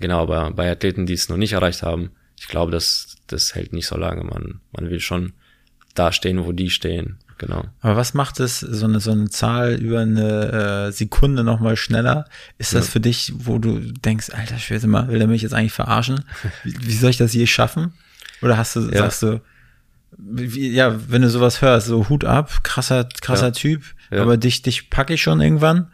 genau, 0.00 0.22
aber 0.22 0.50
bei 0.50 0.70
Athleten, 0.70 1.06
die 1.06 1.14
es 1.14 1.28
noch 1.28 1.36
nicht 1.36 1.52
erreicht 1.52 1.82
haben, 1.82 2.10
ich 2.38 2.48
glaube, 2.48 2.72
das, 2.72 3.16
das 3.26 3.54
hält 3.54 3.72
nicht 3.72 3.86
so 3.86 3.96
lange. 3.96 4.24
Man, 4.24 4.60
man 4.72 4.90
will 4.90 5.00
schon 5.00 5.32
da 5.94 6.12
stehen, 6.12 6.44
wo 6.44 6.52
die 6.52 6.70
stehen. 6.70 7.18
Genau. 7.38 7.64
Aber 7.80 7.96
was 7.96 8.14
macht 8.14 8.38
es, 8.40 8.60
so 8.60 8.84
eine, 8.84 9.00
so 9.00 9.10
eine 9.10 9.28
Zahl 9.28 9.74
über 9.74 10.00
eine 10.00 10.88
äh, 10.88 10.92
Sekunde 10.92 11.42
nochmal 11.42 11.76
schneller? 11.76 12.26
Ist 12.58 12.72
das 12.72 12.86
ja. 12.86 12.92
für 12.92 13.00
dich, 13.00 13.32
wo 13.36 13.58
du 13.58 13.80
denkst, 13.80 14.30
alter 14.30 14.58
Schwede 14.58 14.86
mal, 14.86 15.08
will 15.08 15.20
er 15.20 15.26
mich 15.26 15.42
jetzt 15.42 15.54
eigentlich 15.54 15.72
verarschen? 15.72 16.24
Wie, 16.62 16.86
wie 16.86 16.96
soll 16.96 17.10
ich 17.10 17.16
das 17.16 17.32
je 17.32 17.46
schaffen? 17.46 17.94
Oder 18.42 18.56
hast 18.56 18.76
du, 18.76 18.82
ja. 18.82 18.98
sagst 18.98 19.22
du, 19.22 19.40
wie, 20.18 20.70
ja, 20.70 20.98
wenn 21.08 21.22
du 21.22 21.30
sowas 21.30 21.62
hörst, 21.62 21.86
so 21.86 22.08
Hut 22.08 22.24
ab, 22.24 22.62
krasser, 22.62 23.08
krasser 23.20 23.46
ja. 23.46 23.52
Typ, 23.52 23.82
ja. 24.10 24.22
aber 24.22 24.36
dich, 24.36 24.62
dich 24.62 24.90
packe 24.90 25.14
ich 25.14 25.22
schon 25.22 25.40
irgendwann? 25.40 25.90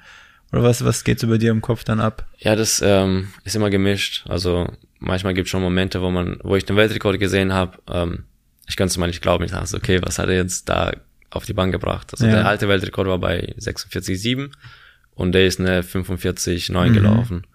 Oder 0.53 0.63
was, 0.63 0.85
was 0.85 1.05
geht 1.05 1.21
so 1.21 1.29
bei 1.29 1.39
dir 1.39 1.51
im 1.51 1.61
Kopf 1.61 1.85
dann 1.85 2.01
ab? 2.01 2.27
Ja, 2.39 2.57
das 2.57 2.83
ähm, 2.85 3.29
ist 3.45 3.55
immer 3.55 3.71
gemischt. 3.71 4.25
Also 4.29 4.71
manchmal 4.99 5.35
gibt 5.35 5.47
es 5.47 5.51
schon 5.51 5.63
Momente, 5.63 6.01
wo 6.01 6.11
man, 6.11 6.39
wo 6.43 6.57
ich 6.57 6.65
den 6.65 6.77
Weltrekord 6.77 7.19
gesehen 7.19 7.53
habe, 7.53 7.79
ähm, 7.91 8.25
ich 8.67 8.77
kann 8.77 8.89
es 8.89 8.97
mal 8.97 9.07
nicht 9.07 9.23
glauben, 9.23 9.45
ich 9.45 9.51
dachte, 9.51 9.77
okay, 9.77 10.01
was 10.03 10.19
hat 10.19 10.29
er 10.29 10.37
jetzt 10.37 10.69
da 10.69 10.93
auf 11.31 11.47
die 11.47 11.55
Bank 11.55 11.73
gebracht? 11.73 12.13
Also 12.13 12.27
ja. 12.27 12.33
der 12.33 12.47
alte 12.47 12.69
Weltrekord 12.69 13.09
war 13.09 13.19
bei 13.19 13.55
46,7 13.59 14.51
und 15.15 15.33
der 15.33 15.47
ist 15.47 15.61
eine 15.61 15.83
45 15.83 16.71
9 16.71 16.93
gelaufen. 16.93 17.47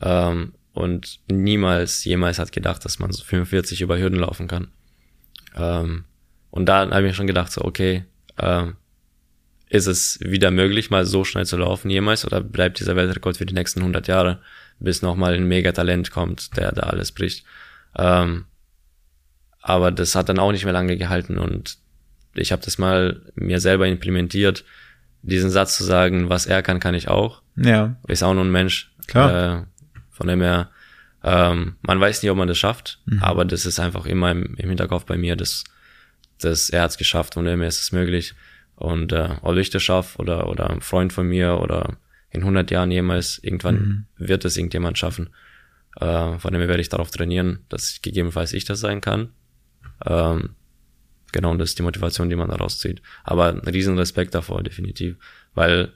Ähm, 0.00 0.52
und 0.72 1.20
niemals, 1.28 2.04
jemals 2.04 2.38
hat 2.38 2.52
gedacht, 2.52 2.84
dass 2.84 2.98
man 2.98 3.12
so 3.12 3.24
45 3.24 3.80
über 3.80 3.98
Hürden 3.98 4.18
laufen 4.18 4.48
kann. 4.48 4.68
Ähm, 5.56 6.04
und 6.50 6.66
da 6.66 6.80
habe 6.80 7.00
ich 7.00 7.08
mir 7.08 7.14
schon 7.14 7.26
gedacht, 7.26 7.52
so, 7.52 7.62
okay, 7.62 8.04
ähm, 8.38 8.76
ist 9.68 9.86
es 9.86 10.18
wieder 10.20 10.50
möglich, 10.50 10.90
mal 10.90 11.06
so 11.06 11.24
schnell 11.24 11.46
zu 11.46 11.56
laufen 11.56 11.90
jemals 11.90 12.24
oder 12.24 12.40
bleibt 12.40 12.80
dieser 12.80 12.96
Weltrekord 12.96 13.36
für 13.36 13.46
die 13.46 13.54
nächsten 13.54 13.80
100 13.80 14.08
Jahre, 14.08 14.40
bis 14.80 15.00
nochmal 15.00 15.34
ein 15.34 15.46
Megatalent 15.46 16.10
kommt, 16.10 16.56
der 16.56 16.72
da 16.72 16.82
alles 16.82 17.12
bricht. 17.12 17.44
Ähm, 17.96 18.46
aber 19.62 19.92
das 19.92 20.14
hat 20.14 20.28
dann 20.28 20.40
auch 20.40 20.52
nicht 20.52 20.64
mehr 20.64 20.72
lange 20.72 20.96
gehalten 20.96 21.38
und 21.38 21.78
ich 22.34 22.50
habe 22.52 22.62
das 22.64 22.78
mal 22.78 23.22
mir 23.34 23.60
selber 23.60 23.86
implementiert, 23.86 24.64
diesen 25.22 25.50
Satz 25.50 25.76
zu 25.76 25.84
sagen, 25.84 26.28
was 26.28 26.46
er 26.46 26.62
kann, 26.62 26.80
kann 26.80 26.94
ich 26.94 27.08
auch. 27.08 27.42
Ja. 27.56 27.96
Ist 28.08 28.22
auch 28.22 28.34
nur 28.34 28.44
ein 28.44 28.52
Mensch. 28.52 28.90
Klar. 29.06 29.60
Äh, 29.60 29.64
von 30.10 30.26
dem 30.26 30.40
her, 30.40 30.70
ähm, 31.22 31.76
man 31.82 32.00
weiß 32.00 32.22
nicht, 32.22 32.30
ob 32.30 32.38
man 32.38 32.48
das 32.48 32.58
schafft, 32.58 33.00
aber 33.20 33.44
das 33.44 33.66
ist 33.66 33.78
einfach 33.78 34.06
immer 34.06 34.30
im, 34.30 34.54
im 34.56 34.68
Hinterkopf 34.68 35.04
bei 35.04 35.18
mir, 35.18 35.36
dass, 35.36 35.64
dass 36.40 36.70
er 36.70 36.82
hat 36.82 36.90
es 36.90 36.98
geschafft, 36.98 37.36
dem 37.36 37.44
her 37.44 37.68
ist 37.68 37.82
es 37.82 37.92
möglich. 37.92 38.34
Und 38.76 39.12
äh, 39.12 39.36
ob 39.42 39.56
ich 39.56 39.68
das 39.68 39.82
schaffe 39.82 40.18
oder, 40.18 40.48
oder 40.48 40.70
ein 40.70 40.80
Freund 40.80 41.12
von 41.12 41.28
mir 41.28 41.58
oder 41.60 41.98
in 42.30 42.40
100 42.40 42.70
Jahren 42.70 42.90
jemals, 42.90 43.38
irgendwann 43.42 44.06
wird 44.16 44.44
es 44.44 44.56
irgendjemand 44.56 44.96
schaffen. 44.96 45.30
Äh, 46.00 46.38
von 46.38 46.52
dem 46.52 46.60
her 46.60 46.68
werde 46.68 46.80
ich 46.80 46.88
darauf 46.88 47.10
trainieren, 47.10 47.64
dass 47.68 48.00
gegebenenfalls 48.00 48.54
ich 48.54 48.64
das 48.64 48.80
sein 48.80 49.02
kann. 49.02 49.30
Ähm, 50.06 50.50
genau, 51.32 51.50
und 51.50 51.58
das 51.58 51.70
ist 51.70 51.78
die 51.78 51.82
Motivation, 51.82 52.30
die 52.30 52.36
man 52.36 52.48
daraus 52.48 52.78
zieht. 52.78 53.02
Aber 53.24 53.48
ein 53.48 53.58
riesen 53.58 53.98
Respekt 53.98 54.34
davor, 54.34 54.62
definitiv. 54.62 55.16
Weil 55.54 55.92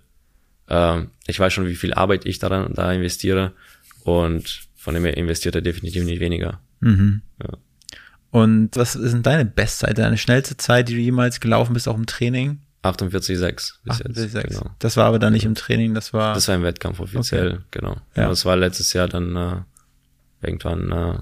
ähm, 0.69 1.11
ich 1.27 1.39
weiß 1.39 1.53
schon, 1.53 1.67
wie 1.67 1.77
viel 1.77 1.95
Arbeit 1.95 2.27
ich 2.27 2.39
daran 2.39 2.75
da 2.75 2.93
investiere 2.93 3.53
und 4.03 4.69
von 4.85 4.93
dem 4.93 5.05
her 5.07 5.17
investiert 5.17 5.55
er 5.55 5.63
definitiv 5.63 6.05
nicht 6.05 6.21
weniger. 6.21 6.61
Und 8.31 8.77
was 8.77 8.95
ist 8.97 9.13
denn 9.13 9.23
deine 9.23 9.47
Bestzeit, 9.47 9.97
deine 9.97 10.19
schnellste 10.19 10.59
Zeit, 10.59 10.91
die 10.91 10.95
du 10.95 11.01
jemals 11.01 11.41
gelaufen 11.41 11.73
bist, 11.73 11.89
auch 11.89 11.97
im 11.97 12.05
Training? 12.05 12.61
48,6 12.83 13.77
bis 13.83 13.95
48,6. 13.95 14.21
jetzt. 14.21 14.49
Genau. 14.49 14.71
Das 14.81 14.99
war 14.99 15.07
aber 15.07 15.19
dann 15.19 15.33
nicht 15.33 15.47
im 15.47 15.55
Training, 15.55 15.95
das 15.95 16.13
war. 16.13 16.35
Das 16.35 16.49
war 16.49 16.55
im 16.55 16.65
Wettkampf 16.65 17.01
offiziell, 17.01 17.65
genau. 17.71 17.97
Ja. 18.15 18.25
Ja. 18.25 18.29
Das 18.29 18.45
war 18.45 18.57
letztes 18.57 18.93
Jahr 18.93 19.09
dann 19.09 19.35
äh, 19.35 19.63
irgendwann 20.47 20.93
äh, 20.93 21.19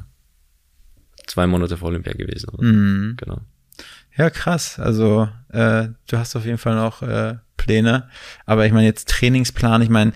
zwei 1.28 1.46
Monate 1.46 1.76
vor 1.76 1.90
Olympia 1.90 2.14
gewesen. 2.14 2.50
Mhm. 2.58 3.14
Genau. 3.16 3.42
Ja, 4.16 4.28
krass. 4.28 4.80
Also 4.80 5.28
äh, 5.50 5.86
du 6.08 6.18
hast 6.18 6.34
auf 6.34 6.44
jeden 6.44 6.58
Fall 6.58 6.74
noch 6.74 7.02
äh, 7.02 7.36
Pläne. 7.56 8.08
Aber 8.44 8.66
ich 8.66 8.72
meine 8.72 8.86
jetzt 8.86 9.08
Trainingsplan, 9.08 9.82
ich 9.82 9.88
meine, 9.88 10.12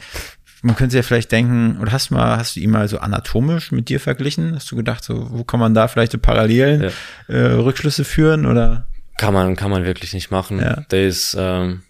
man 0.62 0.76
könnte 0.76 0.96
ja 0.96 1.02
vielleicht 1.02 1.32
denken, 1.32 1.78
oder 1.80 1.92
hast 1.92 2.10
du 2.10 2.14
mal, 2.14 2.36
hast 2.36 2.56
du 2.56 2.60
ihn 2.60 2.70
mal 2.70 2.88
so 2.88 2.98
anatomisch 2.98 3.72
mit 3.72 3.88
dir 3.88 4.00
verglichen? 4.00 4.54
Hast 4.54 4.70
du 4.70 4.76
gedacht, 4.76 5.04
so, 5.04 5.28
wo 5.30 5.44
kann 5.44 5.60
man 5.60 5.74
da 5.74 5.88
vielleicht 5.88 6.12
so 6.12 6.18
Parallelen, 6.18 6.82
Ja. 7.28 7.34
äh, 7.34 7.52
Rückschlüsse 7.52 8.04
führen? 8.04 8.46
Oder? 8.46 8.86
Kann 9.18 9.34
man, 9.34 9.56
kann 9.56 9.70
man 9.70 9.84
wirklich 9.84 10.12
nicht 10.14 10.30
machen. 10.30 10.58
Ja. 10.58 10.82
Der 10.90 11.06
ist 11.06 11.36
ähm, 11.38 11.82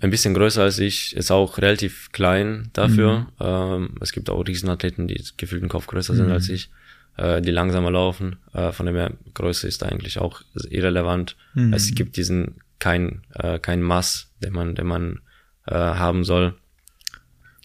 ein 0.00 0.10
bisschen 0.10 0.34
größer 0.34 0.62
als 0.62 0.78
ich, 0.78 1.16
ist 1.16 1.30
auch 1.30 1.58
relativ 1.58 2.10
klein 2.12 2.70
dafür. 2.72 3.20
Mhm. 3.20 3.26
Ähm, 3.40 3.90
es 4.00 4.12
gibt 4.12 4.28
auch 4.30 4.40
Riesenathleten, 4.42 5.08
die 5.08 5.22
gefühlt 5.36 5.62
einen 5.62 5.70
Kopf 5.70 5.86
größer 5.86 6.14
sind 6.14 6.30
als 6.30 6.48
ich, 6.48 6.70
äh, 7.16 7.40
die 7.40 7.50
langsamer 7.50 7.90
laufen. 7.90 8.36
Äh, 8.52 8.72
von 8.72 8.86
dem 8.86 8.94
her, 8.96 9.12
Größe 9.34 9.66
ist 9.68 9.82
eigentlich 9.82 10.18
auch 10.18 10.42
irrelevant. 10.68 11.36
Mhm. 11.54 11.72
Es 11.72 11.94
gibt 11.94 12.16
diesen 12.16 12.56
kein, 12.78 13.22
äh, 13.34 13.58
kein 13.58 13.80
Mass, 13.82 14.30
den 14.42 14.52
man, 14.52 14.74
den 14.74 14.86
man 14.86 15.20
äh, 15.66 15.74
haben 15.74 16.24
soll. 16.24 16.54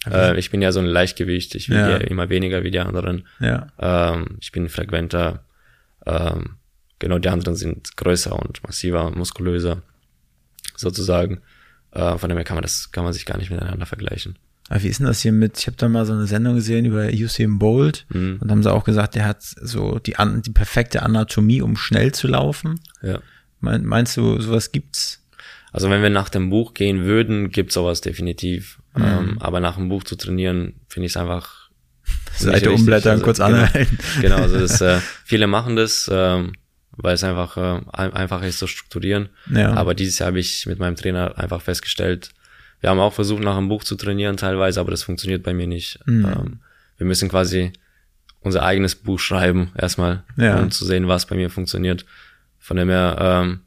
Äh, 0.09 0.37
ich 0.39 0.49
bin 0.49 0.61
ja 0.61 0.71
so 0.71 0.79
ein 0.79 0.85
Leichtgewicht, 0.85 1.53
ich 1.55 1.69
wiege 1.69 1.79
Ja. 1.79 1.97
immer 1.97 2.29
weniger 2.29 2.63
wie 2.63 2.71
die 2.71 2.79
anderen. 2.79 3.27
Ja. 3.39 3.67
Ähm, 3.79 4.37
ich 4.41 4.51
bin 4.51 4.67
frequenter. 4.69 5.43
Ähm, 6.05 6.55
genau, 6.99 7.19
die 7.19 7.29
anderen 7.29 7.55
sind 7.55 7.95
größer 7.97 8.33
und 8.37 8.63
massiver, 8.63 9.11
muskulöser, 9.11 9.81
sozusagen. 10.75 11.41
Äh, 11.91 12.17
von 12.17 12.29
dem 12.29 12.37
her 12.37 12.45
kann 12.45 12.55
man 12.55 12.63
das, 12.63 12.91
kann 12.91 13.03
man 13.03 13.13
sich 13.13 13.25
gar 13.25 13.37
nicht 13.37 13.51
miteinander 13.51 13.85
vergleichen. 13.85 14.37
Aber 14.69 14.81
wie 14.83 14.87
ist 14.87 14.99
denn 14.99 15.07
das 15.07 15.21
hier 15.21 15.33
mit, 15.33 15.59
ich 15.59 15.67
habe 15.67 15.75
da 15.77 15.89
mal 15.89 16.05
so 16.05 16.13
eine 16.13 16.27
Sendung 16.27 16.55
gesehen 16.55 16.85
über 16.85 17.07
Usain 17.11 17.59
Bolt 17.59 18.05
Mhm. 18.09 18.37
und 18.39 18.49
haben 18.49 18.63
sie 18.63 18.71
auch 18.71 18.85
gesagt, 18.85 19.15
der 19.15 19.25
hat 19.25 19.43
so 19.43 19.99
die, 19.99 20.15
an, 20.15 20.41
die 20.41 20.51
perfekte 20.51 21.03
Anatomie, 21.03 21.61
um 21.61 21.75
schnell 21.75 22.13
zu 22.13 22.27
laufen. 22.27 22.79
Ja. 23.01 23.19
Mein, 23.59 23.83
meinst 23.85 24.15
du, 24.17 24.39
sowas 24.39 24.71
gibt's? 24.71 25.21
Also 25.73 25.89
wenn 25.89 26.01
wir 26.01 26.09
nach 26.09 26.29
dem 26.29 26.49
Buch 26.49 26.73
gehen 26.73 27.03
würden, 27.03 27.49
gibt 27.51 27.71
sowas 27.71 28.01
definitiv. 28.01 28.79
Ähm, 28.99 29.37
aber 29.39 29.59
nach 29.59 29.75
dem 29.75 29.89
Buch 29.89 30.03
zu 30.03 30.15
trainieren, 30.15 30.73
finde 30.89 31.05
ich 31.07 31.13
es 31.13 31.17
einfach 31.17 31.69
Seite 32.37 32.71
umblättern, 32.71 33.13
Also, 33.13 33.23
kurz 33.23 33.37
genau. 33.37 33.49
anhalten. 33.49 33.97
Genau, 34.21 34.35
also 34.37 34.59
das, 34.59 34.81
äh, 34.81 34.99
viele 35.25 35.47
machen 35.47 35.75
das, 35.75 36.09
ähm, 36.11 36.53
weil 36.97 37.13
es 37.15 37.23
einfach 37.23 37.55
äh, 37.57 37.81
ein- 37.93 38.13
einfach 38.13 38.41
ist 38.43 38.59
zu 38.59 38.67
strukturieren. 38.67 39.29
Ja. 39.49 39.73
Aber 39.75 39.93
dieses 39.93 40.19
Jahr 40.19 40.27
habe 40.27 40.39
ich 40.39 40.65
mit 40.65 40.79
meinem 40.79 40.95
Trainer 40.95 41.37
einfach 41.37 41.61
festgestellt, 41.61 42.31
wir 42.81 42.89
haben 42.89 42.99
auch 42.99 43.13
versucht, 43.13 43.43
nach 43.43 43.55
einem 43.57 43.69
Buch 43.69 43.83
zu 43.83 43.95
trainieren 43.95 44.37
teilweise, 44.37 44.79
aber 44.79 44.89
das 44.91 45.03
funktioniert 45.03 45.43
bei 45.43 45.53
mir 45.53 45.67
nicht. 45.67 45.99
Mhm. 46.07 46.25
Ähm, 46.25 46.59
wir 46.97 47.05
müssen 47.05 47.29
quasi 47.29 47.71
unser 48.41 48.63
eigenes 48.63 48.95
Buch 48.95 49.19
schreiben 49.19 49.71
erstmal, 49.77 50.23
Ja. 50.35 50.59
um 50.59 50.71
zu 50.71 50.83
sehen, 50.83 51.07
was 51.07 51.27
bei 51.27 51.35
mir 51.35 51.49
funktioniert. 51.51 52.05
Von 52.57 52.77
dem 52.77 52.89
her, 52.89 53.17
ähm, 53.19 53.59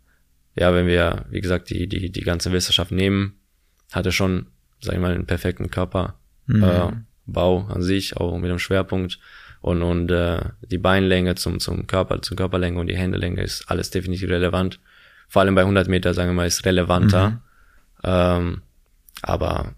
ja, 0.57 0.75
wenn 0.75 0.87
wir, 0.89 1.25
wie 1.31 1.41
gesagt, 1.41 1.71
die, 1.71 1.89
die, 1.89 2.11
die 2.11 2.21
ganze 2.23 2.51
Wissenschaft 2.53 2.91
nehmen, 2.91 3.35
hat 3.93 4.05
er 4.05 4.13
schon, 4.13 4.47
sag 4.85 4.95
ich 4.95 5.01
mal, 5.01 5.13
einen 5.15 5.27
perfekten 5.27 5.71
Körper, 5.71 6.15
äh, 6.49 6.89
Bau 7.27 7.67
an 7.69 7.83
sich, 7.83 8.17
auch 8.17 8.37
mit 8.37 8.51
einem 8.51 8.59
Schwerpunkt. 8.59 9.19
Und, 9.61 9.83
und 9.83 10.11
äh, 10.11 10.41
die 10.61 10.77
Beinlänge 10.79 11.37
zum, 11.37 11.59
zum 11.59 11.87
Körper, 11.87 12.21
zur 12.21 12.37
Körperlänge 12.37 12.79
und 12.79 12.87
die 12.89 12.97
Händelänge 12.99 13.43
ist 13.43 13.71
alles 13.71 13.91
definitiv 13.91 14.29
relevant. 14.29 14.79
Vor 15.29 15.41
allem 15.41 15.55
bei 15.55 15.63
100 15.63 15.89
Meter, 15.89 16.13
sagen 16.13 16.29
wir 16.31 16.35
mal, 16.35 16.47
ist 16.47 16.67
relevanter. 16.67 17.41
Ähm, 18.03 18.61
aber 19.23 19.73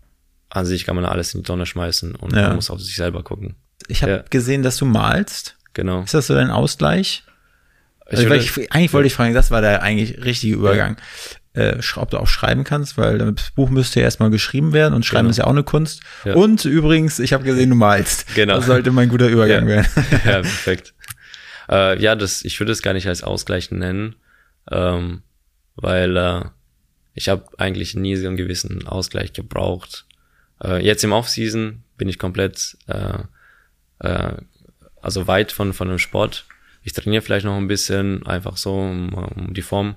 an 0.50 0.66
sich 0.66 0.84
kann 0.86 0.96
man 0.96 1.04
alles 1.04 1.34
in 1.34 1.42
die 1.42 1.46
Tonne 1.46 1.66
schmeißen 1.66 2.16
und 2.16 2.34
Ja. 2.34 2.48
man 2.48 2.56
muss 2.56 2.70
auf 2.70 2.80
sich 2.80 2.96
selber 2.96 3.22
gucken. 3.22 3.54
Ich 3.86 4.02
habe 4.02 4.12
Ja. 4.12 4.24
gesehen, 4.28 4.62
dass 4.64 4.76
du 4.78 4.84
malst. 4.86 5.56
Genau. 5.72 6.02
Ist 6.02 6.14
das 6.14 6.26
so 6.26 6.34
dein 6.34 6.50
Ausgleich? 6.50 7.22
Ich 8.08 8.18
Also, 8.18 8.28
würde- 8.28 8.36
ich, 8.42 8.72
eigentlich 8.72 8.92
wollte 8.92 9.06
ich 9.06 9.14
fragen, 9.14 9.34
das 9.34 9.50
war 9.52 9.60
der 9.60 9.82
eigentlich 9.82 10.24
richtige 10.24 10.54
Übergang. 10.56 10.96
Äh, 11.56 11.80
ob 11.96 12.10
du 12.10 12.18
auch 12.18 12.26
schreiben 12.28 12.64
kannst, 12.64 12.98
weil 12.98 13.16
das 13.18 13.50
Buch 13.52 13.70
müsste 13.70 14.00
ja 14.00 14.04
erstmal 14.04 14.28
geschrieben 14.28 14.74
werden 14.74 14.92
und 14.92 15.06
schreiben 15.06 15.22
Genau. 15.24 15.30
ist 15.30 15.38
ja 15.38 15.44
auch 15.46 15.50
eine 15.50 15.62
Kunst. 15.62 16.02
Ja. 16.24 16.34
Und 16.34 16.64
übrigens, 16.66 17.18
ich 17.18 17.32
habe 17.32 17.44
gesehen, 17.44 17.70
du 17.70 17.76
malst. 17.76 18.34
Genau. 18.34 18.56
Das 18.56 18.66
sollte 18.66 18.92
mein 18.92 19.08
guter 19.08 19.28
Übergang 19.28 19.62
Ja. 19.66 19.76
werden. 19.76 19.88
ja, 20.24 20.42
perfekt. 20.42 20.92
Äh, 21.70 22.00
ja, 22.02 22.14
das, 22.14 22.44
ich 22.44 22.60
würde 22.60 22.72
es 22.72 22.82
gar 22.82 22.92
nicht 22.92 23.08
als 23.08 23.22
Ausgleich 23.22 23.70
nennen, 23.70 24.16
ähm, 24.70 25.22
weil 25.76 26.16
äh, 26.16 26.44
ich 27.14 27.30
habe 27.30 27.44
eigentlich 27.56 27.94
nie 27.94 28.16
so 28.16 28.26
einen 28.26 28.36
gewissen 28.36 28.86
Ausgleich 28.86 29.32
gebraucht. 29.32 30.04
Äh, 30.62 30.84
jetzt 30.84 31.04
im 31.04 31.12
Offseason 31.12 31.82
bin 31.96 32.08
ich 32.10 32.18
komplett 32.18 32.76
äh, 32.86 33.18
äh, 34.00 34.34
also 35.00 35.26
weit 35.26 35.52
von 35.52 35.72
von 35.72 35.88
dem 35.88 35.98
Sport. 35.98 36.44
Ich 36.82 36.92
trainiere 36.92 37.22
vielleicht 37.22 37.46
noch 37.46 37.56
ein 37.56 37.66
bisschen, 37.68 38.26
einfach 38.26 38.58
so, 38.58 38.74
um, 38.78 39.12
um 39.14 39.54
die 39.54 39.62
Form 39.62 39.94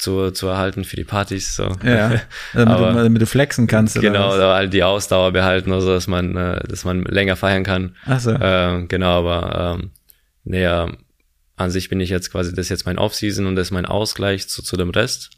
zu, 0.00 0.30
zu 0.30 0.46
erhalten 0.48 0.84
für 0.84 0.96
die 0.96 1.04
Partys. 1.04 1.54
So. 1.56 1.64
Ja, 1.84 2.20
damit, 2.54 2.68
Aber- 2.74 2.92
du, 2.92 3.02
damit 3.04 3.22
du 3.22 3.26
flexen 3.26 3.66
kannst. 3.66 3.96
oder 3.96 4.08
Genau, 4.08 4.34
oder 4.34 4.54
halt 4.54 4.72
die 4.72 4.82
Ausdauer 4.82 5.32
behalten, 5.32 5.72
also 5.72 5.90
dass 5.92 6.06
man, 6.06 6.36
äh, 6.36 6.60
dass 6.68 6.84
man 6.84 7.02
länger 7.04 7.36
feiern 7.36 7.64
kann. 7.64 7.96
Ach 8.06 8.20
so. 8.20 8.34
Ähm, 8.40 8.88
genau, 8.88 9.18
aber 9.26 9.76
ähm, 9.80 9.90
nee, 10.44 10.64
ähm, 10.64 10.98
an 11.56 11.70
sich 11.70 11.88
bin 11.90 12.00
ich 12.00 12.08
jetzt 12.10 12.30
quasi, 12.32 12.50
das 12.50 12.66
ist 12.66 12.70
jetzt 12.70 12.86
mein 12.86 12.98
Off-Season 12.98 13.46
und 13.46 13.54
das 13.56 13.68
ist 13.68 13.72
mein 13.72 13.86
Ausgleich 13.86 14.48
zu, 14.48 14.62
zu 14.62 14.76
dem 14.76 14.90
Rest. 14.90 15.30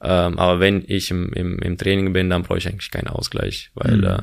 Ähm, 0.00 0.38
aber 0.38 0.60
wenn 0.60 0.84
ich 0.86 1.10
im, 1.10 1.32
im, 1.32 1.58
im 1.58 1.76
Training 1.78 2.12
bin, 2.12 2.30
dann 2.30 2.42
brauche 2.42 2.58
ich 2.58 2.68
eigentlich 2.68 2.90
keinen 2.90 3.08
Ausgleich, 3.08 3.70
weil 3.74 4.04
äh, 4.04 4.18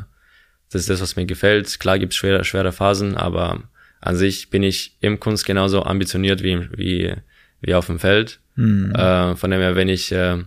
das 0.71 0.81
ist 0.81 0.89
das, 0.89 1.01
was 1.01 1.15
mir 1.15 1.25
gefällt. 1.25 1.79
Klar 1.79 1.99
gibt's 1.99 2.15
schwere, 2.15 2.43
schwere 2.45 2.71
Phasen, 2.71 3.17
aber 3.17 3.63
an 3.99 4.15
sich 4.15 4.49
bin 4.49 4.63
ich 4.63 4.97
im 5.01 5.19
Kunst 5.19 5.45
genauso 5.45 5.83
ambitioniert 5.83 6.43
wie, 6.43 6.67
wie, 6.77 7.13
wie 7.61 7.73
auf 7.75 7.87
dem 7.87 7.99
Feld. 7.99 8.39
Äh, 8.55 9.35
von 9.35 9.51
dem 9.51 9.59
her, 9.61 9.75
wenn 9.75 9.89
ich, 9.89 10.11
äh, 10.11 10.43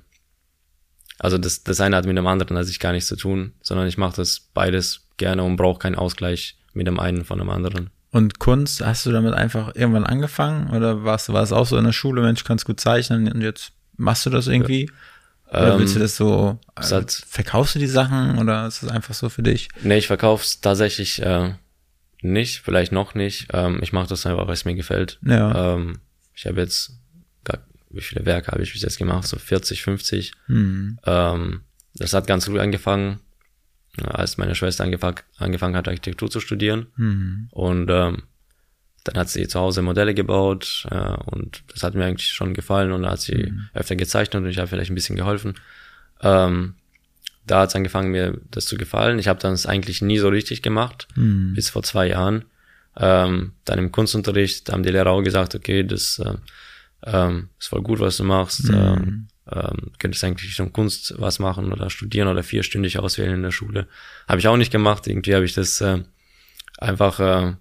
also 1.18 1.38
das, 1.38 1.64
das 1.64 1.80
eine 1.80 1.96
hat 1.96 2.06
mit 2.06 2.16
dem 2.16 2.26
anderen 2.26 2.56
an 2.56 2.64
sich 2.64 2.78
gar 2.78 2.92
nichts 2.92 3.08
zu 3.08 3.16
tun, 3.16 3.52
sondern 3.62 3.86
ich 3.88 3.98
mache 3.98 4.16
das 4.16 4.40
beides 4.54 5.06
gerne 5.16 5.42
und 5.42 5.56
brauche 5.56 5.78
keinen 5.78 5.94
Ausgleich 5.96 6.56
mit 6.74 6.86
dem 6.86 7.00
einen 7.00 7.24
von 7.24 7.38
dem 7.38 7.48
anderen. 7.50 7.90
Und 8.10 8.38
Kunst, 8.38 8.84
hast 8.84 9.04
du 9.06 9.12
damit 9.12 9.34
einfach 9.34 9.74
irgendwann 9.74 10.04
angefangen? 10.04 10.70
Oder 10.74 11.04
warst, 11.04 11.32
war 11.32 11.42
es 11.42 11.52
auch 11.52 11.66
so 11.66 11.76
in 11.76 11.84
der 11.84 11.92
Schule, 11.92 12.22
Mensch, 12.22 12.44
kannst 12.44 12.64
gut 12.64 12.80
zeichnen 12.80 13.30
und 13.32 13.40
jetzt 13.42 13.72
machst 13.96 14.24
du 14.26 14.30
das 14.30 14.46
irgendwie? 14.46 14.90
Oder 15.50 15.74
Ähm, 15.74 15.80
willst 15.80 15.94
du 15.96 16.00
das 16.00 16.16
so, 16.16 16.58
äh, 16.76 16.82
hat- 16.82 17.12
verkaufst 17.28 17.74
du 17.74 17.78
die 17.78 17.86
Sachen 17.86 18.38
oder 18.38 18.66
ist 18.66 18.82
es 18.82 18.88
einfach 18.90 19.14
so 19.14 19.28
für 19.28 19.42
dich? 19.42 19.68
Nee, 19.82 19.98
ich 19.98 20.06
verkauf's 20.06 20.60
tatsächlich 20.60 21.22
äh, 21.22 21.54
nicht, 22.20 22.60
vielleicht 22.60 22.92
noch 22.92 23.14
nicht. 23.14 23.48
Ähm, 23.52 23.78
ich 23.82 23.92
mache 23.92 24.08
das 24.08 24.26
einfach, 24.26 24.46
weil 24.46 24.54
es 24.54 24.64
mir 24.64 24.74
gefällt. 24.74 25.18
Ja. 25.24 25.74
Ähm, 25.74 25.98
ich 26.34 26.46
habe 26.46 26.60
jetzt, 26.60 26.92
wie 27.96 28.00
viele 28.02 28.24
Werke 28.26 28.52
habe 28.52 28.62
ich 28.62 28.72
bis 28.72 28.82
jetzt 28.82 28.98
gemacht? 28.98 29.26
So 29.26 29.38
40, 29.38 29.82
50. 29.82 30.32
Hm. 30.46 30.98
Ähm, 31.04 31.60
das 31.94 32.12
hat 32.12 32.26
ganz 32.26 32.46
gut 32.46 32.58
angefangen. 32.58 33.20
als 34.04 34.36
meine 34.36 34.54
Schwester 34.54 34.84
angefang, 34.84 35.20
angefangen 35.38 35.74
hat, 35.74 35.88
Architektur 35.88 36.30
zu 36.30 36.40
studieren. 36.40 36.86
Mhm. 36.96 37.48
Und 37.50 37.88
ähm, 37.90 38.24
dann 39.04 39.14
hat 39.16 39.30
sie 39.30 39.48
zu 39.48 39.58
Hause 39.58 39.80
Modelle 39.80 40.12
gebaut 40.12 40.86
äh, 40.90 40.94
und 41.30 41.62
das 41.72 41.82
hat 41.82 41.94
mir 41.94 42.04
eigentlich 42.04 42.28
schon 42.28 42.52
gefallen 42.52 42.92
und 42.92 43.04
da 43.04 43.12
hat 43.12 43.20
sie 43.22 43.36
Mhm. 43.50 43.68
öfter 43.72 43.96
gezeichnet 43.96 44.42
und 44.42 44.50
ich 44.50 44.58
habe 44.58 44.66
vielleicht 44.68 44.90
ein 44.90 44.94
bisschen 44.94 45.16
geholfen. 45.16 45.54
Ähm, 46.20 46.74
da 47.46 47.60
hat 47.60 47.70
es 47.70 47.74
angefangen, 47.76 48.10
mir 48.10 48.38
das 48.50 48.66
zu 48.66 48.76
gefallen. 48.76 49.18
Ich 49.18 49.28
habe 49.28 49.40
dann 49.40 49.54
es 49.54 49.64
eigentlich 49.64 50.02
nie 50.02 50.18
so 50.18 50.28
richtig 50.28 50.60
gemacht, 50.60 51.08
Mhm. 51.14 51.54
bis 51.54 51.70
vor 51.70 51.82
zwei 51.82 52.08
Jahren. 52.08 52.44
Ähm, 52.98 53.52
dann 53.64 53.78
im 53.78 53.92
Kunstunterricht 53.92 54.70
haben 54.70 54.82
die 54.82 54.90
Lehrer 54.90 55.10
auch 55.12 55.22
gesagt, 55.22 55.54
okay, 55.54 55.84
das 55.84 56.18
äh, 56.18 56.34
ähm, 57.04 57.50
ist 57.58 57.68
voll 57.68 57.82
gut, 57.82 58.00
was 58.00 58.16
du 58.16 58.24
machst. 58.24 58.68
Ähm, 58.70 59.28
ähm, 59.50 59.92
könntest 59.98 60.24
eigentlich 60.24 60.50
Richtung 60.50 60.72
Kunst 60.72 61.14
was 61.18 61.38
machen 61.38 61.72
oder 61.72 61.88
studieren 61.88 62.28
oder 62.28 62.42
vierstündig 62.42 62.98
auswählen 62.98 63.34
in 63.34 63.42
der 63.42 63.52
Schule. 63.52 63.86
Habe 64.26 64.40
ich 64.40 64.48
auch 64.48 64.56
nicht 64.56 64.72
gemacht. 64.72 65.06
Irgendwie 65.06 65.34
habe 65.34 65.44
ich 65.44 65.54
das 65.54 65.80
äh, 65.80 66.02
einfach 66.78 67.20
äh, 67.20 67.54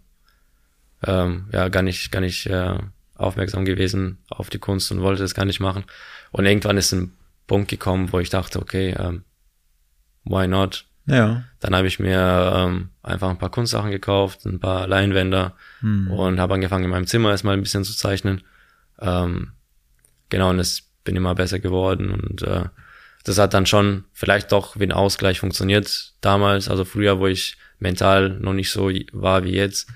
ähm, 1.05 1.45
ja 1.51 1.69
gar 1.69 1.83
nicht 1.83 2.11
gar 2.11 2.21
nicht 2.21 2.47
äh, 2.47 2.79
aufmerksam 3.15 3.65
gewesen 3.65 4.17
auf 4.29 4.49
die 4.49 4.59
Kunst 4.59 4.91
und 4.91 5.01
wollte 5.01 5.21
das 5.21 5.35
gar 5.35 5.45
nicht 5.45 5.59
machen. 5.59 5.85
Und 6.31 6.45
irgendwann 6.45 6.77
ist 6.77 6.91
ein 6.91 7.13
Punkt 7.47 7.69
gekommen, 7.69 8.11
wo 8.11 8.19
ich 8.19 8.29
dachte, 8.29 8.59
okay, 8.59 8.95
ähm, 8.97 9.23
why 10.23 10.47
not? 10.47 10.85
Ja. 11.05 11.43
Dann 11.59 11.75
habe 11.75 11.87
ich 11.87 11.99
mir 11.99 12.53
ähm, 12.55 12.89
einfach 13.03 13.29
ein 13.29 13.37
paar 13.37 13.51
Kunstsachen 13.51 13.91
gekauft, 13.91 14.45
ein 14.45 14.59
paar 14.59 14.87
Leinwände 14.87 15.53
und 16.09 16.39
habe 16.39 16.55
angefangen 16.55 16.85
in 16.85 16.89
meinem 16.89 17.05
Zimmer 17.07 17.29
erstmal 17.29 17.55
ein 17.55 17.61
bisschen 17.61 17.83
zu 17.83 17.95
zeichnen. 17.95 18.41
Ähm, 18.99 19.51
genau, 20.29 20.49
und 20.49 20.59
es 20.59 20.83
bin 21.03 21.15
immer 21.15 21.35
besser 21.35 21.59
geworden 21.59 22.11
und 22.11 22.41
äh, 22.41 22.65
das 23.23 23.37
hat 23.39 23.53
dann 23.53 23.65
schon 23.65 24.05
vielleicht 24.13 24.51
doch 24.51 24.79
wie 24.79 24.83
ein 24.83 24.91
Ausgleich 24.91 25.39
funktioniert 25.39 26.13
damals, 26.21 26.69
also 26.69 26.85
früher, 26.85 27.19
wo 27.19 27.27
ich 27.27 27.57
mental 27.79 28.29
noch 28.29 28.53
nicht 28.53 28.71
so 28.71 28.91
war 29.11 29.43
wie 29.43 29.53
jetzt. 29.53 29.89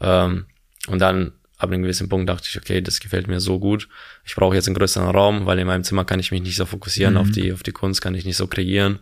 Ähm, 0.00 0.46
und 0.88 0.98
dann 0.98 1.32
ab 1.56 1.70
einem 1.70 1.82
gewissen 1.82 2.08
Punkt 2.08 2.28
dachte 2.28 2.46
ich, 2.48 2.56
okay, 2.58 2.82
das 2.82 3.00
gefällt 3.00 3.26
mir 3.26 3.40
so 3.40 3.58
gut. 3.58 3.88
Ich 4.24 4.34
brauche 4.34 4.54
jetzt 4.54 4.66
einen 4.66 4.76
größeren 4.76 5.10
Raum, 5.10 5.46
weil 5.46 5.58
in 5.58 5.66
meinem 5.66 5.84
Zimmer 5.84 6.04
kann 6.04 6.20
ich 6.20 6.30
mich 6.30 6.42
nicht 6.42 6.56
so 6.56 6.66
fokussieren 6.66 7.16
auf 7.16 7.30
die 7.30 7.52
auf 7.52 7.62
die 7.62 7.72
Kunst, 7.72 8.02
kann 8.02 8.14
ich 8.14 8.24
nicht 8.24 8.36
so 8.36 8.46
kreieren 8.46 8.98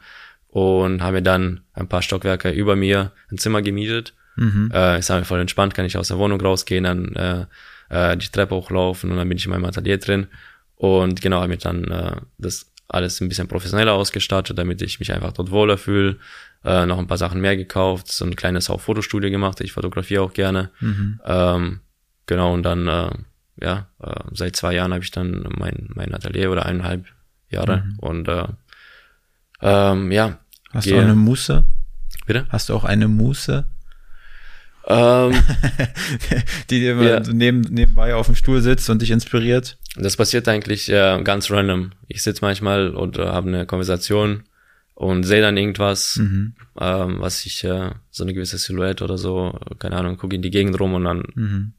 und 0.48 1.03
habe 1.03 1.14
mir 1.14 1.22
dann 1.22 1.62
ein 1.72 1.88
paar 1.88 2.03
Stockwerke 2.03 2.50
über 2.50 2.76
mir 2.76 3.12
ein 3.30 3.38
Zimmer 3.38 3.62
gemietet. 3.62 4.14
Äh, 4.72 4.98
ich 5.00 5.07
sage 5.07 5.20
mir 5.20 5.24
voll 5.24 5.40
entspannt, 5.40 5.74
kann 5.74 5.86
ich 5.86 5.96
aus 5.96 6.09
der 6.09 6.18
Wohnung 6.18 6.40
rausgehen, 6.40 6.84
dann 6.84 7.16
äh, 7.16 7.46
äh, 7.93 8.16
die 8.16 8.28
Treppe 8.28 8.55
hochlaufen 8.57 9.11
und 9.11 9.16
dann 9.18 9.28
bin 9.28 9.38
ich 9.38 9.45
in 9.45 9.51
meinem 9.53 9.64
Atelier 9.66 9.99
drin 9.99 10.26
und 10.76 11.20
genau 11.20 11.36
habe 11.38 11.49
mir 11.49 11.59
dann 11.59 11.84
äh, 11.84 12.16
das 12.38 12.72
alles 12.88 13.20
ein 13.20 13.28
bisschen 13.28 13.49
professioneller 13.49 13.93
ausgestattet, 13.95 14.59
damit 14.59 14.82
ich 14.82 14.99
mich 15.01 15.12
einfach 15.12 15.32
dort 15.32 15.51
wohler 15.51 15.78
fühle. 15.78 16.16
Äh, 16.64 16.86
noch 16.86 16.99
ein 16.99 17.07
paar 17.07 17.18
Sachen 17.18 17.40
mehr 17.40 17.57
gekauft, 17.57 18.11
so 18.12 18.24
ein 18.24 18.36
kleines 18.36 18.68
auch 18.70 18.80
Fotostudio 18.80 19.30
gemacht. 19.30 19.61
Ich 19.61 19.72
fotografiere 19.72 20.22
auch 20.22 20.32
gerne. 20.32 20.70
Ähm, 21.24 21.80
genau 22.26 22.53
und 22.55 22.62
dann 22.64 22.86
äh, 22.88 23.11
ja 23.61 23.86
äh, 24.03 24.20
seit 24.32 24.57
zwei 24.57 24.74
Jahren 24.74 24.93
habe 24.93 25.03
ich 25.05 25.11
dann 25.11 25.45
mein 25.59 25.88
mein 25.95 26.14
Atelier 26.14 26.51
oder 26.53 26.66
eineinhalb 26.66 27.05
Jahre 27.51 27.84
und 27.99 28.28
äh, 28.28 28.45
ähm, 29.61 30.12
ja 30.12 30.38
Hast 30.72 30.84
gehe- 30.84 30.95
du 30.95 30.99
auch 31.01 31.05
eine 31.05 31.14
Muße? 31.14 31.64
bitte 32.26 32.47
Hast 32.51 32.68
du 32.68 32.74
auch 32.74 32.84
eine 32.84 33.09
Muße, 33.09 33.64
ähm, 34.87 35.33
die 36.70 36.80
dir 36.80 36.93
immer 36.93 37.03
Ja. 37.09 37.20
neben, 37.33 37.61
nebenbei 37.62 38.14
auf 38.14 38.26
dem 38.26 38.35
Stuhl 38.35 38.61
sitzt 38.61 38.89
und 38.91 39.03
dich 39.03 39.11
inspiriert? 39.11 39.78
Das 39.97 40.16
passiert 40.16 40.49
eigentlich 40.49 40.89
äh, 40.91 41.20
ganz 41.22 41.51
random. 41.51 41.93
Ich 42.09 42.22
sitze 42.22 42.45
manchmal 42.45 42.91
und 42.91 43.18
äh, 43.18 43.26
habe 43.26 43.49
eine 43.49 43.66
Konversation 43.66 44.45
und 44.95 45.24
sehe 45.24 45.41
dann 45.43 45.57
irgendwas, 45.57 46.16
ähm, 46.18 47.16
was 47.20 47.45
ich, 47.47 47.64
äh, 47.64 47.91
so 48.11 48.24
eine 48.24 48.35
gewisse 48.35 48.59
Silhouette 48.59 49.03
oder 49.05 49.18
so, 49.18 49.59
keine 49.78 49.97
Ahnung, 49.97 50.16
gucke 50.16 50.37
in 50.37 50.43
die 50.43 50.51
Gegend 50.51 50.78
rum 50.78 50.95
und 50.95 51.05
dann, 51.05 51.72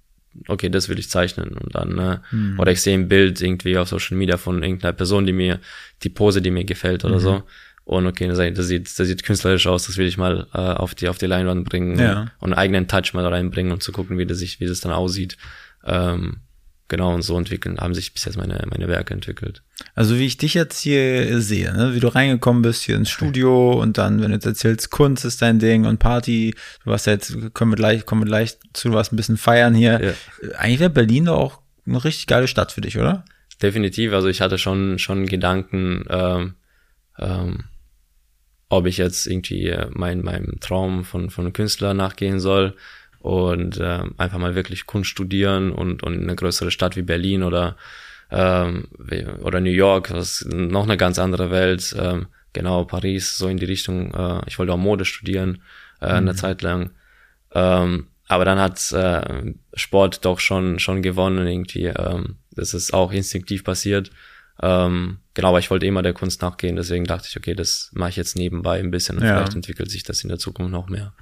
okay, 0.47 0.69
das 0.69 0.89
will 0.89 0.99
ich 0.99 1.09
zeichnen. 1.09 1.49
Und 1.57 1.75
dann, 1.75 1.97
äh, 1.99 2.17
oder 2.59 2.71
ich 2.71 2.81
sehe 2.81 2.95
ein 2.97 3.07
Bild 3.07 3.39
irgendwie 3.41 3.77
auf 3.77 3.87
Social 3.89 4.17
Media 4.17 4.37
von 4.37 4.61
irgendeiner 4.63 4.93
Person, 4.93 5.25
die 5.25 5.33
mir, 5.33 5.59
die 6.03 6.09
Pose, 6.09 6.41
die 6.41 6.51
mir 6.51 6.65
gefällt 6.65 7.05
oder 7.05 7.19
so. 7.19 7.43
Und 7.85 8.07
okay, 8.07 8.27
das, 8.27 8.67
sieht, 8.67 8.87
das 8.97 9.07
sieht 9.07 9.23
künstlerisch 9.23 9.67
aus, 9.67 9.87
das 9.87 9.97
will 9.97 10.07
ich 10.07 10.17
mal 10.17 10.47
äh, 10.53 10.57
auf 10.57 10.95
die 10.95 11.09
auf 11.09 11.17
die 11.17 11.25
Leinwand 11.25 11.67
bringen 11.67 11.99
Ja. 11.99 12.21
und, 12.21 12.29
und 12.39 12.53
einen 12.53 12.59
eigenen 12.59 12.87
Touch 12.87 13.13
mal 13.13 13.27
reinbringen 13.27 13.73
und 13.73 13.83
zu 13.83 13.91
gucken, 13.91 14.17
wie 14.17 14.25
das 14.25 14.37
sich, 14.37 14.59
wie 14.59 14.67
das 14.67 14.79
dann 14.79 14.93
aussieht. 14.93 15.37
Ähm, 15.85 16.37
genau, 16.87 17.13
und 17.13 17.23
so 17.23 17.37
entwickeln, 17.37 17.79
haben 17.79 17.93
sich 17.93 18.13
bis 18.13 18.23
jetzt 18.23 18.37
meine, 18.37 18.65
meine 18.69 18.87
Werke 18.87 19.13
entwickelt. 19.13 19.63
Also 19.95 20.17
wie 20.17 20.25
ich 20.25 20.37
dich 20.37 20.53
jetzt 20.53 20.79
hier 20.79 21.41
sehe, 21.41 21.73
ne? 21.75 21.93
wie 21.93 21.99
du 21.99 22.07
reingekommen 22.07 22.61
bist 22.61 22.83
hier 22.83 22.95
ins 22.95 23.09
Studio 23.09 23.73
und 23.81 23.97
dann, 23.97 24.21
wenn 24.21 24.29
du 24.29 24.35
jetzt 24.35 24.45
erzählst, 24.45 24.89
Kunst 24.89 25.25
ist 25.25 25.41
dein 25.41 25.59
Ding 25.59 25.85
und 25.85 25.99
Party, 25.99 26.55
du 26.85 26.89
warst 26.89 27.05
ja 27.07 27.13
jetzt, 27.13 27.35
kommen 27.53 27.73
wir 27.73 27.75
gleich, 27.75 28.05
kommen 28.05 28.21
wir 28.21 28.27
gleich 28.27 28.57
zu, 28.71 28.93
warst 28.93 29.11
ein 29.11 29.17
bisschen 29.17 29.37
feiern 29.37 29.73
hier. 29.75 30.01
Ja. 30.01 30.53
Eigentlich 30.57 30.79
wäre 30.79 30.89
Berlin 30.89 31.25
doch 31.25 31.37
auch 31.37 31.59
eine 31.85 32.01
richtig 32.01 32.27
geile 32.27 32.47
Stadt 32.47 32.71
für 32.71 32.79
dich, 32.81 32.97
oder? 32.97 33.25
Definitiv, 33.61 34.13
also 34.13 34.29
ich 34.29 34.39
hatte 34.39 34.57
schon, 34.57 34.99
schon 34.99 35.25
Gedanken, 35.25 36.05
ähm, 36.09 36.53
ähm, 37.19 37.65
ob 38.73 38.87
ich 38.87 38.97
jetzt 38.97 39.27
irgendwie 39.27 39.67
äh, 39.67 39.87
mein, 39.91 40.21
meinem 40.21 40.59
Traum 40.59 41.03
von, 41.03 41.29
von 41.29 41.45
einem 41.45 41.53
Künstler 41.53 41.93
nachgehen 41.93 42.39
soll 42.39 42.75
und 43.19 43.79
ähm, 43.81 44.15
einfach 44.17 44.39
mal 44.39 44.55
wirklich 44.55 44.85
Kunst 44.85 45.09
studieren 45.09 45.71
und, 45.71 46.03
und 46.03 46.13
in 46.13 46.23
eine 46.23 46.35
größere 46.35 46.71
Stadt 46.71 46.95
wie 46.95 47.03
Berlin 47.03 47.43
oder, 47.43 47.77
ähm, 48.31 48.87
oder 49.41 49.59
New 49.61 49.71
York, 49.71 50.09
das 50.09 50.41
ist 50.41 50.53
noch 50.53 50.83
eine 50.83 50.97
ganz 50.97 51.19
andere 51.19 51.51
Welt, 51.51 51.95
ähm, 51.97 52.27
genau, 52.51 52.83
Paris, 52.85 53.37
so 53.37 53.47
in 53.47 53.57
die 53.57 53.65
Richtung, 53.65 54.13
äh, 54.13 54.41
ich 54.47 54.59
wollte 54.59 54.73
auch 54.73 54.77
Mode 54.77 55.05
studieren, 55.05 55.61
äh, 56.01 56.07
eine 56.07 56.35
Zeit 56.35 56.61
lang. 56.61 56.91
Ähm, 57.53 58.07
aber 58.27 58.45
dann 58.45 58.59
hat 58.59 58.91
äh, 58.91 59.53
Sport 59.73 60.25
doch 60.25 60.39
schon 60.39 60.79
schon 60.79 61.01
gewonnen 61.01 61.45
irgendwie. 61.45 61.85
Ähm, 61.85 62.37
das 62.51 62.73
ist 62.73 62.93
auch 62.93 63.11
instinktiv 63.11 63.63
passiert. 63.63 64.09
Ähm, 64.61 65.17
genau, 65.33 65.49
aber 65.49 65.59
ich 65.59 65.71
wollte 65.71 65.85
immer 65.87 66.03
der 66.03 66.13
Kunst 66.13 66.41
nachgehen, 66.41 66.75
deswegen 66.75 67.05
dachte 67.05 67.27
ich, 67.29 67.35
okay, 67.35 67.55
das 67.55 67.89
mache 67.93 68.11
ich 68.11 68.15
jetzt 68.15 68.35
nebenbei 68.37 68.79
ein 68.79 68.91
bisschen 68.91 69.17
und 69.17 69.23
Ja. 69.25 69.37
vielleicht 69.37 69.55
entwickelt 69.55 69.89
sich 69.89 70.03
das 70.03 70.21
in 70.21 70.29
der 70.29 70.37
Zukunft 70.37 70.71
noch 70.71 70.89
mehr. 70.89 71.13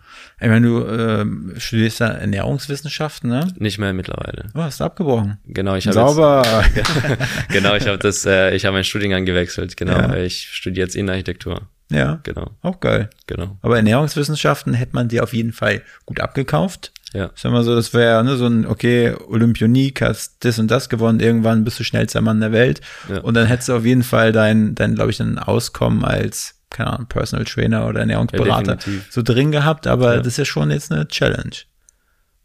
Ich 0.42 0.48
meine, 0.50 0.68
du 0.68 0.86
ähm, 0.86 1.54
studierst 1.58 2.02
ja 2.02 2.08
Ernährungswissenschaften, 2.08 3.30
ne? 3.30 3.48
Nicht 3.58 3.78
mehr 3.78 3.94
mittlerweile. 3.94 4.50
Du 4.54 4.62
hast 4.62 4.82
abgebrochen. 4.82 5.38
Genau, 5.46 5.76
ich 5.76 5.88
habe 5.88 5.94
Sauber. 5.94 6.44
Jetzt, 6.76 6.92
genau, 7.50 7.76
ich 7.76 7.88
habe 7.88 7.98
das, 7.98 8.26
äh, 8.26 8.54
ich 8.56 8.66
habe 8.66 8.74
meinen 8.76 8.84
Studiengang 8.84 9.26
gewechselt. 9.26 9.78
Genau, 9.78 9.94
Ja. 9.98 10.16
ich 10.18 10.50
studiere 10.50 10.86
jetzt 10.86 10.96
Innenarchitektur. 10.96 11.62
ja, 11.90 12.20
Genau, 12.24 12.52
auch 12.62 12.80
geil. 12.82 13.10
genau. 13.28 13.58
Aber 13.62 13.78
Ernährungswissenschaften 13.78 14.74
hätte 14.74 14.94
man 14.94 15.08
dir 15.08 15.24
auf 15.24 15.34
jeden 15.34 15.54
Fall 15.54 15.82
gut 16.06 16.20
abgekauft. 16.20 16.92
Ja, 17.14 17.32
Sag 17.36 17.52
mal 17.52 17.64
so, 17.64 17.76
das 17.76 17.94
wäre 17.94 18.24
ne, 18.24 18.38
so 18.38 18.46
ein, 18.46 18.66
okay, 18.66 19.14
Olympionik, 19.28 20.02
hast 20.02 20.46
das 20.46 20.60
und 20.60 20.72
das 20.72 20.88
gewonnen, 20.88 21.20
irgendwann 21.20 21.66
bist 21.66 21.80
du 21.80 21.84
schnellster 21.84 22.22
Mann 22.22 22.40
der 22.40 22.54
Welt. 22.54 22.80
Ja. 23.10 23.20
Und 23.20 23.34
dann 23.34 23.48
hättest 23.48 23.70
du 23.70 23.74
auf 23.76 23.86
jeden 23.86 24.04
Fall 24.04 24.32
dein, 24.32 24.76
dein 24.76 24.96
glaube 24.96 25.12
ich, 25.12 25.20
ein 25.20 25.38
Auskommen 25.38 26.06
als, 26.06 26.62
keine 26.70 26.94
Ahnung, 26.94 27.08
Personal 27.08 27.46
Trainer 27.46 27.88
oder 27.88 28.00
Ernährungsberater 28.00 28.78
Ja, 28.86 28.94
so 29.10 29.22
drin 29.22 29.52
gehabt, 29.52 29.88
aber 29.88 30.18
das 30.18 30.28
ist 30.28 30.38
ja 30.38 30.46
schon 30.46 30.72
jetzt 30.72 30.92
eine 30.92 31.08
Challenge. 31.08 31.56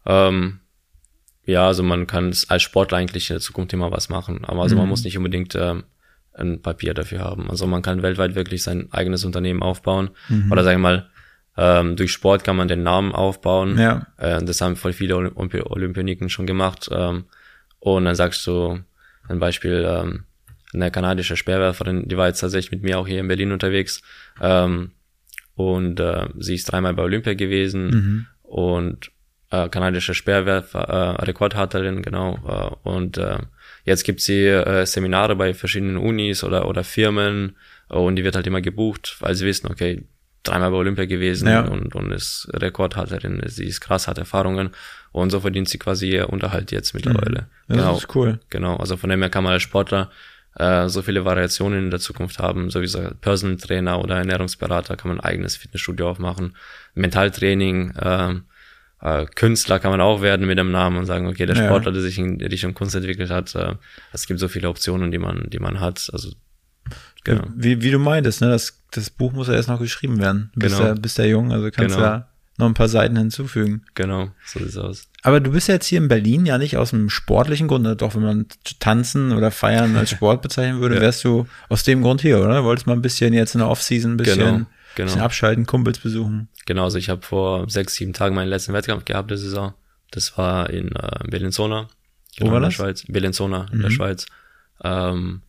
Ähm, 0.05 0.59
ja, 1.45 1.65
also 1.65 1.81
man 1.81 2.05
kann 2.05 2.29
es 2.29 2.49
als 2.49 2.63
Sportler 2.63 2.97
eigentlich 2.97 3.29
in 3.29 3.35
der 3.35 3.41
Zukunft 3.41 3.71
immer 3.71 3.91
was 3.91 4.09
machen, 4.09 4.43
aber 4.43 4.63
also 4.63 4.75
man 4.75 4.89
muss 4.89 5.05
nicht 5.05 5.17
unbedingt 5.17 5.55
ähm, 5.55 5.85
ein 6.33 6.61
Papier 6.61 6.93
dafür 6.93 7.19
haben. 7.19 7.49
Also 7.49 7.67
man 7.67 7.81
kann 7.81 8.03
weltweit 8.03 8.35
wirklich 8.35 8.63
sein 8.63 8.89
eigenes 8.91 9.23
Unternehmen 9.23 9.63
aufbauen 9.63 10.09
oder 10.51 10.65
sagen 10.65 10.81
wir 10.81 10.89
mal, 10.89 11.09
ähm, 11.57 11.95
durch 11.95 12.11
Sport 12.11 12.43
kann 12.43 12.55
man 12.55 12.67
den 12.67 12.83
Namen 12.83 13.11
aufbauen. 13.13 13.77
Ja. 13.77 14.07
Äh, 14.17 14.43
das 14.43 14.61
haben 14.61 14.75
voll 14.75 14.93
viele 14.93 15.15
Olympi 15.15 15.61
Olympioniken 15.61 16.29
schon 16.29 16.45
gemacht. 16.45 16.89
Ähm, 16.91 17.25
und 17.79 18.05
dann 18.05 18.15
sagst 18.15 18.45
du 18.47 18.79
ein 19.27 19.39
Beispiel, 19.39 19.85
ähm, 19.87 20.23
eine 20.73 20.91
kanadische 20.91 21.35
Speerwerferin, 21.35 22.07
die 22.07 22.17
war 22.17 22.27
jetzt 22.27 22.39
tatsächlich 22.39 22.71
mit 22.71 22.83
mir 22.83 22.99
auch 22.99 23.07
hier 23.07 23.19
in 23.19 23.27
Berlin 23.27 23.51
unterwegs. 23.51 24.01
Ähm, 24.41 24.91
und 25.55 25.99
äh, 25.99 26.27
sie 26.37 26.55
ist 26.55 26.71
dreimal 26.71 26.93
bei 26.93 27.03
Olympia 27.03 27.33
gewesen 27.33 28.27
und 28.43 29.11
äh, 29.49 29.69
kanadische 29.69 30.13
Speerwerfer, 30.13 30.79
äh, 30.79 31.23
Rekordhalterin, 31.23 32.01
genau. 32.01 32.37
Äh, 32.83 32.89
und 32.89 33.17
äh, 33.17 33.39
jetzt 33.85 34.03
gibt 34.03 34.21
sie 34.21 34.45
äh, 34.45 34.85
Seminare 34.85 35.35
bei 35.35 35.53
verschiedenen 35.53 35.97
Unis 35.97 36.43
oder, 36.43 36.67
oder 36.67 36.83
Firmen 36.83 37.55
äh, 37.89 37.95
und 37.95 38.17
die 38.17 38.23
wird 38.23 38.35
halt 38.35 38.47
immer 38.47 38.61
gebucht, 38.61 39.17
weil 39.19 39.35
sie 39.35 39.45
wissen, 39.45 39.67
okay, 39.67 40.03
dreimal 40.47 40.71
bei 40.71 40.77
Olympia 40.77 41.05
gewesen 41.05 41.47
Ja. 41.47 41.61
und, 41.61 41.95
und 41.95 42.11
ist 42.11 42.47
Rekordhalterin, 42.53 43.41
sie 43.47 43.65
ist 43.65 43.81
krass, 43.81 44.07
hat 44.07 44.17
Erfahrungen 44.17 44.69
und 45.11 45.29
so 45.31 45.39
verdient 45.39 45.69
sie 45.69 45.77
quasi 45.79 46.09
ihr 46.11 46.29
Unterhalt 46.29 46.71
jetzt 46.71 46.93
mittlerweile. 46.93 47.47
Das 47.67 47.77
genau. 47.77 47.97
ist 47.97 48.15
cool. 48.15 48.39
Genau, 48.49 48.75
also 48.77 48.97
von 48.97 49.09
dem 49.09 49.21
her 49.21 49.29
kann 49.29 49.43
man 49.43 49.53
als 49.53 49.63
Sportler 49.63 50.09
äh, 50.55 50.87
so 50.89 51.01
viele 51.01 51.23
Variationen 51.25 51.85
in 51.85 51.91
der 51.91 51.99
Zukunft 51.99 52.39
haben, 52.39 52.69
sowieso 52.69 52.99
Personal 53.21 53.57
Trainer 53.57 53.99
oder 54.01 54.17
Ernährungsberater 54.17 54.95
kann 54.97 55.09
man 55.09 55.19
ein 55.19 55.25
eigenes 55.25 55.55
Fitnessstudio 55.55 56.09
aufmachen, 56.09 56.55
Mentaltraining, 56.95 57.93
ähm, 58.01 58.43
äh, 59.01 59.25
Künstler 59.35 59.79
kann 59.79 59.91
man 59.91 60.01
auch 60.01 60.21
werden 60.21 60.47
mit 60.47 60.57
dem 60.57 60.71
Namen 60.71 60.97
und 60.97 61.05
sagen, 61.05 61.27
okay, 61.27 61.45
der 61.45 61.55
Ja. 61.55 61.65
Sportler, 61.65 61.91
der 61.91 62.01
sich 62.01 62.17
in 62.17 62.41
Richtung 62.41 62.73
Kunst 62.73 62.95
entwickelt 62.95 63.29
hat, 63.29 63.53
äh, 63.55 63.75
es 64.11 64.25
gibt 64.27 64.39
so 64.39 64.47
viele 64.47 64.69
Optionen, 64.69 65.11
die 65.11 65.19
man, 65.19 65.49
die 65.49 65.59
man 65.59 65.79
hat, 65.79 66.09
also 66.11 66.31
Genau. 67.23 67.43
Wie, 67.55 67.81
wie 67.81 67.91
du 67.91 67.99
meintest, 67.99 68.41
ne? 68.41 68.49
Das, 68.49 68.81
das 68.91 69.09
Buch 69.09 69.33
muss 69.33 69.47
ja 69.47 69.53
erst 69.55 69.67
noch 69.69 69.79
geschrieben 69.79 70.19
werden. 70.19 70.51
Bist, 70.55 70.77
Genau. 70.77 70.87
ja, 70.89 70.93
bist 70.95 71.17
ja 71.17 71.25
jung, 71.25 71.51
also 71.51 71.69
kannst 71.71 71.95
Genau. 71.95 72.07
ja 72.07 72.27
noch 72.57 72.65
ein 72.67 72.73
paar 72.73 72.87
Seiten 72.87 73.15
hinzufügen. 73.17 73.83
Genau, 73.95 74.29
so 74.45 74.59
sieht's 74.59 74.77
aus. 74.77 75.07
Aber 75.21 75.39
du 75.39 75.51
bist 75.51 75.67
ja 75.67 75.75
jetzt 75.75 75.85
hier 75.87 75.97
in 75.99 76.07
Berlin 76.07 76.45
ja 76.45 76.57
nicht 76.57 76.77
aus 76.77 76.93
einem 76.93 77.09
sportlichen 77.09 77.67
Grund, 77.67 77.85
doch 78.01 78.15
wenn 78.15 78.23
man 78.23 78.45
Tanzen 78.79 79.31
oder 79.33 79.51
Feiern 79.51 79.95
als 79.95 80.09
Sport 80.11 80.41
bezeichnen 80.41 80.79
würde, 80.81 80.95
Ja. 80.95 81.01
wärst 81.01 81.23
du 81.23 81.45
aus 81.69 81.83
dem 81.83 82.01
Grund 82.01 82.21
hier, 82.21 82.39
oder? 82.39 82.63
Wolltest 82.63 82.87
mal 82.87 82.93
ein 82.93 83.01
bisschen 83.01 83.33
jetzt 83.33 83.53
in 83.55 83.59
der 83.59 83.69
Offseason 83.69 84.13
ein 84.13 84.17
bisschen, 84.17 84.39
Genau, 84.39 84.65
bisschen 84.95 85.13
genau. 85.13 85.25
abschalten, 85.25 85.65
Kumpels 85.67 85.99
besuchen. 85.99 86.47
Genau, 86.65 86.85
also 86.85 86.97
ich 86.97 87.09
habe 87.09 87.21
vor 87.21 87.69
sechs, 87.69 87.93
sieben 87.95 88.13
Tagen 88.13 88.33
meinen 88.33 88.47
letzten 88.49 88.73
Wettkampf 88.73 89.05
gehabt 89.05 89.29
der 89.29 89.37
Saison. 89.37 89.73
Das 90.11 90.37
war 90.37 90.69
in 90.69 90.87
äh, 90.95 91.27
Bellinzona. 91.29 91.89
Wo 92.39 92.47
war 92.47 92.55
in 92.55 92.61
der 92.61 92.67
das? 92.69 92.73
Schweiz. 92.73 93.03
Bellinzona 93.07 93.67
in 93.71 93.79
der 93.81 93.89
Mhm. 93.89 93.93
Schweiz. 93.93 94.25
Ähm, 94.83 95.41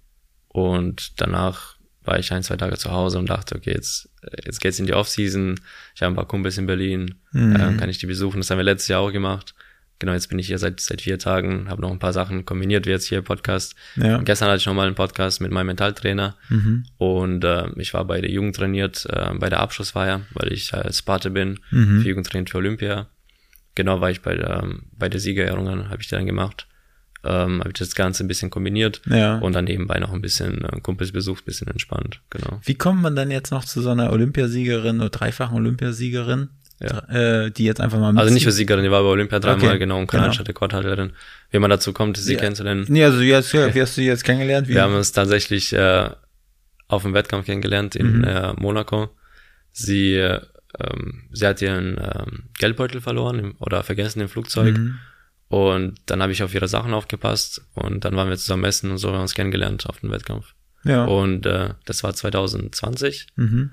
und 0.48 1.20
danach 1.20 1.76
war 2.04 2.18
ich 2.18 2.32
ein, 2.32 2.42
zwei 2.42 2.56
Tage 2.56 2.76
zu 2.78 2.90
Hause 2.90 3.18
und 3.18 3.28
dachte, 3.28 3.54
okay, 3.56 3.72
jetzt, 3.72 4.08
jetzt 4.44 4.60
geht's 4.60 4.78
in 4.80 4.86
die 4.86 4.94
Offseason. 4.94 5.60
Ich 5.94 6.00
habe 6.02 6.12
ein 6.12 6.16
paar 6.16 6.26
Kumpels 6.28 6.56
in 6.56 6.66
Berlin, 6.66 7.16
Mhm. 7.32 7.56
ähm, 7.60 7.76
kann 7.76 7.90
ich 7.90 7.98
die 7.98 8.06
besuchen. 8.06 8.38
Das 8.40 8.50
haben 8.50 8.56
wir 8.58 8.64
letztes 8.64 8.88
Jahr 8.88 9.00
auch 9.02 9.12
gemacht. 9.12 9.54
Genau, 9.98 10.12
jetzt 10.12 10.28
bin 10.28 10.38
ich 10.38 10.46
hier 10.46 10.58
seit, 10.58 10.78
seit 10.80 11.02
vier 11.02 11.18
Tagen, 11.18 11.68
habe 11.68 11.82
noch 11.82 11.90
ein 11.90 11.98
paar 11.98 12.12
Sachen 12.12 12.44
kombiniert, 12.46 12.86
wie 12.86 12.90
jetzt 12.90 13.06
hier 13.08 13.20
Podcast. 13.20 13.74
Ja. 13.96 14.18
Gestern 14.22 14.48
hatte 14.48 14.58
ich 14.58 14.66
noch 14.66 14.72
mal 14.74 14.86
einen 14.86 14.94
Podcast 14.94 15.40
mit 15.40 15.50
meinem 15.50 15.66
Mentaltrainer 15.66 16.36
Mhm. 16.48 16.86
und 16.98 17.44
äh, 17.44 17.68
ich 17.76 17.92
war 17.94 18.04
bei 18.06 18.20
der 18.20 18.30
Jugend 18.30 18.54
trainiert, 18.56 19.04
äh, 19.10 19.34
bei 19.34 19.50
der 19.50 19.60
Abschlussfeier, 19.60 20.22
weil 20.34 20.52
ich 20.52 20.72
äh, 20.72 20.90
Sparte 20.92 21.30
bin, 21.30 21.58
Mhm. 21.72 22.00
für 22.02 22.08
Jugend 22.08 22.26
trainiert 22.28 22.48
für 22.50 22.58
Olympia. 22.58 23.08
Genau, 23.74 24.00
war 24.00 24.10
ich 24.10 24.22
bei 24.22 24.34
der, 24.36 24.66
bei 24.92 25.08
der 25.08 25.20
Siegerehrung, 25.20 25.88
habe 25.90 26.00
ich 26.00 26.08
dann 26.08 26.26
gemacht. 26.26 26.66
Ähm, 27.24 27.58
habe 27.60 27.70
ich 27.70 27.78
das 27.78 27.94
Ganze 27.96 28.22
ein 28.24 28.28
bisschen 28.28 28.48
kombiniert 28.48 29.02
Ja. 29.06 29.38
und 29.38 29.52
dann 29.52 29.64
nebenbei 29.64 29.98
noch 29.98 30.12
ein 30.12 30.22
bisschen 30.22 30.64
äh, 30.64 30.80
Kumpels 30.80 31.10
besucht, 31.10 31.44
bisschen 31.44 31.66
entspannt, 31.66 32.20
genau. 32.30 32.60
Wie 32.64 32.76
kommt 32.76 33.02
man 33.02 33.16
dann 33.16 33.30
jetzt 33.32 33.50
noch 33.50 33.64
zu 33.64 33.82
so 33.82 33.90
einer 33.90 34.12
Olympiasiegerin 34.12 35.00
oder 35.00 35.10
dreifachen 35.10 35.56
Olympiasiegerin, 35.56 36.48
Ja. 36.80 36.98
äh, 37.08 37.50
die 37.50 37.64
jetzt 37.64 37.80
einfach 37.80 37.98
mal 37.98 38.10
Also 38.10 38.22
nicht 38.32 38.34
mitzieht? 38.34 38.44
für 38.44 38.52
Siegerin, 38.52 38.84
die 38.84 38.90
war 38.92 39.02
bei 39.02 39.08
Olympia 39.08 39.40
dreimal, 39.40 39.66
Okay, 39.70 39.78
genau, 39.80 39.98
und 39.98 40.06
genau. 40.08 40.22
kanadische 40.22 40.46
Rekordhalterin. 40.46 41.10
Wie 41.50 41.58
man 41.58 41.70
dazu 41.70 41.92
kommt, 41.92 42.16
sie 42.18 42.34
Ja. 42.34 42.38
kennenzulernen. 42.38 42.84
Nee, 42.88 43.02
also 43.04 43.20
jetzt, 43.20 43.52
ja, 43.52 43.74
wie 43.74 43.82
hast 43.82 43.96
du 43.96 44.00
die 44.02 44.06
jetzt 44.06 44.22
kennengelernt? 44.22 44.68
Wie? 44.68 44.74
Wir 44.74 44.82
haben 44.82 44.94
uns 44.94 45.10
tatsächlich 45.10 45.72
äh, 45.72 46.10
auf 46.86 47.02
dem 47.02 47.14
Wettkampf 47.14 47.46
kennengelernt 47.46 47.96
in 47.96 48.18
Mhm. 48.18 48.24
äh, 48.24 48.52
Monaco. 48.52 49.10
Sie, 49.72 50.14
äh, 50.14 50.40
ähm, 50.78 51.24
sie 51.32 51.46
hat 51.46 51.60
ihren 51.62 51.98
ähm, 51.98 52.44
Geldbeutel 52.58 53.00
verloren 53.00 53.38
im, 53.40 53.54
oder 53.58 53.82
vergessen 53.82 54.20
im 54.20 54.28
Flugzeug. 54.28 54.78
Mhm. 54.78 54.98
Und 55.48 55.98
dann 56.06 56.20
habe 56.22 56.32
ich 56.32 56.42
auf 56.42 56.54
ihre 56.54 56.68
Sachen 56.68 56.92
aufgepasst 56.92 57.62
und 57.74 58.04
dann 58.04 58.14
waren 58.16 58.28
wir 58.28 58.36
zusammen 58.36 58.64
essen 58.64 58.90
und 58.90 58.98
so 58.98 59.08
haben 59.08 59.16
wir 59.16 59.22
uns 59.22 59.34
kennengelernt 59.34 59.86
auf 59.86 60.00
dem 60.00 60.10
Wettkampf. 60.10 60.54
Ja. 60.84 61.04
Und 61.06 61.46
äh, 61.46 61.70
das 61.86 62.04
war 62.04 62.12
2020 62.14 63.26
Mhm. 63.36 63.70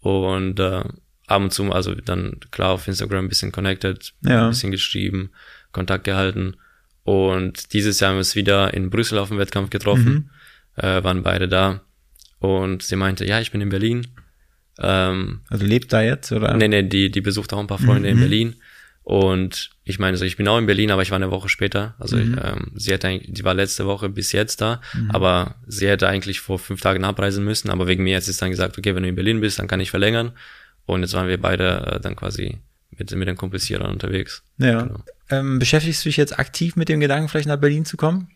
und 0.00 0.58
äh, 0.58 0.84
ab 1.26 1.42
und 1.42 1.52
zu, 1.52 1.70
also 1.72 1.94
dann 1.94 2.38
klar 2.50 2.70
auf 2.70 2.88
Instagram 2.88 3.26
ein 3.26 3.28
bisschen 3.28 3.52
connected, 3.52 4.14
Ja. 4.22 4.44
ein 4.44 4.50
bisschen 4.50 4.70
geschrieben, 4.70 5.30
Kontakt 5.72 6.04
gehalten. 6.04 6.56
Und 7.04 7.72
dieses 7.74 8.00
Jahr 8.00 8.10
haben 8.10 8.16
wir 8.16 8.20
uns 8.20 8.34
wieder 8.34 8.72
in 8.72 8.88
Brüssel 8.90 9.18
auf 9.18 9.28
dem 9.28 9.36
Wettkampf 9.38 9.68
getroffen, 9.70 10.30
Mhm. 10.76 10.82
äh, 10.82 11.04
waren 11.04 11.22
beide 11.22 11.46
da. 11.48 11.82
Und 12.38 12.82
sie 12.82 12.96
meinte, 12.96 13.26
ja, 13.26 13.40
ich 13.40 13.50
bin 13.50 13.60
in 13.60 13.68
Berlin. 13.68 14.06
Ähm, 14.78 15.40
Also 15.48 15.64
lebt 15.66 15.92
da 15.92 16.00
jetzt, 16.02 16.32
oder? 16.32 16.54
nee, 16.56 16.68
nee, 16.68 16.82
die, 16.84 17.10
die 17.10 17.20
besucht 17.20 17.52
auch 17.52 17.58
ein 17.58 17.66
paar 17.66 17.78
Freunde 17.78 18.08
Mhm. 18.08 18.14
in 18.14 18.20
Berlin. 18.20 18.56
Und 19.08 19.70
ich 19.84 19.98
meine 19.98 20.18
so, 20.18 20.26
ich 20.26 20.36
bin 20.36 20.46
auch 20.48 20.58
in 20.58 20.66
Berlin, 20.66 20.90
aber 20.90 21.00
ich 21.00 21.10
war 21.10 21.16
eine 21.16 21.30
Woche 21.30 21.48
später. 21.48 21.94
Also 21.98 22.18
Mhm. 22.18 22.34
ich, 22.34 22.44
ähm, 22.44 22.72
sie 22.74 22.90
hätte 22.92 23.08
eigentlich, 23.08 23.32
die 23.32 23.42
war 23.42 23.54
letzte 23.54 23.86
Woche 23.86 24.10
bis 24.10 24.32
jetzt 24.32 24.60
da, 24.60 24.82
aber 25.08 25.54
sie 25.66 25.88
hätte 25.88 26.06
eigentlich 26.08 26.40
vor 26.40 26.58
fünf 26.58 26.82
Tagen 26.82 27.04
abreisen 27.04 27.42
müssen. 27.42 27.70
Aber 27.70 27.86
wegen 27.86 28.04
mir 28.04 28.16
hat 28.18 28.24
sie 28.24 28.38
dann 28.38 28.50
gesagt, 28.50 28.76
okay, 28.76 28.94
wenn 28.94 29.02
du 29.04 29.08
in 29.08 29.14
Berlin 29.14 29.40
bist, 29.40 29.58
dann 29.58 29.66
kann 29.66 29.80
ich 29.80 29.90
verlängern. 29.90 30.32
Und 30.84 31.00
jetzt 31.00 31.14
waren 31.14 31.26
wir 31.26 31.40
beide 31.40 31.86
äh, 31.92 32.00
dann 32.00 32.16
quasi 32.16 32.58
mit, 32.98 33.10
mit 33.14 33.28
den 33.28 33.36
Kumpels 33.38 33.64
hier 33.64 33.78
dann 33.78 33.92
unterwegs. 33.92 34.42
Ja. 34.58 34.82
Genau. 34.82 35.00
Ähm, 35.30 35.58
beschäftigst 35.58 36.04
du 36.04 36.10
dich 36.10 36.18
jetzt 36.18 36.38
aktiv 36.38 36.76
mit 36.76 36.90
dem 36.90 37.00
Gedanken, 37.00 37.28
vielleicht 37.30 37.48
nach 37.48 37.56
Berlin 37.56 37.86
zu 37.86 37.96
kommen? 37.96 38.28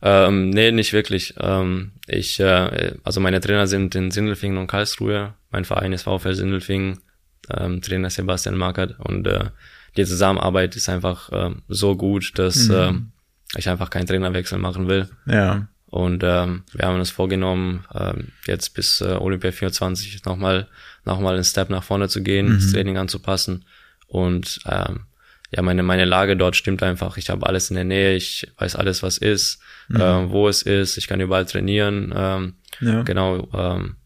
Ähm, 0.00 0.50
nee, 0.50 0.70
nicht 0.70 0.92
wirklich. 0.92 1.34
Ähm, 1.40 1.90
ich, 2.06 2.38
äh, 2.38 2.92
also 3.02 3.18
meine 3.18 3.40
Trainer 3.40 3.66
sind 3.66 3.96
in 3.96 4.12
Sindelfingen 4.12 4.58
und 4.58 4.68
Karlsruhe. 4.68 5.34
Mein 5.50 5.64
Verein 5.64 5.92
ist 5.92 6.02
VfL 6.04 6.34
Sindelfingen. 6.34 7.00
Ähm, 7.50 7.82
Trainer 7.82 8.10
Sebastian 8.10 8.56
Markert 8.56 8.94
und 9.00 9.26
äh, 9.26 9.46
die 9.98 10.04
Zusammenarbeit 10.06 10.76
ist 10.76 10.88
einfach 10.88 11.28
ähm, 11.32 11.62
so 11.68 11.96
gut, 11.96 12.38
dass 12.38 12.68
Mhm. 12.68 12.74
ähm, 12.74 13.12
ich 13.56 13.68
einfach 13.68 13.90
keinen 13.90 14.06
Trainerwechsel 14.06 14.58
machen 14.58 14.88
will. 14.88 15.08
Ja. 15.26 15.68
Und 15.86 16.22
ähm, 16.22 16.64
wir 16.74 16.86
haben 16.86 16.98
uns 16.98 17.10
vorgenommen, 17.10 17.84
ähm, 17.94 18.28
jetzt 18.46 18.74
bis 18.74 19.00
äh, 19.00 19.16
Olympia 19.18 19.52
24 19.52 20.24
nochmal 20.26 20.68
noch 21.04 21.18
mal 21.20 21.34
einen 21.34 21.44
Step 21.44 21.70
nach 21.70 21.82
vorne 21.82 22.08
zu 22.08 22.22
gehen, 22.22 22.54
das 22.56 22.72
Training 22.72 22.98
anzupassen. 22.98 23.64
Und 24.06 24.60
ähm, 24.66 25.06
ja, 25.50 25.62
meine, 25.62 25.82
meine 25.82 26.04
Lage 26.04 26.36
dort 26.36 26.56
stimmt 26.56 26.82
einfach. 26.82 27.16
Ich 27.16 27.30
habe 27.30 27.46
alles 27.46 27.70
in 27.70 27.76
der 27.76 27.84
Nähe, 27.84 28.14
ich 28.16 28.52
weiß 28.58 28.76
alles, 28.76 29.02
was 29.02 29.16
ist, 29.16 29.60
äh, 29.90 29.98
wo 30.30 30.46
es 30.48 30.60
ist, 30.60 30.98
ich 30.98 31.08
kann 31.08 31.20
überall 31.20 31.46
trainieren. 31.46 32.12
Ähm, 32.14 32.54
Ja. 32.80 33.02
Genau, 33.02 33.48
ähm, 33.54 33.96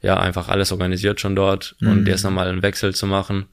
ja, 0.00 0.18
einfach 0.18 0.48
alles 0.48 0.72
organisiert 0.72 1.20
schon 1.20 1.36
dort. 1.36 1.76
Und 1.82 2.08
jetzt 2.08 2.22
nochmal 2.24 2.48
einen 2.48 2.62
Wechsel 2.62 2.94
zu 2.94 3.06
machen, 3.06 3.44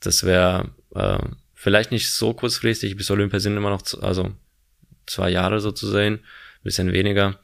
das 0.00 0.24
wäre 0.24 0.70
äh, 0.94 1.18
vielleicht 1.54 1.90
nicht 1.92 2.10
so 2.10 2.32
kurzfristig, 2.34 2.96
bis 2.96 3.10
Olympia 3.10 3.38
sind 3.40 3.56
immer 3.56 3.70
noch, 3.70 3.82
zu, 3.82 4.02
also 4.02 4.32
zwei 5.06 5.30
Jahre 5.30 5.60
so 5.60 5.72
zu 5.72 5.88
sehen, 5.90 6.20
bisschen 6.62 6.92
weniger. 6.92 7.38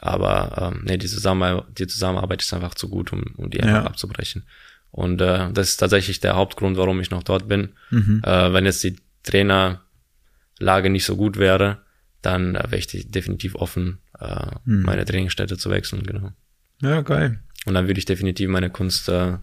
Aber 0.00 0.72
ähm, 0.74 0.82
nee, 0.84 0.96
die, 0.98 1.06
Zusammenarbeit, 1.06 1.64
die 1.78 1.86
Zusammenarbeit 1.86 2.42
ist 2.42 2.52
einfach 2.52 2.74
zu 2.74 2.88
gut, 2.88 3.12
um, 3.12 3.22
um 3.36 3.50
die 3.50 3.60
einfach 3.62 3.84
Ja. 3.84 3.86
abzubrechen. 3.86 4.44
Und 4.90 5.20
äh, 5.20 5.50
das 5.52 5.70
ist 5.70 5.76
tatsächlich 5.78 6.20
der 6.20 6.36
Hauptgrund, 6.36 6.76
warum 6.76 7.00
ich 7.00 7.10
noch 7.10 7.22
dort 7.22 7.48
bin. 7.48 7.70
Mhm. 7.90 8.20
Äh, 8.24 8.52
wenn 8.52 8.64
jetzt 8.64 8.84
die 8.84 8.96
Trainerlage 9.22 10.90
nicht 10.90 11.04
so 11.04 11.16
gut 11.16 11.38
wäre, 11.38 11.78
dann 12.22 12.54
äh, 12.54 12.64
wäre 12.64 12.78
ich 12.78 12.86
de- 12.86 13.04
definitiv 13.04 13.54
offen, 13.54 13.98
äh, 14.20 14.46
Mhm. 14.64 14.82
meine 14.82 15.04
Trainingsstätte 15.04 15.56
zu 15.58 15.70
wechseln, 15.70 16.04
genau. 16.04 16.32
Ja, 16.80 17.00
geil. 17.02 17.40
Und 17.66 17.74
dann 17.74 17.86
würde 17.86 17.98
ich 17.98 18.04
definitiv 18.04 18.48
meine 18.50 18.70
Kunst 18.70 19.08
äh, 19.08 19.38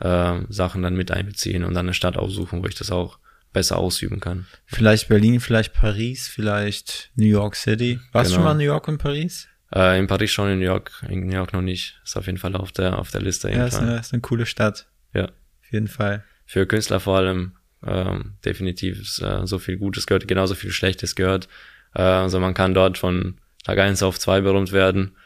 äh, 0.00 0.40
Sachen 0.48 0.82
dann 0.82 0.94
mit 0.96 1.10
einbeziehen 1.10 1.64
und 1.64 1.74
dann 1.74 1.86
eine 1.86 1.94
Stadt 1.94 2.16
aussuchen, 2.16 2.62
wo 2.62 2.66
ich 2.66 2.74
das 2.74 2.90
auch 2.90 3.18
besser 3.52 3.78
ausüben 3.78 4.18
kann. 4.20 4.46
Vielleicht 4.66 5.08
Berlin, 5.08 5.38
vielleicht 5.40 5.72
Paris, 5.74 6.26
vielleicht 6.28 7.10
New 7.14 7.26
York 7.26 7.54
City. 7.56 8.00
Warst 8.12 8.30
du 8.30 8.34
Genau. 8.34 8.36
schon 8.36 8.44
mal 8.44 8.50
in 8.52 8.58
New 8.58 8.64
York 8.72 8.88
und 8.88 8.98
Paris? 8.98 9.46
Äh, 9.74 9.98
in 9.98 10.06
Paris 10.08 10.30
schon, 10.32 10.50
in 10.50 10.58
New 10.58 10.64
York, 10.64 10.90
in 11.08 11.26
New 11.26 11.34
York 11.34 11.52
noch 11.52 11.62
nicht. 11.62 12.00
Ist 12.04 12.16
auf 12.16 12.26
jeden 12.26 12.38
Fall 12.38 12.56
auf 12.56 12.72
der 12.72 12.98
auf 12.98 13.10
der 13.12 13.20
Liste. 13.22 13.50
Ja, 13.50 13.66
ist 13.66 13.76
eine, 13.76 13.98
ist 13.98 14.12
eine 14.12 14.22
coole 14.22 14.46
Stadt. 14.46 14.86
ja. 15.12 15.24
Auf 15.26 15.72
jeden 15.72 15.88
Fall. 15.88 16.22
Für 16.46 16.66
Künstler 16.66 17.00
vor 17.00 17.16
allem 17.18 17.52
ähm, 17.86 18.34
definitiv 18.44 19.00
ist, 19.00 19.20
äh, 19.22 19.46
so 19.46 19.58
viel 19.58 19.76
Gutes 19.76 20.06
gehört, 20.06 20.28
genauso 20.28 20.54
viel 20.54 20.70
Schlechtes 20.70 21.14
gehört. 21.14 21.48
Äh, 21.94 22.02
also 22.02 22.38
man 22.40 22.54
kann 22.54 22.74
dort 22.74 22.98
von 22.98 23.38
Tag 23.64 23.78
eins 23.78 24.02
auf 24.02 24.18
zwei 24.18 24.40
berühmt 24.40 24.72
werden 24.72 25.16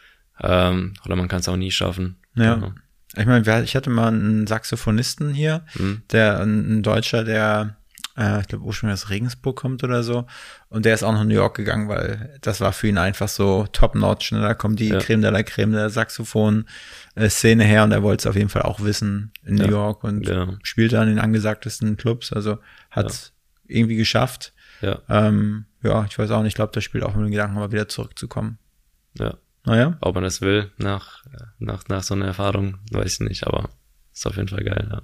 ähm, 0.42 0.94
oder 1.04 1.16
man 1.16 1.28
kann 1.28 1.40
es 1.40 1.48
auch 1.48 1.56
nie 1.56 1.70
schaffen. 1.70 2.16
Ja. 2.34 2.54
Genau. 2.54 2.72
Ich 3.18 3.26
meine, 3.26 3.62
ich 3.64 3.74
hatte 3.76 3.90
mal 3.90 4.08
einen 4.08 4.46
Saxophonisten 4.46 5.34
hier, 5.34 5.64
Mhm. 5.74 6.02
der 6.12 6.40
ein, 6.40 6.82
Deutscher, 6.82 7.24
der 7.24 7.76
äh, 8.16 8.40
ich 8.40 8.48
glaube 8.48 8.64
ursprünglich 8.64 8.94
aus 9.00 9.10
Regensburg 9.10 9.56
kommt 9.56 9.84
oder 9.84 10.02
so, 10.02 10.26
und 10.70 10.84
der 10.84 10.94
ist 10.94 11.02
auch 11.04 11.12
nach 11.12 11.24
New 11.24 11.34
York 11.34 11.56
gegangen, 11.56 11.88
weil 11.88 12.36
das 12.40 12.60
war 12.60 12.72
für 12.72 12.88
ihn 12.88 12.98
einfach 12.98 13.28
so 13.28 13.66
top-notch. 13.72 14.32
Ne? 14.32 14.40
Da 14.40 14.54
kommt 14.54 14.80
die 14.80 14.88
Ja. 14.88 14.98
Creme 14.98 15.22
de 15.22 15.30
la 15.30 15.42
Creme 15.44 15.72
der 15.72 15.88
Saxophon-Szene 15.90 17.64
her 17.64 17.84
und 17.84 17.92
er 17.92 18.02
wollte 18.02 18.22
es 18.22 18.26
auf 18.26 18.36
jeden 18.36 18.48
Fall 18.48 18.62
auch 18.62 18.80
wissen 18.80 19.32
in 19.44 19.56
New 19.56 19.64
Ja. 19.64 19.70
York 19.70 20.04
und 20.04 20.26
Genau. 20.26 20.54
spielt 20.62 20.92
da 20.92 21.02
in 21.02 21.08
den 21.10 21.18
angesagtesten 21.18 21.96
Clubs, 21.96 22.32
also 22.32 22.58
hat 22.90 23.32
irgendwie 23.66 23.96
geschafft. 23.96 24.52
Ja, 24.80 25.00
Ähm, 25.08 25.66
ja, 25.82 26.04
ich 26.08 26.18
weiß 26.18 26.30
auch 26.30 26.42
nicht, 26.42 26.48
ich 26.52 26.54
glaube, 26.56 26.72
der 26.72 26.80
spielt 26.80 27.04
auch 27.04 27.14
mit 27.14 27.24
dem 27.24 27.30
Gedanken, 27.30 27.54
mal 27.56 27.72
wieder 27.72 27.88
zurückzukommen. 27.88 28.58
ja. 29.18 29.34
Naja, 29.68 29.96
Ob 30.00 30.14
man 30.14 30.24
das 30.24 30.40
will 30.40 30.70
nach, 30.78 31.24
nach, 31.58 31.86
nach 31.88 32.02
so 32.02 32.14
einer 32.14 32.26
Erfahrung, 32.26 32.78
weiß 32.90 33.14
ich 33.14 33.28
nicht, 33.28 33.46
aber 33.46 33.68
ist 34.12 34.26
auf 34.26 34.36
jeden 34.36 34.48
Fall 34.48 34.64
geil, 34.64 34.88
ja. 34.90 35.02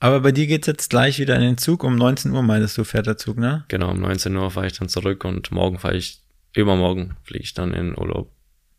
aber 0.00 0.20
bei 0.20 0.32
dir 0.32 0.46
geht's 0.46 0.66
jetzt 0.66 0.90
gleich 0.90 1.18
wieder 1.18 1.36
in 1.36 1.42
den 1.42 1.58
Zug. 1.58 1.84
Um 1.84 1.96
19 1.96 2.32
Uhr 2.32 2.42
meintest 2.42 2.76
du, 2.76 2.84
fährt 2.84 3.06
der 3.06 3.16
Zug, 3.16 3.38
ne? 3.38 3.64
Genau, 3.68 3.90
um 3.90 4.00
19 4.00 4.34
Uhr 4.36 4.50
fahre 4.50 4.66
ich 4.66 4.74
dann 4.74 4.88
zurück 4.88 5.24
und 5.24 5.50
morgen 5.52 5.78
fahre 5.78 5.96
ich, 5.96 6.20
übermorgen 6.54 7.16
fliege 7.22 7.44
ich 7.44 7.54
dann 7.54 7.72
in 7.72 7.96
Urlaub, 7.96 8.30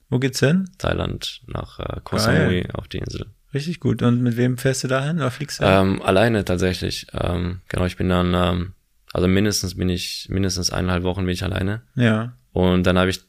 Wo 0.10 0.20
geht's 0.20 0.40
hin? 0.40 0.70
Thailand, 0.78 1.42
nach 1.48 1.80
äh, 1.80 2.02
Koh 2.04 2.18
Samui 2.18 2.68
auf 2.74 2.88
die 2.88 3.00
Insel. 3.00 3.26
Richtig 3.54 3.80
gut. 3.80 4.02
Und 4.02 4.22
mit 4.22 4.36
wem 4.38 4.58
fährst 4.58 4.84
du 4.84 4.88
dahin 4.88 5.18
oder 5.18 5.32
fliegst 5.32 5.60
du? 5.62 5.64
Ähm, 5.64 6.02
alleine 6.02 6.44
tatsächlich. 6.46 7.08
Ähm, 7.14 7.62
genau, 7.70 7.86
ich 7.86 7.96
bin 7.96 8.10
dann, 8.10 8.34
ähm, 8.34 8.74
also 9.14 9.28
mindestens 9.28 9.76
bin 9.76 9.90
ich, 9.90 10.28
mindestens 10.30 10.70
eineinhalb 10.70 11.04
Wochen 11.04 11.26
bin 11.26 11.34
ich 11.34 11.44
alleine. 11.44 11.82
ja. 11.96 12.34
Und 12.52 12.84
dann 12.88 12.98
habe 12.98 13.12
ich 13.12 13.22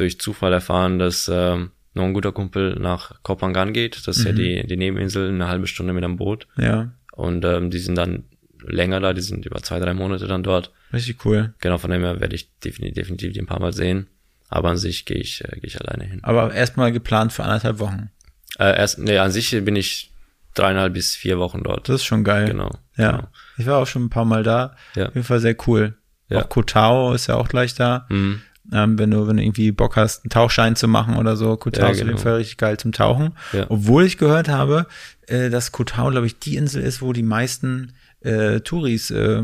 durch 0.00 0.20
Zufall 0.20 0.52
erfahren, 0.52 0.98
dass 0.98 1.30
ähm, 1.32 1.70
noch 1.94 2.04
ein 2.04 2.14
guter 2.14 2.32
Kumpel 2.32 2.76
nach 2.78 3.22
Koh 3.22 3.36
Phangan 3.36 3.72
geht. 3.72 4.06
Das 4.06 4.18
ist 4.18 4.24
ja 4.24 4.32
die, 4.32 4.66
die 4.66 4.76
Nebeninsel, 4.76 5.28
eine 5.28 5.48
halbe 5.48 5.66
Stunde 5.66 5.92
mit 5.92 6.04
einem 6.04 6.16
Boot. 6.16 6.46
Ja. 6.56 6.92
Und 7.12 7.44
ähm, 7.44 7.70
die 7.70 7.78
sind 7.78 7.96
dann 7.96 8.24
länger 8.64 9.00
da, 9.00 9.12
die 9.12 9.20
sind 9.20 9.46
über 9.46 9.62
zwei, 9.62 9.78
drei 9.80 9.94
Monate 9.94 10.26
dann 10.26 10.42
dort. 10.42 10.72
Richtig 10.92 11.24
cool. 11.24 11.54
Genau, 11.60 11.78
von 11.78 11.90
dem 11.90 12.02
her 12.02 12.20
werde 12.20 12.34
ich 12.34 12.50
definitiv, 12.60 12.94
definitiv 12.94 13.32
die 13.32 13.40
ein 13.40 13.46
paar 13.46 13.60
Mal 13.60 13.72
sehen. 13.72 14.08
aber 14.48 14.70
an 14.70 14.76
sich 14.76 15.04
gehe 15.04 15.18
ich, 15.18 15.44
äh, 15.44 15.52
gehe 15.60 15.64
ich 15.68 15.80
alleine 15.80 16.04
hin. 16.04 16.20
Aber 16.22 16.52
erstmal 16.54 16.92
geplant 16.92 17.32
für 17.32 17.44
anderthalb 17.44 17.78
Wochen. 17.80 18.10
Äh, 18.58 18.76
erst, 18.78 18.98
nee, 18.98 19.18
an 19.18 19.30
sich 19.30 19.50
bin 19.64 19.76
ich 19.76 20.12
dreieinhalb 20.54 20.94
bis 20.94 21.14
vier 21.14 21.38
Wochen 21.38 21.62
dort. 21.62 21.88
Das 21.88 21.96
ist 21.96 22.04
schon 22.04 22.24
geil. 22.24 22.46
Genau. 22.46 22.70
Ja. 22.96 23.12
Genau. 23.12 23.28
Ich 23.58 23.66
war 23.66 23.78
auch 23.78 23.86
schon 23.86 24.04
ein 24.04 24.10
paar 24.10 24.24
Mal 24.24 24.42
da. 24.42 24.74
Ja. 24.94 25.08
Auf 25.08 25.14
jeden 25.14 25.26
Fall 25.26 25.40
sehr 25.40 25.56
cool. 25.66 25.94
Ja. 26.28 26.40
Auch 26.42 26.48
Kotao 26.48 27.12
ist 27.12 27.26
ja 27.26 27.36
auch 27.36 27.48
gleich 27.48 27.74
da. 27.74 28.06
Mhm. 28.08 28.42
Ähm, 28.72 28.98
wenn 28.98 29.10
du, 29.10 29.26
wenn 29.26 29.38
du 29.38 29.42
irgendwie 29.42 29.72
Bock 29.72 29.96
hast, 29.96 30.24
einen 30.24 30.30
Tauchschein 30.30 30.76
zu 30.76 30.88
machen 30.88 31.16
oder 31.16 31.36
so, 31.36 31.56
Kotao 31.56 31.84
Ja, 31.84 31.90
ist 31.90 31.96
auf 31.96 31.98
jeden 31.98 32.08
genau. 32.16 32.22
Fall 32.22 32.34
richtig 32.36 32.58
geil 32.58 32.76
zum 32.78 32.92
Tauchen. 32.92 33.32
Ja. 33.52 33.66
Obwohl 33.70 34.04
ich 34.04 34.18
gehört 34.18 34.48
habe, 34.48 34.86
äh, 35.26 35.48
dass 35.48 35.72
Kotao, 35.72 36.10
glaube 36.10 36.26
ich, 36.26 36.38
die 36.38 36.56
Insel 36.56 36.82
ist, 36.82 37.00
wo 37.00 37.12
die 37.14 37.22
meisten 37.22 37.94
äh, 38.20 38.60
Touris 38.60 39.10
äh, 39.10 39.42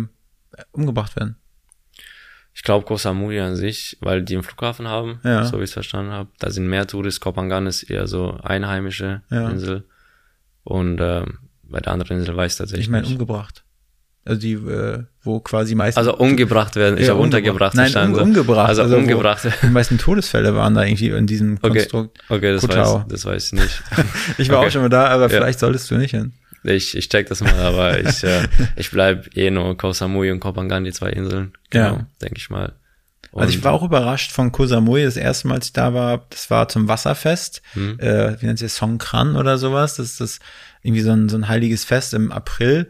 umgebracht 0.73 1.17
werden. 1.17 1.37
Ich 2.57 2.63
glaube 2.63 2.85
Koh 2.87 2.97
Samui 2.97 3.41
an 3.41 3.57
sich, 3.57 3.97
weil 4.01 4.23
die 4.23 4.35
einen 4.35 4.43
Flughafen 4.45 4.87
haben, 4.87 5.19
Ja. 5.25 5.45
so 5.45 5.55
wie 5.59 5.65
ich 5.65 5.71
es 5.71 5.73
verstanden 5.73 6.13
habe. 6.13 6.29
Da 6.39 6.51
sind 6.51 6.69
mehr 6.69 6.87
Touristen. 6.87 7.23
Kopangan 7.25 7.67
ist 7.67 7.83
eher 7.85 8.07
so 8.07 8.39
einheimische 8.43 9.23
Ja. 9.31 9.49
Insel. 9.51 9.85
Und 10.63 11.01
ähm, 11.01 11.39
bei 11.65 11.81
der 11.81 11.93
anderen 11.93 12.19
Insel 12.19 12.37
weiß 12.37 12.53
ich 12.53 12.59
tatsächlich 12.59 12.87
Ich 12.87 12.91
meine 12.91 13.07
umgebracht. 13.07 13.64
Also 14.27 14.41
die, 14.41 14.53
äh, 14.55 15.03
wo 15.23 15.41
quasi 15.41 15.75
meisten 15.75 15.99
Also 15.99 16.17
umgebracht 16.17 16.77
werden. 16.77 16.97
Ich 16.99 17.07
Ja, 17.07 17.13
habe 17.13 17.21
untergebracht 17.21 17.75
Nein, 17.75 17.95
um, 17.95 18.15
umgebracht. 18.15 18.69
Also, 18.71 18.91
wo 18.91 18.97
umgebracht. 18.97 19.47
Die 19.63 19.67
meisten 19.67 19.99
Todesfälle 19.99 20.55
waren 20.55 20.75
da 20.75 20.83
irgendwie 20.83 21.09
in 21.11 21.27
diesem 21.27 21.59
Okay, 21.61 21.79
Konstrukt. 21.81 22.19
okay 22.31 22.53
das, 22.53 22.63
Kotau. 22.63 23.01
weiß, 23.01 23.05
das 23.09 23.25
weiß 23.27 23.47
ich 23.47 23.53
nicht. 23.53 23.83
Ich 24.39 24.49
war 24.49 24.59
Okay. 24.59 24.69
auch 24.69 24.71
schon 24.71 24.83
mal 24.83 24.89
da, 24.89 25.07
aber 25.09 25.25
Ja. 25.25 25.29
vielleicht 25.29 25.59
solltest 25.61 25.91
du 25.91 25.97
nicht 25.97 26.13
hin. 26.13 26.33
Ich, 26.63 26.97
ich 26.97 27.11
check 27.11 27.29
das 27.29 27.43
mal, 27.43 27.53
aber 27.59 28.01
ich, 28.01 28.25
äh, 28.25 28.49
ich 28.77 28.91
bleib 28.91 29.37
eh 29.37 29.51
nur 29.51 29.77
Koh 29.77 29.93
Samui 29.93 30.31
und 30.31 30.41
Kopangan, 30.41 30.85
die 30.85 30.93
zwei 30.93 31.11
Inseln. 31.11 31.53
Genau, 31.69 31.85
Ja. 31.97 32.07
denke 32.23 32.37
ich 32.39 32.49
mal. 32.49 32.73
Also 33.35 33.51
ich 33.51 33.57
Und- 33.59 33.65
war 33.65 33.73
auch 33.73 33.83
überrascht 33.83 34.33
von 34.33 34.53
Koh 34.53 34.65
Samui. 34.65 35.03
Das 35.05 35.17
erste 35.19 35.49
Mal, 35.49 35.57
als 35.57 35.67
ich 35.67 35.73
da 35.75 35.93
war, 35.93 36.25
das 36.31 36.51
war 36.51 36.69
zum 36.69 36.89
Wasserfest. 36.89 37.61
Hm. 37.75 37.99
Äh, 38.01 38.41
wie 38.41 38.47
nennt 38.47 38.59
sich 38.59 38.67
das? 38.69 38.77
Songkran 38.77 39.37
oder 39.37 39.59
sowas. 39.59 39.97
Das 39.97 40.07
ist 40.07 40.21
das 40.23 40.39
irgendwie 40.83 41.03
so 41.03 41.11
ein, 41.11 41.29
so 41.29 41.37
ein 41.37 41.49
heiliges 41.49 41.85
Fest 41.85 42.15
im 42.15 42.31
April. 42.33 42.89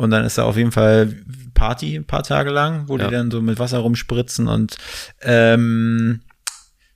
Und 0.00 0.10
dann 0.10 0.24
ist 0.24 0.38
da 0.38 0.44
auf 0.44 0.56
jeden 0.56 0.72
Fall 0.72 1.14
Party 1.52 1.94
ein 1.96 2.06
paar 2.06 2.22
Tage 2.22 2.48
lang, 2.50 2.88
wo 2.88 2.96
Ja. 2.96 3.06
die 3.08 3.12
dann 3.14 3.30
so 3.30 3.42
mit 3.42 3.58
Wasser 3.58 3.78
rumspritzen 3.80 4.48
und 4.48 4.76
ähm, 5.20 6.22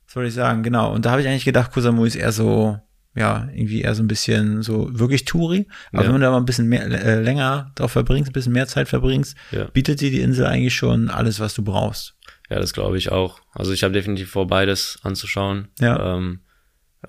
was 0.07 0.15
soll 0.15 0.27
ich 0.27 0.33
sagen, 0.35 0.63
genau. 0.63 0.93
Und 0.95 1.05
da 1.05 1.11
habe 1.11 1.21
ich 1.21 1.29
eigentlich 1.29 1.45
gedacht, 1.45 1.71
Koh 1.73 1.81
Samui 1.81 2.07
ist 2.09 2.17
eher 2.17 2.33
so, 2.33 2.79
ja, 3.15 3.47
irgendwie 3.53 3.83
eher 3.83 3.95
so 3.95 4.03
ein 4.03 4.09
bisschen 4.09 4.63
so 4.63 4.89
wirklich 4.99 5.25
Touri. 5.27 5.69
Aber 5.93 6.03
Ja. 6.03 6.09
wenn 6.09 6.15
du 6.15 6.21
da 6.23 6.31
mal 6.31 6.39
ein 6.39 6.47
bisschen 6.47 6.67
mehr, 6.69 6.87
äh, 6.87 7.21
länger 7.21 7.73
drauf 7.75 7.93
verbringst, 7.93 8.31
ein 8.31 8.33
bisschen 8.33 8.53
mehr 8.55 8.67
Zeit 8.67 8.89
verbringst, 8.89 9.37
Ja. 9.51 9.65
bietet 9.65 10.01
dir 10.01 10.11
die 10.11 10.21
Insel 10.21 10.47
eigentlich 10.47 10.75
schon 10.75 11.11
alles, 11.11 11.41
was 11.41 11.53
du 11.55 11.63
brauchst. 11.63 12.15
Ja, 12.49 12.59
das 12.59 12.73
glaube 12.73 12.97
ich 12.97 13.13
auch. 13.13 13.41
Also 13.53 13.73
ich 13.73 13.83
habe 13.85 13.93
definitiv 13.93 14.31
vor, 14.31 14.47
beides 14.47 14.99
anzuschauen. 15.03 15.69
Ja. 15.81 16.17
Ähm, 16.17 16.41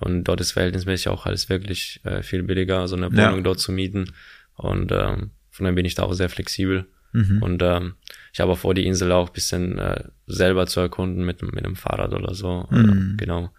und 0.00 0.24
dort 0.24 0.40
ist 0.42 0.52
verhältnismäßig 0.52 1.08
auch 1.08 1.24
alles 1.24 1.48
wirklich 1.48 2.00
äh, 2.04 2.22
viel 2.22 2.42
billiger, 2.42 2.86
so 2.86 2.96
eine 2.96 3.08
Ja. 3.12 3.28
Wohnung 3.30 3.44
dort 3.44 3.60
zu 3.60 3.72
mieten. 3.72 4.12
Und 4.56 4.92
ähm, 4.92 5.30
von 5.56 5.64
daher 5.64 5.74
bin 5.74 5.86
ich 5.86 5.94
da 5.94 6.02
auch 6.02 6.12
sehr 6.12 6.28
flexibel. 6.28 6.86
Mhm. 7.12 7.42
Und 7.42 7.62
ähm, 7.62 7.94
ich 8.32 8.40
habe 8.40 8.52
auch 8.52 8.58
vor, 8.58 8.74
die 8.74 8.86
Insel 8.86 9.10
auch 9.12 9.28
ein 9.28 9.32
bisschen 9.32 9.78
äh, 9.78 10.04
selber 10.26 10.66
zu 10.66 10.80
erkunden 10.80 11.24
mit, 11.24 11.40
mit 11.40 11.64
einem 11.64 11.76
Fahrrad 11.76 12.12
oder 12.12 12.34
so. 12.34 12.66
Mhm. 12.70 13.14
Äh, 13.14 13.16
genau. 13.16 13.50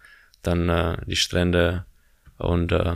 Dann 0.42 0.68
äh, 0.68 0.98
die 1.06 1.16
Strände 1.16 1.84
und 2.36 2.70
äh, 2.70 2.94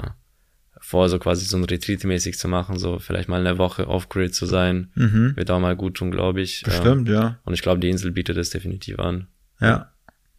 vor, 0.78 1.09
so 1.09 1.18
quasi 1.18 1.44
so 1.44 1.57
ein 1.57 1.64
Retreat 1.64 2.05
mäßig 2.05 2.38
zu 2.38 2.46
machen, 2.46 2.78
so 2.78 3.00
vielleicht 3.00 3.28
mal 3.28 3.40
eine 3.40 3.59
Woche 3.59 3.88
off-grid 3.88 4.36
zu 4.36 4.46
sein. 4.46 4.92
Mhm. 4.94 5.32
Wird 5.34 5.50
auch 5.50 5.59
mal 5.59 5.74
gut 5.74 5.94
tun, 5.94 6.12
glaube 6.12 6.40
ich. 6.40 6.62
Bestimmt, 6.62 7.09
ja. 7.09 7.40
Und 7.44 7.55
ich 7.55 7.62
glaube, 7.62 7.80
die 7.80 7.90
Insel 7.90 8.12
bietet 8.12 8.36
es 8.36 8.50
definitiv 8.50 9.00
an. 9.00 9.26
Ja, 9.61 9.90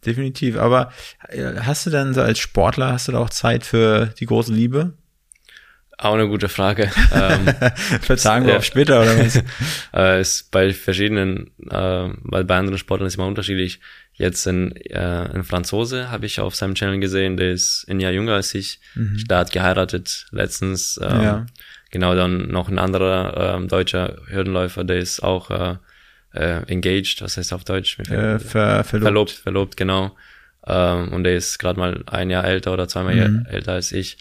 definitiv. 0.06 0.58
Aber 0.58 0.92
äh, 1.28 1.60
hast 1.60 1.86
du 1.86 1.90
denn 1.90 2.14
so 2.14 2.22
als 2.22 2.40
Sportler, 2.40 2.94
hast 2.94 3.10
du 3.10 3.12
da 3.12 3.20
auch 3.20 3.30
Zeit 3.30 3.66
für 3.66 4.14
die 4.20 4.26
große 4.26 4.54
Liebe? 4.54 4.94
Auch 5.98 6.14
eine 6.16 6.28
gute 6.28 6.50
Frage. 6.50 6.92
ähm, 7.14 7.46
Vertagen 8.02 8.46
wir 8.46 8.54
Ja. 8.54 8.58
auf 8.60 8.66
später 8.66 9.02
oder 9.02 9.18
was? 9.20 9.42
äh, 9.94 10.22
ist 10.22 10.52
bei 10.52 10.74
verschiedenen, 10.74 11.52
äh, 11.70 12.10
weil 12.24 12.44
bei 12.44 12.58
anderen 12.58 12.78
Sportlern 12.80 13.08
ist 13.08 13.16
immer 13.16 13.28
unterschiedlich. 13.28 13.80
Jetzt 14.16 14.46
ein, 14.48 14.76
äh, 14.76 14.98
ein 15.00 15.44
Franzose 15.44 16.12
habe 16.12 16.26
ich 16.26 16.40
auf 16.40 16.56
seinem 16.56 16.76
Channel 16.76 17.00
gesehen, 17.00 17.38
der 17.38 17.52
ist 17.52 17.86
ein 17.90 18.00
Jahr 18.00 18.12
jünger 18.12 18.34
als 18.36 18.54
ich. 18.54 18.80
Der 18.96 19.38
hat 19.40 19.52
geheiratet 19.52 20.28
letztens. 20.32 21.00
Ähm, 21.02 21.18
Mhm. 21.18 21.24
Ja. 21.24 21.46
Genau, 21.92 22.16
dann 22.16 22.48
noch 22.50 22.70
ein 22.70 22.80
anderer 22.80 23.56
ähm, 23.56 23.68
deutscher 23.68 24.18
Hürdenläufer, 24.28 24.84
der 24.84 24.98
ist 24.98 25.22
auch 25.22 25.52
äh, 25.52 25.76
äh, 26.34 26.64
engaged, 26.68 27.22
was 27.22 27.38
heißt 27.38 27.54
auf 27.54 27.64
Deutsch? 27.66 28.00
Äh, 28.00 28.40
ver, 28.40 28.84
verlobt. 28.84 29.04
verlobt, 29.04 29.32
verlobt, 29.32 29.78
genau. 29.78 30.16
Ähm, 30.66 31.10
und 31.10 31.24
der 31.24 31.36
ist 31.36 31.60
gerade 31.60 31.78
mal 31.80 32.04
ein 32.08 32.32
Jahr 32.32 32.46
älter 32.46 32.74
oder 32.74 32.88
zweimal 32.88 33.14
Mhm. 33.30 33.46
älter 33.48 33.74
als 33.74 33.92
ich. 33.92 34.18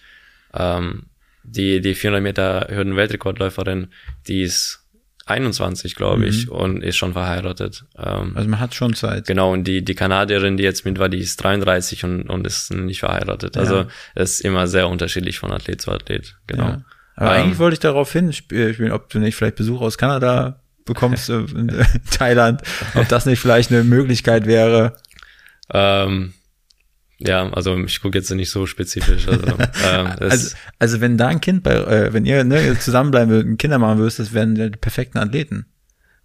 Ähm, 0.54 1.04
die, 1.44 1.80
die 1.80 1.94
400 1.94 2.22
Meter 2.22 2.68
Hürden-Weltrekordläuferin, 2.70 3.88
die 4.28 4.42
ist 4.42 4.78
21, 5.26 5.94
glaube 5.94 6.26
ich, 6.26 6.50
und 6.50 6.82
ist 6.82 6.96
schon 6.96 7.12
verheiratet. 7.12 7.84
Ähm, 7.96 8.30
Mhm. 8.30 8.36
Also 8.36 8.48
man 8.48 8.58
hat 8.60 8.74
schon 8.74 8.94
Zeit. 8.94 9.26
genau, 9.26 9.52
und 9.52 9.64
die, 9.64 9.84
die 9.84 9.94
Kanadierin, 9.94 10.56
die 10.56 10.64
jetzt 10.64 10.84
mit 10.84 10.98
war, 10.98 11.08
die 11.08 11.18
ist 11.18 11.36
33 11.42 12.04
und, 12.04 12.22
und 12.28 12.44
ist 12.46 12.72
nicht 12.72 13.00
verheiratet. 13.00 13.56
Also 13.56 13.86
es 14.16 14.34
ist 14.34 14.40
immer 14.40 14.66
sehr 14.66 14.88
unterschiedlich 14.88 15.38
von 15.38 15.52
Athlet 15.52 15.80
zu 15.80 15.92
Athlet. 15.92 16.36
Genau. 16.48 16.64
Ja. 16.64 16.82
Aber 17.14 17.36
Ähm, 17.36 17.42
eigentlich 17.44 17.58
wollte 17.60 17.74
ich 17.74 17.80
darauf 17.80 18.12
hin, 18.12 18.30
sp- 18.34 18.74
spielen, 18.74 18.90
ob 18.92 19.10
du 19.10 19.20
nicht 19.20 19.36
vielleicht 19.36 19.56
Besuch 19.56 19.80
aus 19.80 19.96
Kanada 19.96 20.60
bekommst 20.84 21.28
äh, 21.30 21.38
in 21.54 21.68
äh, 21.68 21.84
Thailand, 22.10 22.62
ob 22.96 23.08
das 23.08 23.24
nicht 23.26 23.38
vielleicht 23.38 23.70
eine 23.70 23.84
Möglichkeit 23.84 24.46
wäre. 24.46 24.96
Ähm, 25.72 26.32
ja, 27.26 27.50
also 27.52 27.78
ich 27.78 28.00
gucke 28.00 28.18
jetzt 28.18 28.30
nicht 28.30 28.50
so 28.50 28.66
spezifisch. 28.66 29.28
Also, 29.28 29.46
ähm, 29.86 30.06
Also, 30.18 30.56
also 30.78 31.00
wenn 31.00 31.16
da 31.16 31.28
ein 31.28 31.40
Kind 31.40 31.62
bei, 31.62 31.74
äh, 31.74 32.12
wenn 32.12 32.24
ihr 32.24 32.44
ne, 32.44 32.78
zusammenbleiben 32.78 33.30
würdet, 33.30 33.58
Kinder 33.58 33.78
machen 33.78 33.98
würdest, 33.98 34.18
das 34.18 34.32
wären 34.32 34.54
die 34.54 34.70
perfekten 34.70 35.18
Athleten. 35.18 35.66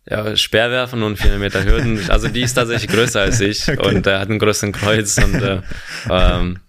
Ja, 0.09 0.35
Speerwerfen 0.37 1.03
und 1.03 1.17
400 1.17 1.39
Meter 1.39 1.65
Hürden. 1.65 1.99
Also 2.09 2.29
die 2.29 2.41
ist 2.41 2.53
tatsächlich 2.53 2.89
größer 2.89 3.21
als 3.21 3.41
ich 3.41 3.67
und 3.79 4.07
er 4.07 4.19
hat 4.19 4.29
einen 4.29 4.39
größeren 4.39 4.71
Kreuz 4.71 5.17
und 5.17 5.41
äh, 5.41 5.61
ähm, 6.09 6.59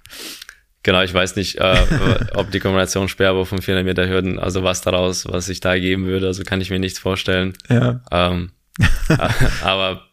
genau, 0.83 1.03
ich 1.03 1.15
weiß 1.15 1.37
nicht, 1.37 1.59
äh, 1.59 1.87
ob 2.35 2.51
die 2.51 2.59
Kombination 2.59 3.09
Speerwurf 3.09 3.53
und 3.53 3.63
400 3.63 3.85
Meter 3.85 4.09
Hürden, 4.09 4.41
also 4.41 4.65
was 4.65 4.81
daraus, 4.81 5.27
was 5.29 5.47
sich 5.47 5.61
da 5.61 5.79
geben 5.79 6.07
würde, 6.07 6.27
also 6.27 6.43
kann 6.43 6.61
ich 6.61 6.71
mir 6.71 6.81
nichts 6.81 6.99
vorstellen. 6.99 7.53
Ja. 7.69 8.01
Ähm, 8.11 8.51
aber 9.63 10.08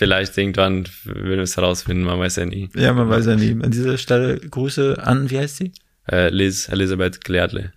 vielleicht 0.00 0.38
irgendwann 0.38 0.88
würden 1.04 1.36
wir 1.36 1.42
es 1.42 1.58
herausfinden, 1.58 2.04
man 2.04 2.18
weiß 2.18 2.36
ja 2.36 2.46
nie. 2.46 2.70
Ja, 2.74 2.94
man 2.94 3.10
weiß 3.10 3.26
ja 3.26 3.36
nie. 3.36 3.50
An 3.50 3.70
dieser 3.70 3.98
Stelle 3.98 4.40
Grüße 4.40 4.96
an, 4.98 5.28
wie 5.28 5.38
heißt 5.38 5.58
sie? 5.58 5.72
Äh, 6.10 6.30
Liz, 6.30 6.70
Elisabeth 6.70 7.22
Gleadle. 7.22 7.74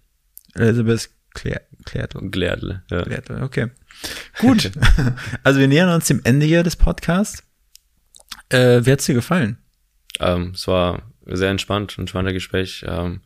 Elizabeth 0.54 1.10
Claire, 1.34 1.64
Claire, 1.84 2.08
Gleadle, 2.32 2.84
ja. 2.90 3.02
Claire, 3.02 3.44
okay. 3.44 3.72
Gut. 4.40 4.72
Also 5.44 5.60
wir 5.60 5.68
nähern 5.68 5.94
uns 5.94 6.08
dem 6.08 6.22
Ende 6.24 6.46
hier 6.46 6.64
des 6.64 6.78
Podcasts. 6.78 7.44
Äh, 8.48 8.86
wie 8.86 8.92
hat's 8.94 9.06
dir 9.06 9.16
gefallen? 9.16 9.58
Ähm, 10.22 10.54
es 10.56 10.66
war 10.66 11.02
sehr 11.26 11.50
entspannt, 11.50 11.98
ein 11.98 12.04
entspannter 12.04 12.32
Gespräch. 12.32 12.86
Ähm, 12.88 13.20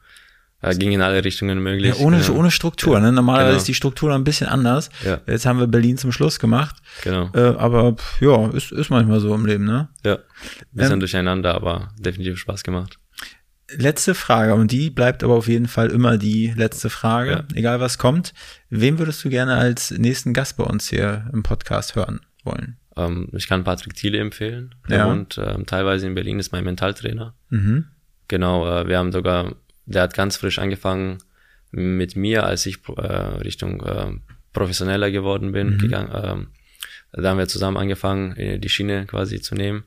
äh, 0.61 0.75
ging 0.75 0.91
in 0.91 1.01
alle 1.01 1.23
Richtungen 1.23 1.59
möglich. 1.61 1.97
Ja, 1.97 2.03
ohne, 2.05 2.19
Ja. 2.19 2.29
ohne 2.31 2.51
Struktur. 2.51 2.99
Ne? 2.99 3.11
Normalerweise 3.11 3.49
Genau. 3.49 3.57
ist 3.59 3.67
die 3.67 3.73
Struktur 3.73 4.13
ein 4.13 4.23
bisschen 4.23 4.47
anders. 4.47 4.89
Ja. 5.05 5.19
Jetzt 5.27 5.45
haben 5.45 5.59
wir 5.59 5.67
Berlin 5.67 5.97
zum 5.97 6.11
Schluss 6.11 6.39
gemacht. 6.39 6.75
Genau. 7.03 7.29
Äh, 7.33 7.55
aber 7.57 7.93
pff, 7.95 8.21
ja, 8.21 8.47
ist, 8.49 8.71
ist 8.71 8.89
manchmal 8.89 9.19
so 9.19 9.33
im 9.35 9.45
Leben, 9.45 9.65
ne? 9.65 9.89
Ja, 10.05 10.17
bisschen 10.71 10.93
Ähm, 10.93 10.99
durcheinander, 10.99 11.55
aber 11.55 11.89
definitiv 11.99 12.37
Spaß 12.39 12.63
gemacht. 12.63 12.97
Letzte 13.69 14.15
Frage, 14.15 14.53
und 14.55 14.71
die 14.71 14.89
bleibt 14.89 15.25
aber 15.25 15.33
auf 15.33 15.49
jeden 15.49 15.67
Fall 15.67 15.89
immer 15.91 16.17
die 16.17 16.53
letzte 16.55 16.89
Frage, 16.89 17.31
Ja. 17.31 17.43
egal 17.53 17.81
was 17.81 17.97
kommt. 17.97 18.33
Wem 18.69 18.97
würdest 18.97 19.23
du 19.25 19.29
gerne 19.29 19.55
als 19.55 19.91
nächsten 19.91 20.33
Gast 20.33 20.55
bei 20.55 20.63
uns 20.63 20.87
hier 20.89 21.29
im 21.33 21.43
Podcast 21.43 21.95
hören 21.97 22.21
wollen? 22.45 22.77
Ähm, 22.95 23.27
ich 23.33 23.47
kann 23.49 23.65
Patrick 23.65 23.93
Thiele 23.93 24.19
empfehlen. 24.19 24.73
Ja. 24.87 25.05
wohnt 25.07 25.37
ähm, 25.37 25.65
teilweise 25.65 26.07
in 26.07 26.15
Berlin, 26.15 26.39
ist 26.39 26.53
mein 26.53 26.63
Mentaltrainer. 26.63 27.33
Mhm. 27.49 27.87
Genau, 28.29 28.65
äh, 28.67 28.87
wir 28.87 28.97
haben 28.99 29.11
sogar, 29.11 29.55
der 29.87 30.03
hat 30.03 30.13
ganz 30.13 30.37
frisch 30.37 30.59
angefangen 30.59 31.17
mit 31.71 32.15
mir, 32.15 32.45
als 32.45 32.65
ich 32.65 32.77
äh, 32.87 33.01
Richtung 33.01 33.81
äh, 33.83 34.11
professioneller 34.53 35.11
geworden 35.11 35.51
bin, 35.51 35.71
Mhm. 35.71 35.77
gegangen. 35.79 36.11
Ähm, 36.13 36.47
da 37.13 37.29
haben 37.29 37.37
wir 37.39 37.47
zusammen 37.47 37.77
angefangen, 37.77 38.35
äh, 38.37 38.59
die 38.59 38.69
Schiene 38.69 39.05
quasi 39.05 39.41
zu 39.41 39.55
nehmen. 39.55 39.83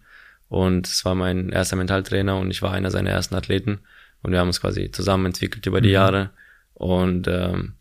Und 0.48 0.88
es 0.88 1.04
war 1.04 1.14
mein 1.14 1.50
erster 1.50 1.76
Mentaltrainer 1.76 2.36
und 2.38 2.50
ich 2.50 2.60
war 2.60 2.72
einer 2.72 2.90
seiner 2.90 3.10
ersten 3.10 3.34
Athleten. 3.36 3.80
Und 4.22 4.32
wir 4.32 4.40
haben 4.40 4.48
uns 4.48 4.60
quasi 4.60 4.90
zusammen 4.90 5.26
entwickelt 5.26 5.64
über 5.66 5.80
die 5.80 5.88
Mhm. 5.88 5.94
Jahre. 5.94 6.30
Und 6.74 7.28
ähm, 7.28 7.74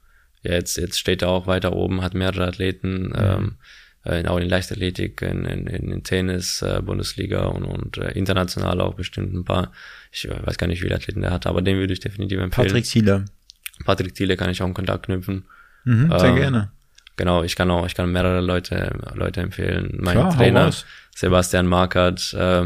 ja, 0.43 0.53
jetzt, 0.53 0.78
jetzt 0.78 0.99
steht 0.99 1.22
er 1.22 1.30
auch 1.30 1.47
weiter 1.47 1.74
oben, 1.74 2.01
hat 2.01 2.13
mehrere 2.13 2.47
Athleten, 2.47 3.11
ähm, 3.15 3.55
äh, 4.06 4.26
auch 4.26 4.38
in 4.38 4.50
Leichtathletik, 4.50 5.22
in, 5.22 5.45
in, 5.45 5.68
in 5.68 6.04
Tennis, 6.04 6.62
äh, 6.62 6.82
Bundesliga 6.82 7.45
und, 7.45 7.64
und 7.66 7.97
äh, 7.97 8.12
international 8.12 8.82
auch 8.82 8.93
bestimmt 8.95 9.34
ein 9.34 9.45
paar. 9.45 9.72
Ich 10.12 10.26
äh, 10.28 10.45
weiß 10.45 10.58
gar 10.58 10.68
nicht, 10.68 10.80
wie 10.80 10.84
viele 10.84 10.95
Athleten 10.95 11.22
der 11.22 11.32
hat, 11.32 11.45
aber 11.47 11.62
den 11.62 11.78
würde 11.78 11.93
ich 11.93 12.00
definitiv 12.00 12.39
empfehlen. 12.39 12.68
Patrick 12.68 12.86
Thiele. 12.86 13.26
Patrick 13.86 14.16
Thiele 14.16 14.38
kann 14.38 14.50
ich 14.50 14.62
auch 14.62 14.68
in 14.68 14.74
Kontakt 14.74 15.06
knüpfen. 15.06 15.45
Mhm, 15.86 16.10
sehr 16.18 16.30
Ähm, 16.30 16.36
gerne. 16.36 16.72
Genau, 17.16 17.43
ich 17.43 17.56
kann 17.56 17.70
auch, 17.70 17.86
ich 17.86 17.95
kann 17.95 18.12
mehrere 18.12 18.39
Leute, 18.39 18.93
Leute 19.14 19.41
empfehlen. 19.41 19.97
Mein 20.00 20.14
Klar, 20.18 20.36
Trainer. 20.38 20.72
Sebastian 21.16 21.68
Markert, 21.68 22.34
äh, 22.34 22.66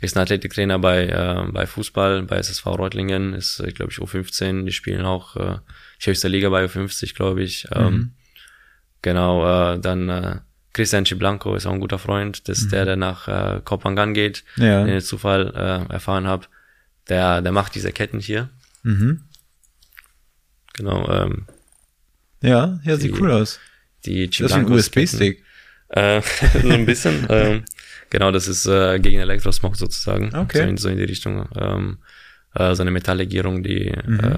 ist 0.00 0.16
ein 0.16 0.20
Athletiktrainer 0.22 0.78
bei, 0.78 1.06
äh, 1.06 1.50
bei 1.50 1.66
Fußball, 1.66 2.24
bei 2.24 2.36
SSV 2.36 2.66
Reutlingen, 2.66 3.32
ist, 3.32 3.60
äh, 3.60 3.72
glaube 3.72 3.92
ich, 3.92 3.98
U15, 3.98 4.64
die 4.66 4.72
spielen 4.72 5.06
auch 5.06 5.36
äh, 5.36 5.56
höchste 6.00 6.28
Liga 6.28 6.50
bei 6.50 6.64
U50, 6.66 7.14
glaube 7.14 7.42
ich. 7.42 7.66
Ähm, 7.72 7.84
Mhm. 7.94 8.10
Genau, 9.02 9.44
äh, 9.74 9.78
dann 9.80 10.08
äh, 10.08 10.36
Christian 10.74 11.06
Ciblanco 11.06 11.54
ist 11.56 11.64
auch 11.66 11.72
ein 11.72 11.80
guter 11.80 11.98
Freund, 11.98 12.46
das 12.48 12.58
ist 12.58 12.72
der, 12.72 12.84
der 12.84 12.96
nach 12.96 13.26
äh, 13.28 13.60
Kopangan 13.64 14.12
geht, 14.12 14.44
Mhm. 14.56 14.62
Ja. 14.64 14.84
den 14.84 14.96
ich 14.98 15.06
Zufall 15.06 15.52
äh, 15.56 15.92
erfahren 15.92 16.26
habe. 16.26 16.46
Der, 17.08 17.40
der 17.42 17.52
macht 17.52 17.74
diese 17.74 17.92
Ketten 17.92 18.20
hier. 18.20 18.50
Mhm. 18.82 19.22
Genau, 20.74 21.08
ähm, 21.08 21.46
Ja, 22.42 22.78
ja, 22.84 22.96
sieht 22.96 23.14
Die- 23.16 23.20
cool 23.20 23.30
aus. 23.30 23.58
die 24.04 24.28
Das 24.28 24.40
ist 24.40 24.52
ein. 24.52 24.70
USB-Stick. 24.70 25.42
Äh, 25.88 26.20
so 26.62 26.68
ein 26.68 26.84
bisschen. 26.86 27.26
ähm, 27.30 27.64
genau, 28.10 28.30
das 28.32 28.48
ist 28.48 28.66
äh, 28.66 28.98
gegen 28.98 29.20
Elektrosmog 29.20 29.76
sozusagen. 29.76 30.34
Okay. 30.34 30.58
So 30.58 30.64
in, 30.64 30.76
so 30.76 30.88
in 30.88 30.98
die 30.98 31.04
Richtung. 31.04 31.48
Ähm, 31.56 31.98
äh, 32.54 32.74
so 32.74 32.82
eine 32.82 32.90
Metalllegierung, 32.90 33.62
die 33.62 33.92
Mhm. 34.06 34.20
äh, 34.20 34.36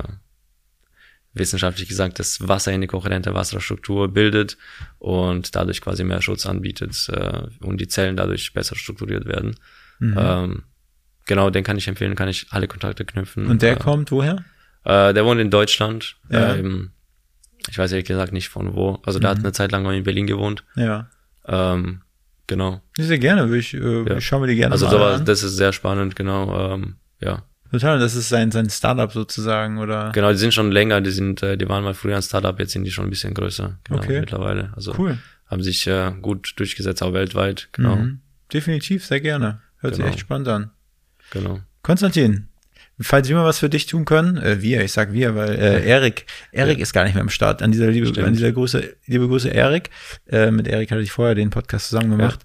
wissenschaftlich 1.39 1.89
gesagt 1.89 2.19
das 2.19 2.47
Wasser 2.49 2.73
in 2.73 2.81
die 2.81 2.87
kohärente 2.87 3.35
Wasserstruktur 3.35 4.09
bildet 4.13 4.57
und 4.99 5.55
dadurch 5.55 5.81
quasi 5.81 6.05
mehr 6.05 6.23
Schutz 6.23 6.47
anbietet 6.47 7.09
äh, 7.13 7.43
und 7.65 7.81
die 7.81 7.89
Zellen 7.89 8.17
dadurch 8.17 8.53
besser 8.53 8.77
strukturiert 8.77 9.27
werden. 9.27 9.57
Mhm. 9.99 10.17
Ähm, 10.19 10.63
genau, 11.27 11.51
den 11.51 11.65
kann 11.65 11.79
ich 11.79 11.89
empfehlen, 11.89 12.15
kann 12.15 12.29
ich 12.29 12.47
alle 12.51 12.69
Kontakte 12.69 13.05
knüpfen. 13.05 13.47
Und 13.47 13.63
der 13.63 13.75
äh, 13.77 13.79
kommt 13.81 14.11
woher? 14.11 14.45
äh, 14.85 15.13
der 15.15 15.25
wohnt 15.25 15.41
in 15.41 15.51
Deutschland. 15.51 16.17
Ja. 16.31 16.55
Äh, 16.55 16.61
im, 16.61 16.91
ich 17.69 17.77
weiß 17.79 17.93
ehrlich 17.93 18.07
gesagt 18.07 18.33
nicht 18.33 18.49
von 18.49 18.75
wo. 18.75 19.01
Also 19.05 19.19
der 19.19 19.31
hat 19.31 19.39
eine 19.39 19.53
Zeit 19.53 19.73
lang 19.73 19.83
mal 19.83 19.95
in 19.95 20.05
Berlin 20.05 20.27
gewohnt. 20.27 20.65
Ja. 20.77 21.11
Ähm, 21.47 22.03
genau. 22.47 22.81
Sehr 22.97 23.19
gerne, 23.19 23.55
ich, 23.57 23.75
äh, 23.75 24.03
Ja. 24.09 24.17
ich 24.19 24.27
schaue 24.27 24.41
mir 24.41 24.47
die 24.47 24.57
gerne 24.57 24.73
Also 24.73 24.87
mal 24.87 24.93
sowas, 24.93 25.21
an. 25.21 25.25
das 25.27 25.43
ist 25.43 25.57
sehr 25.57 25.73
spannend, 25.73 26.15
genau. 26.17 26.75
Ähm, 26.75 26.97
ja, 27.21 27.43
Total, 27.71 27.99
das 27.99 28.15
ist 28.15 28.29
sein, 28.29 28.51
sein 28.53 28.71
Startup 28.71 29.11
sozusagen, 29.13 29.79
oder? 29.79 30.13
genau. 30.13 30.31
Die 30.31 30.39
sind 30.39 30.55
schon 30.55 30.71
länger. 30.71 31.01
Die 31.01 31.11
sind, 31.11 31.43
äh, 31.43 31.57
die 31.59 31.69
waren 31.69 31.83
mal 31.85 31.95
früher 31.95 32.17
ein 32.17 32.23
Startup. 32.23 32.59
Jetzt 32.59 32.73
sind 32.73 32.85
die 32.85 32.91
schon 32.91 33.07
ein 33.07 33.11
bisschen 33.11 33.35
größer. 33.35 33.79
Genau, 33.85 33.99
Okay. 34.01 34.21
Mittlerweile. 34.21 34.73
Also 34.77 34.95
Cool. 34.99 35.19
haben 35.47 35.63
sich 35.63 35.87
äh, 35.87 36.13
gut 36.23 36.55
durchgesetzt, 36.57 37.03
auch 37.03 37.13
weltweit. 37.13 37.69
Genau, 37.73 37.97
Mhm. 37.97 38.21
Definitiv, 38.53 39.05
sehr 39.05 39.21
gerne. 39.21 39.61
Hört 39.79 39.95
Genau. 39.95 40.07
sich 40.07 40.15
echt 40.15 40.21
spannend 40.21 40.49
an. 40.49 40.71
genau. 41.31 41.61
Konstantin, 41.83 42.49
falls 43.01 43.29
wir 43.29 43.37
mal 43.37 43.45
was 43.45 43.59
für 43.59 43.69
dich 43.69 43.87
tun 43.87 44.05
können, 44.05 44.37
äh, 44.39 44.63
wir, 44.63 44.83
ich 44.83 44.93
sag 44.93 45.13
wir, 45.13 45.35
weil 45.35 45.51
äh, 45.55 45.87
Erik, 45.87 46.27
Erik 46.53 46.79
ist 46.79 46.93
gar 46.93 47.05
nicht 47.05 47.15
mehr 47.15 47.23
im 47.23 47.29
Start. 47.29 47.63
An 47.63 47.71
dieser 47.73 47.89
liebe, 47.89 48.07
Stimmt. 48.07 48.27
an 48.27 48.33
dieser 48.33 48.53
Grüße, 48.53 48.83
liebe 49.07 49.29
Grüße 49.29 49.49
Erik. 49.49 49.91
Äh, 50.27 50.51
mit 50.51 50.67
Erik 50.67 50.91
hatte 50.91 51.03
ich 51.03 51.13
vorher 51.13 51.35
den 51.35 51.51
Podcast 51.51 51.89
zusammen 51.91 52.11
gemacht. 52.11 52.41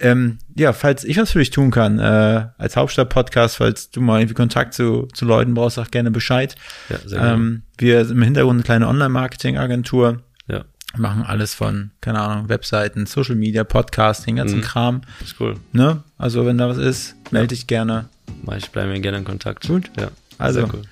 Ja, 0.00 0.10
ähm, 0.10 0.38
ja 0.56 0.72
falls 0.72 1.04
ich 1.04 1.16
was 1.16 1.32
für 1.32 1.38
dich 1.38 1.50
tun 1.50 1.70
kann, 1.70 1.98
äh, 1.98 2.46
als 2.58 2.76
Hauptstadt-Podcast, 2.76 3.56
falls 3.56 3.90
du 3.90 4.00
mal 4.00 4.20
irgendwie 4.20 4.34
Kontakt 4.34 4.74
zu, 4.74 5.08
zu 5.14 5.24
Leuten 5.24 5.54
brauchst, 5.54 5.76
sag 5.76 5.90
gerne 5.90 6.10
Bescheid. 6.10 6.54
Ja, 6.90 6.98
sehr 7.04 7.18
gerne. 7.20 7.32
Ähm, 7.34 7.62
wir 7.78 8.04
sind 8.04 8.16
im 8.18 8.22
Hintergrund 8.22 8.56
eine 8.58 8.62
kleine 8.64 8.88
Online-Marketing-Agentur, 8.88 10.20
Ja, 10.46 10.64
machen 10.96 11.22
alles 11.24 11.54
von, 11.54 11.90
keine 12.00 12.20
Ahnung, 12.20 12.48
Webseiten, 12.48 13.06
Social 13.06 13.34
Media, 13.36 13.64
Podcasting, 13.64 14.36
ganzen 14.36 14.58
Mhm. 14.58 14.62
Kram. 14.62 15.00
ist 15.22 15.40
cool. 15.40 15.54
Ne? 15.72 16.02
Also 16.18 16.46
wenn 16.46 16.58
da 16.58 16.68
was 16.68 16.78
ist, 16.78 17.16
melde 17.32 17.48
dich 17.48 17.66
gerne. 17.66 18.08
Ich 18.56 18.70
bleibe 18.70 18.92
mir 18.92 19.00
gerne 19.00 19.18
in 19.18 19.24
Kontakt. 19.24 19.66
Gut. 19.66 19.90
Ja, 19.98 20.08
Also, 20.38 20.60
sehr 20.60 20.74
cool. 20.74 20.82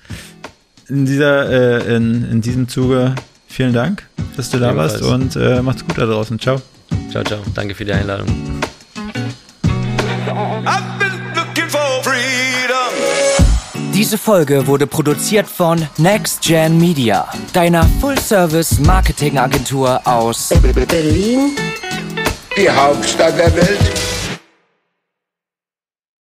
In 0.89 1.05
dieser, 1.05 1.49
äh, 1.87 1.95
in, 1.95 2.29
in 2.29 2.41
diesem 2.41 2.67
Zuge 2.67 3.15
vielen 3.47 3.73
Dank, 3.73 4.03
dass 4.35 4.49
du 4.49 4.57
da 4.59 4.71
Ebenfalls. 4.71 5.01
warst 5.01 5.13
und 5.13 5.35
äh, 5.35 5.61
macht's 5.61 5.85
gut 5.85 5.97
da 5.97 6.05
draußen. 6.05 6.39
Ciao. 6.39 6.61
Ciao, 7.11 7.23
ciao. 7.23 7.39
Danke 7.53 7.75
für 7.75 7.85
die 7.85 7.93
Einladung. 7.93 8.27
Diese 13.93 14.17
Folge 14.17 14.65
wurde 14.67 14.87
produziert 14.87 15.47
von 15.47 15.87
Next 15.97 16.41
Gen 16.41 16.77
Media, 16.79 17.27
deiner 17.53 17.85
Full-Service-Marketing-Agentur 18.01 20.01
aus 20.05 20.49
Die 22.57 22.69
Hauptstadt 22.69 23.37
der 23.37 23.55
Welt. 23.55 24.02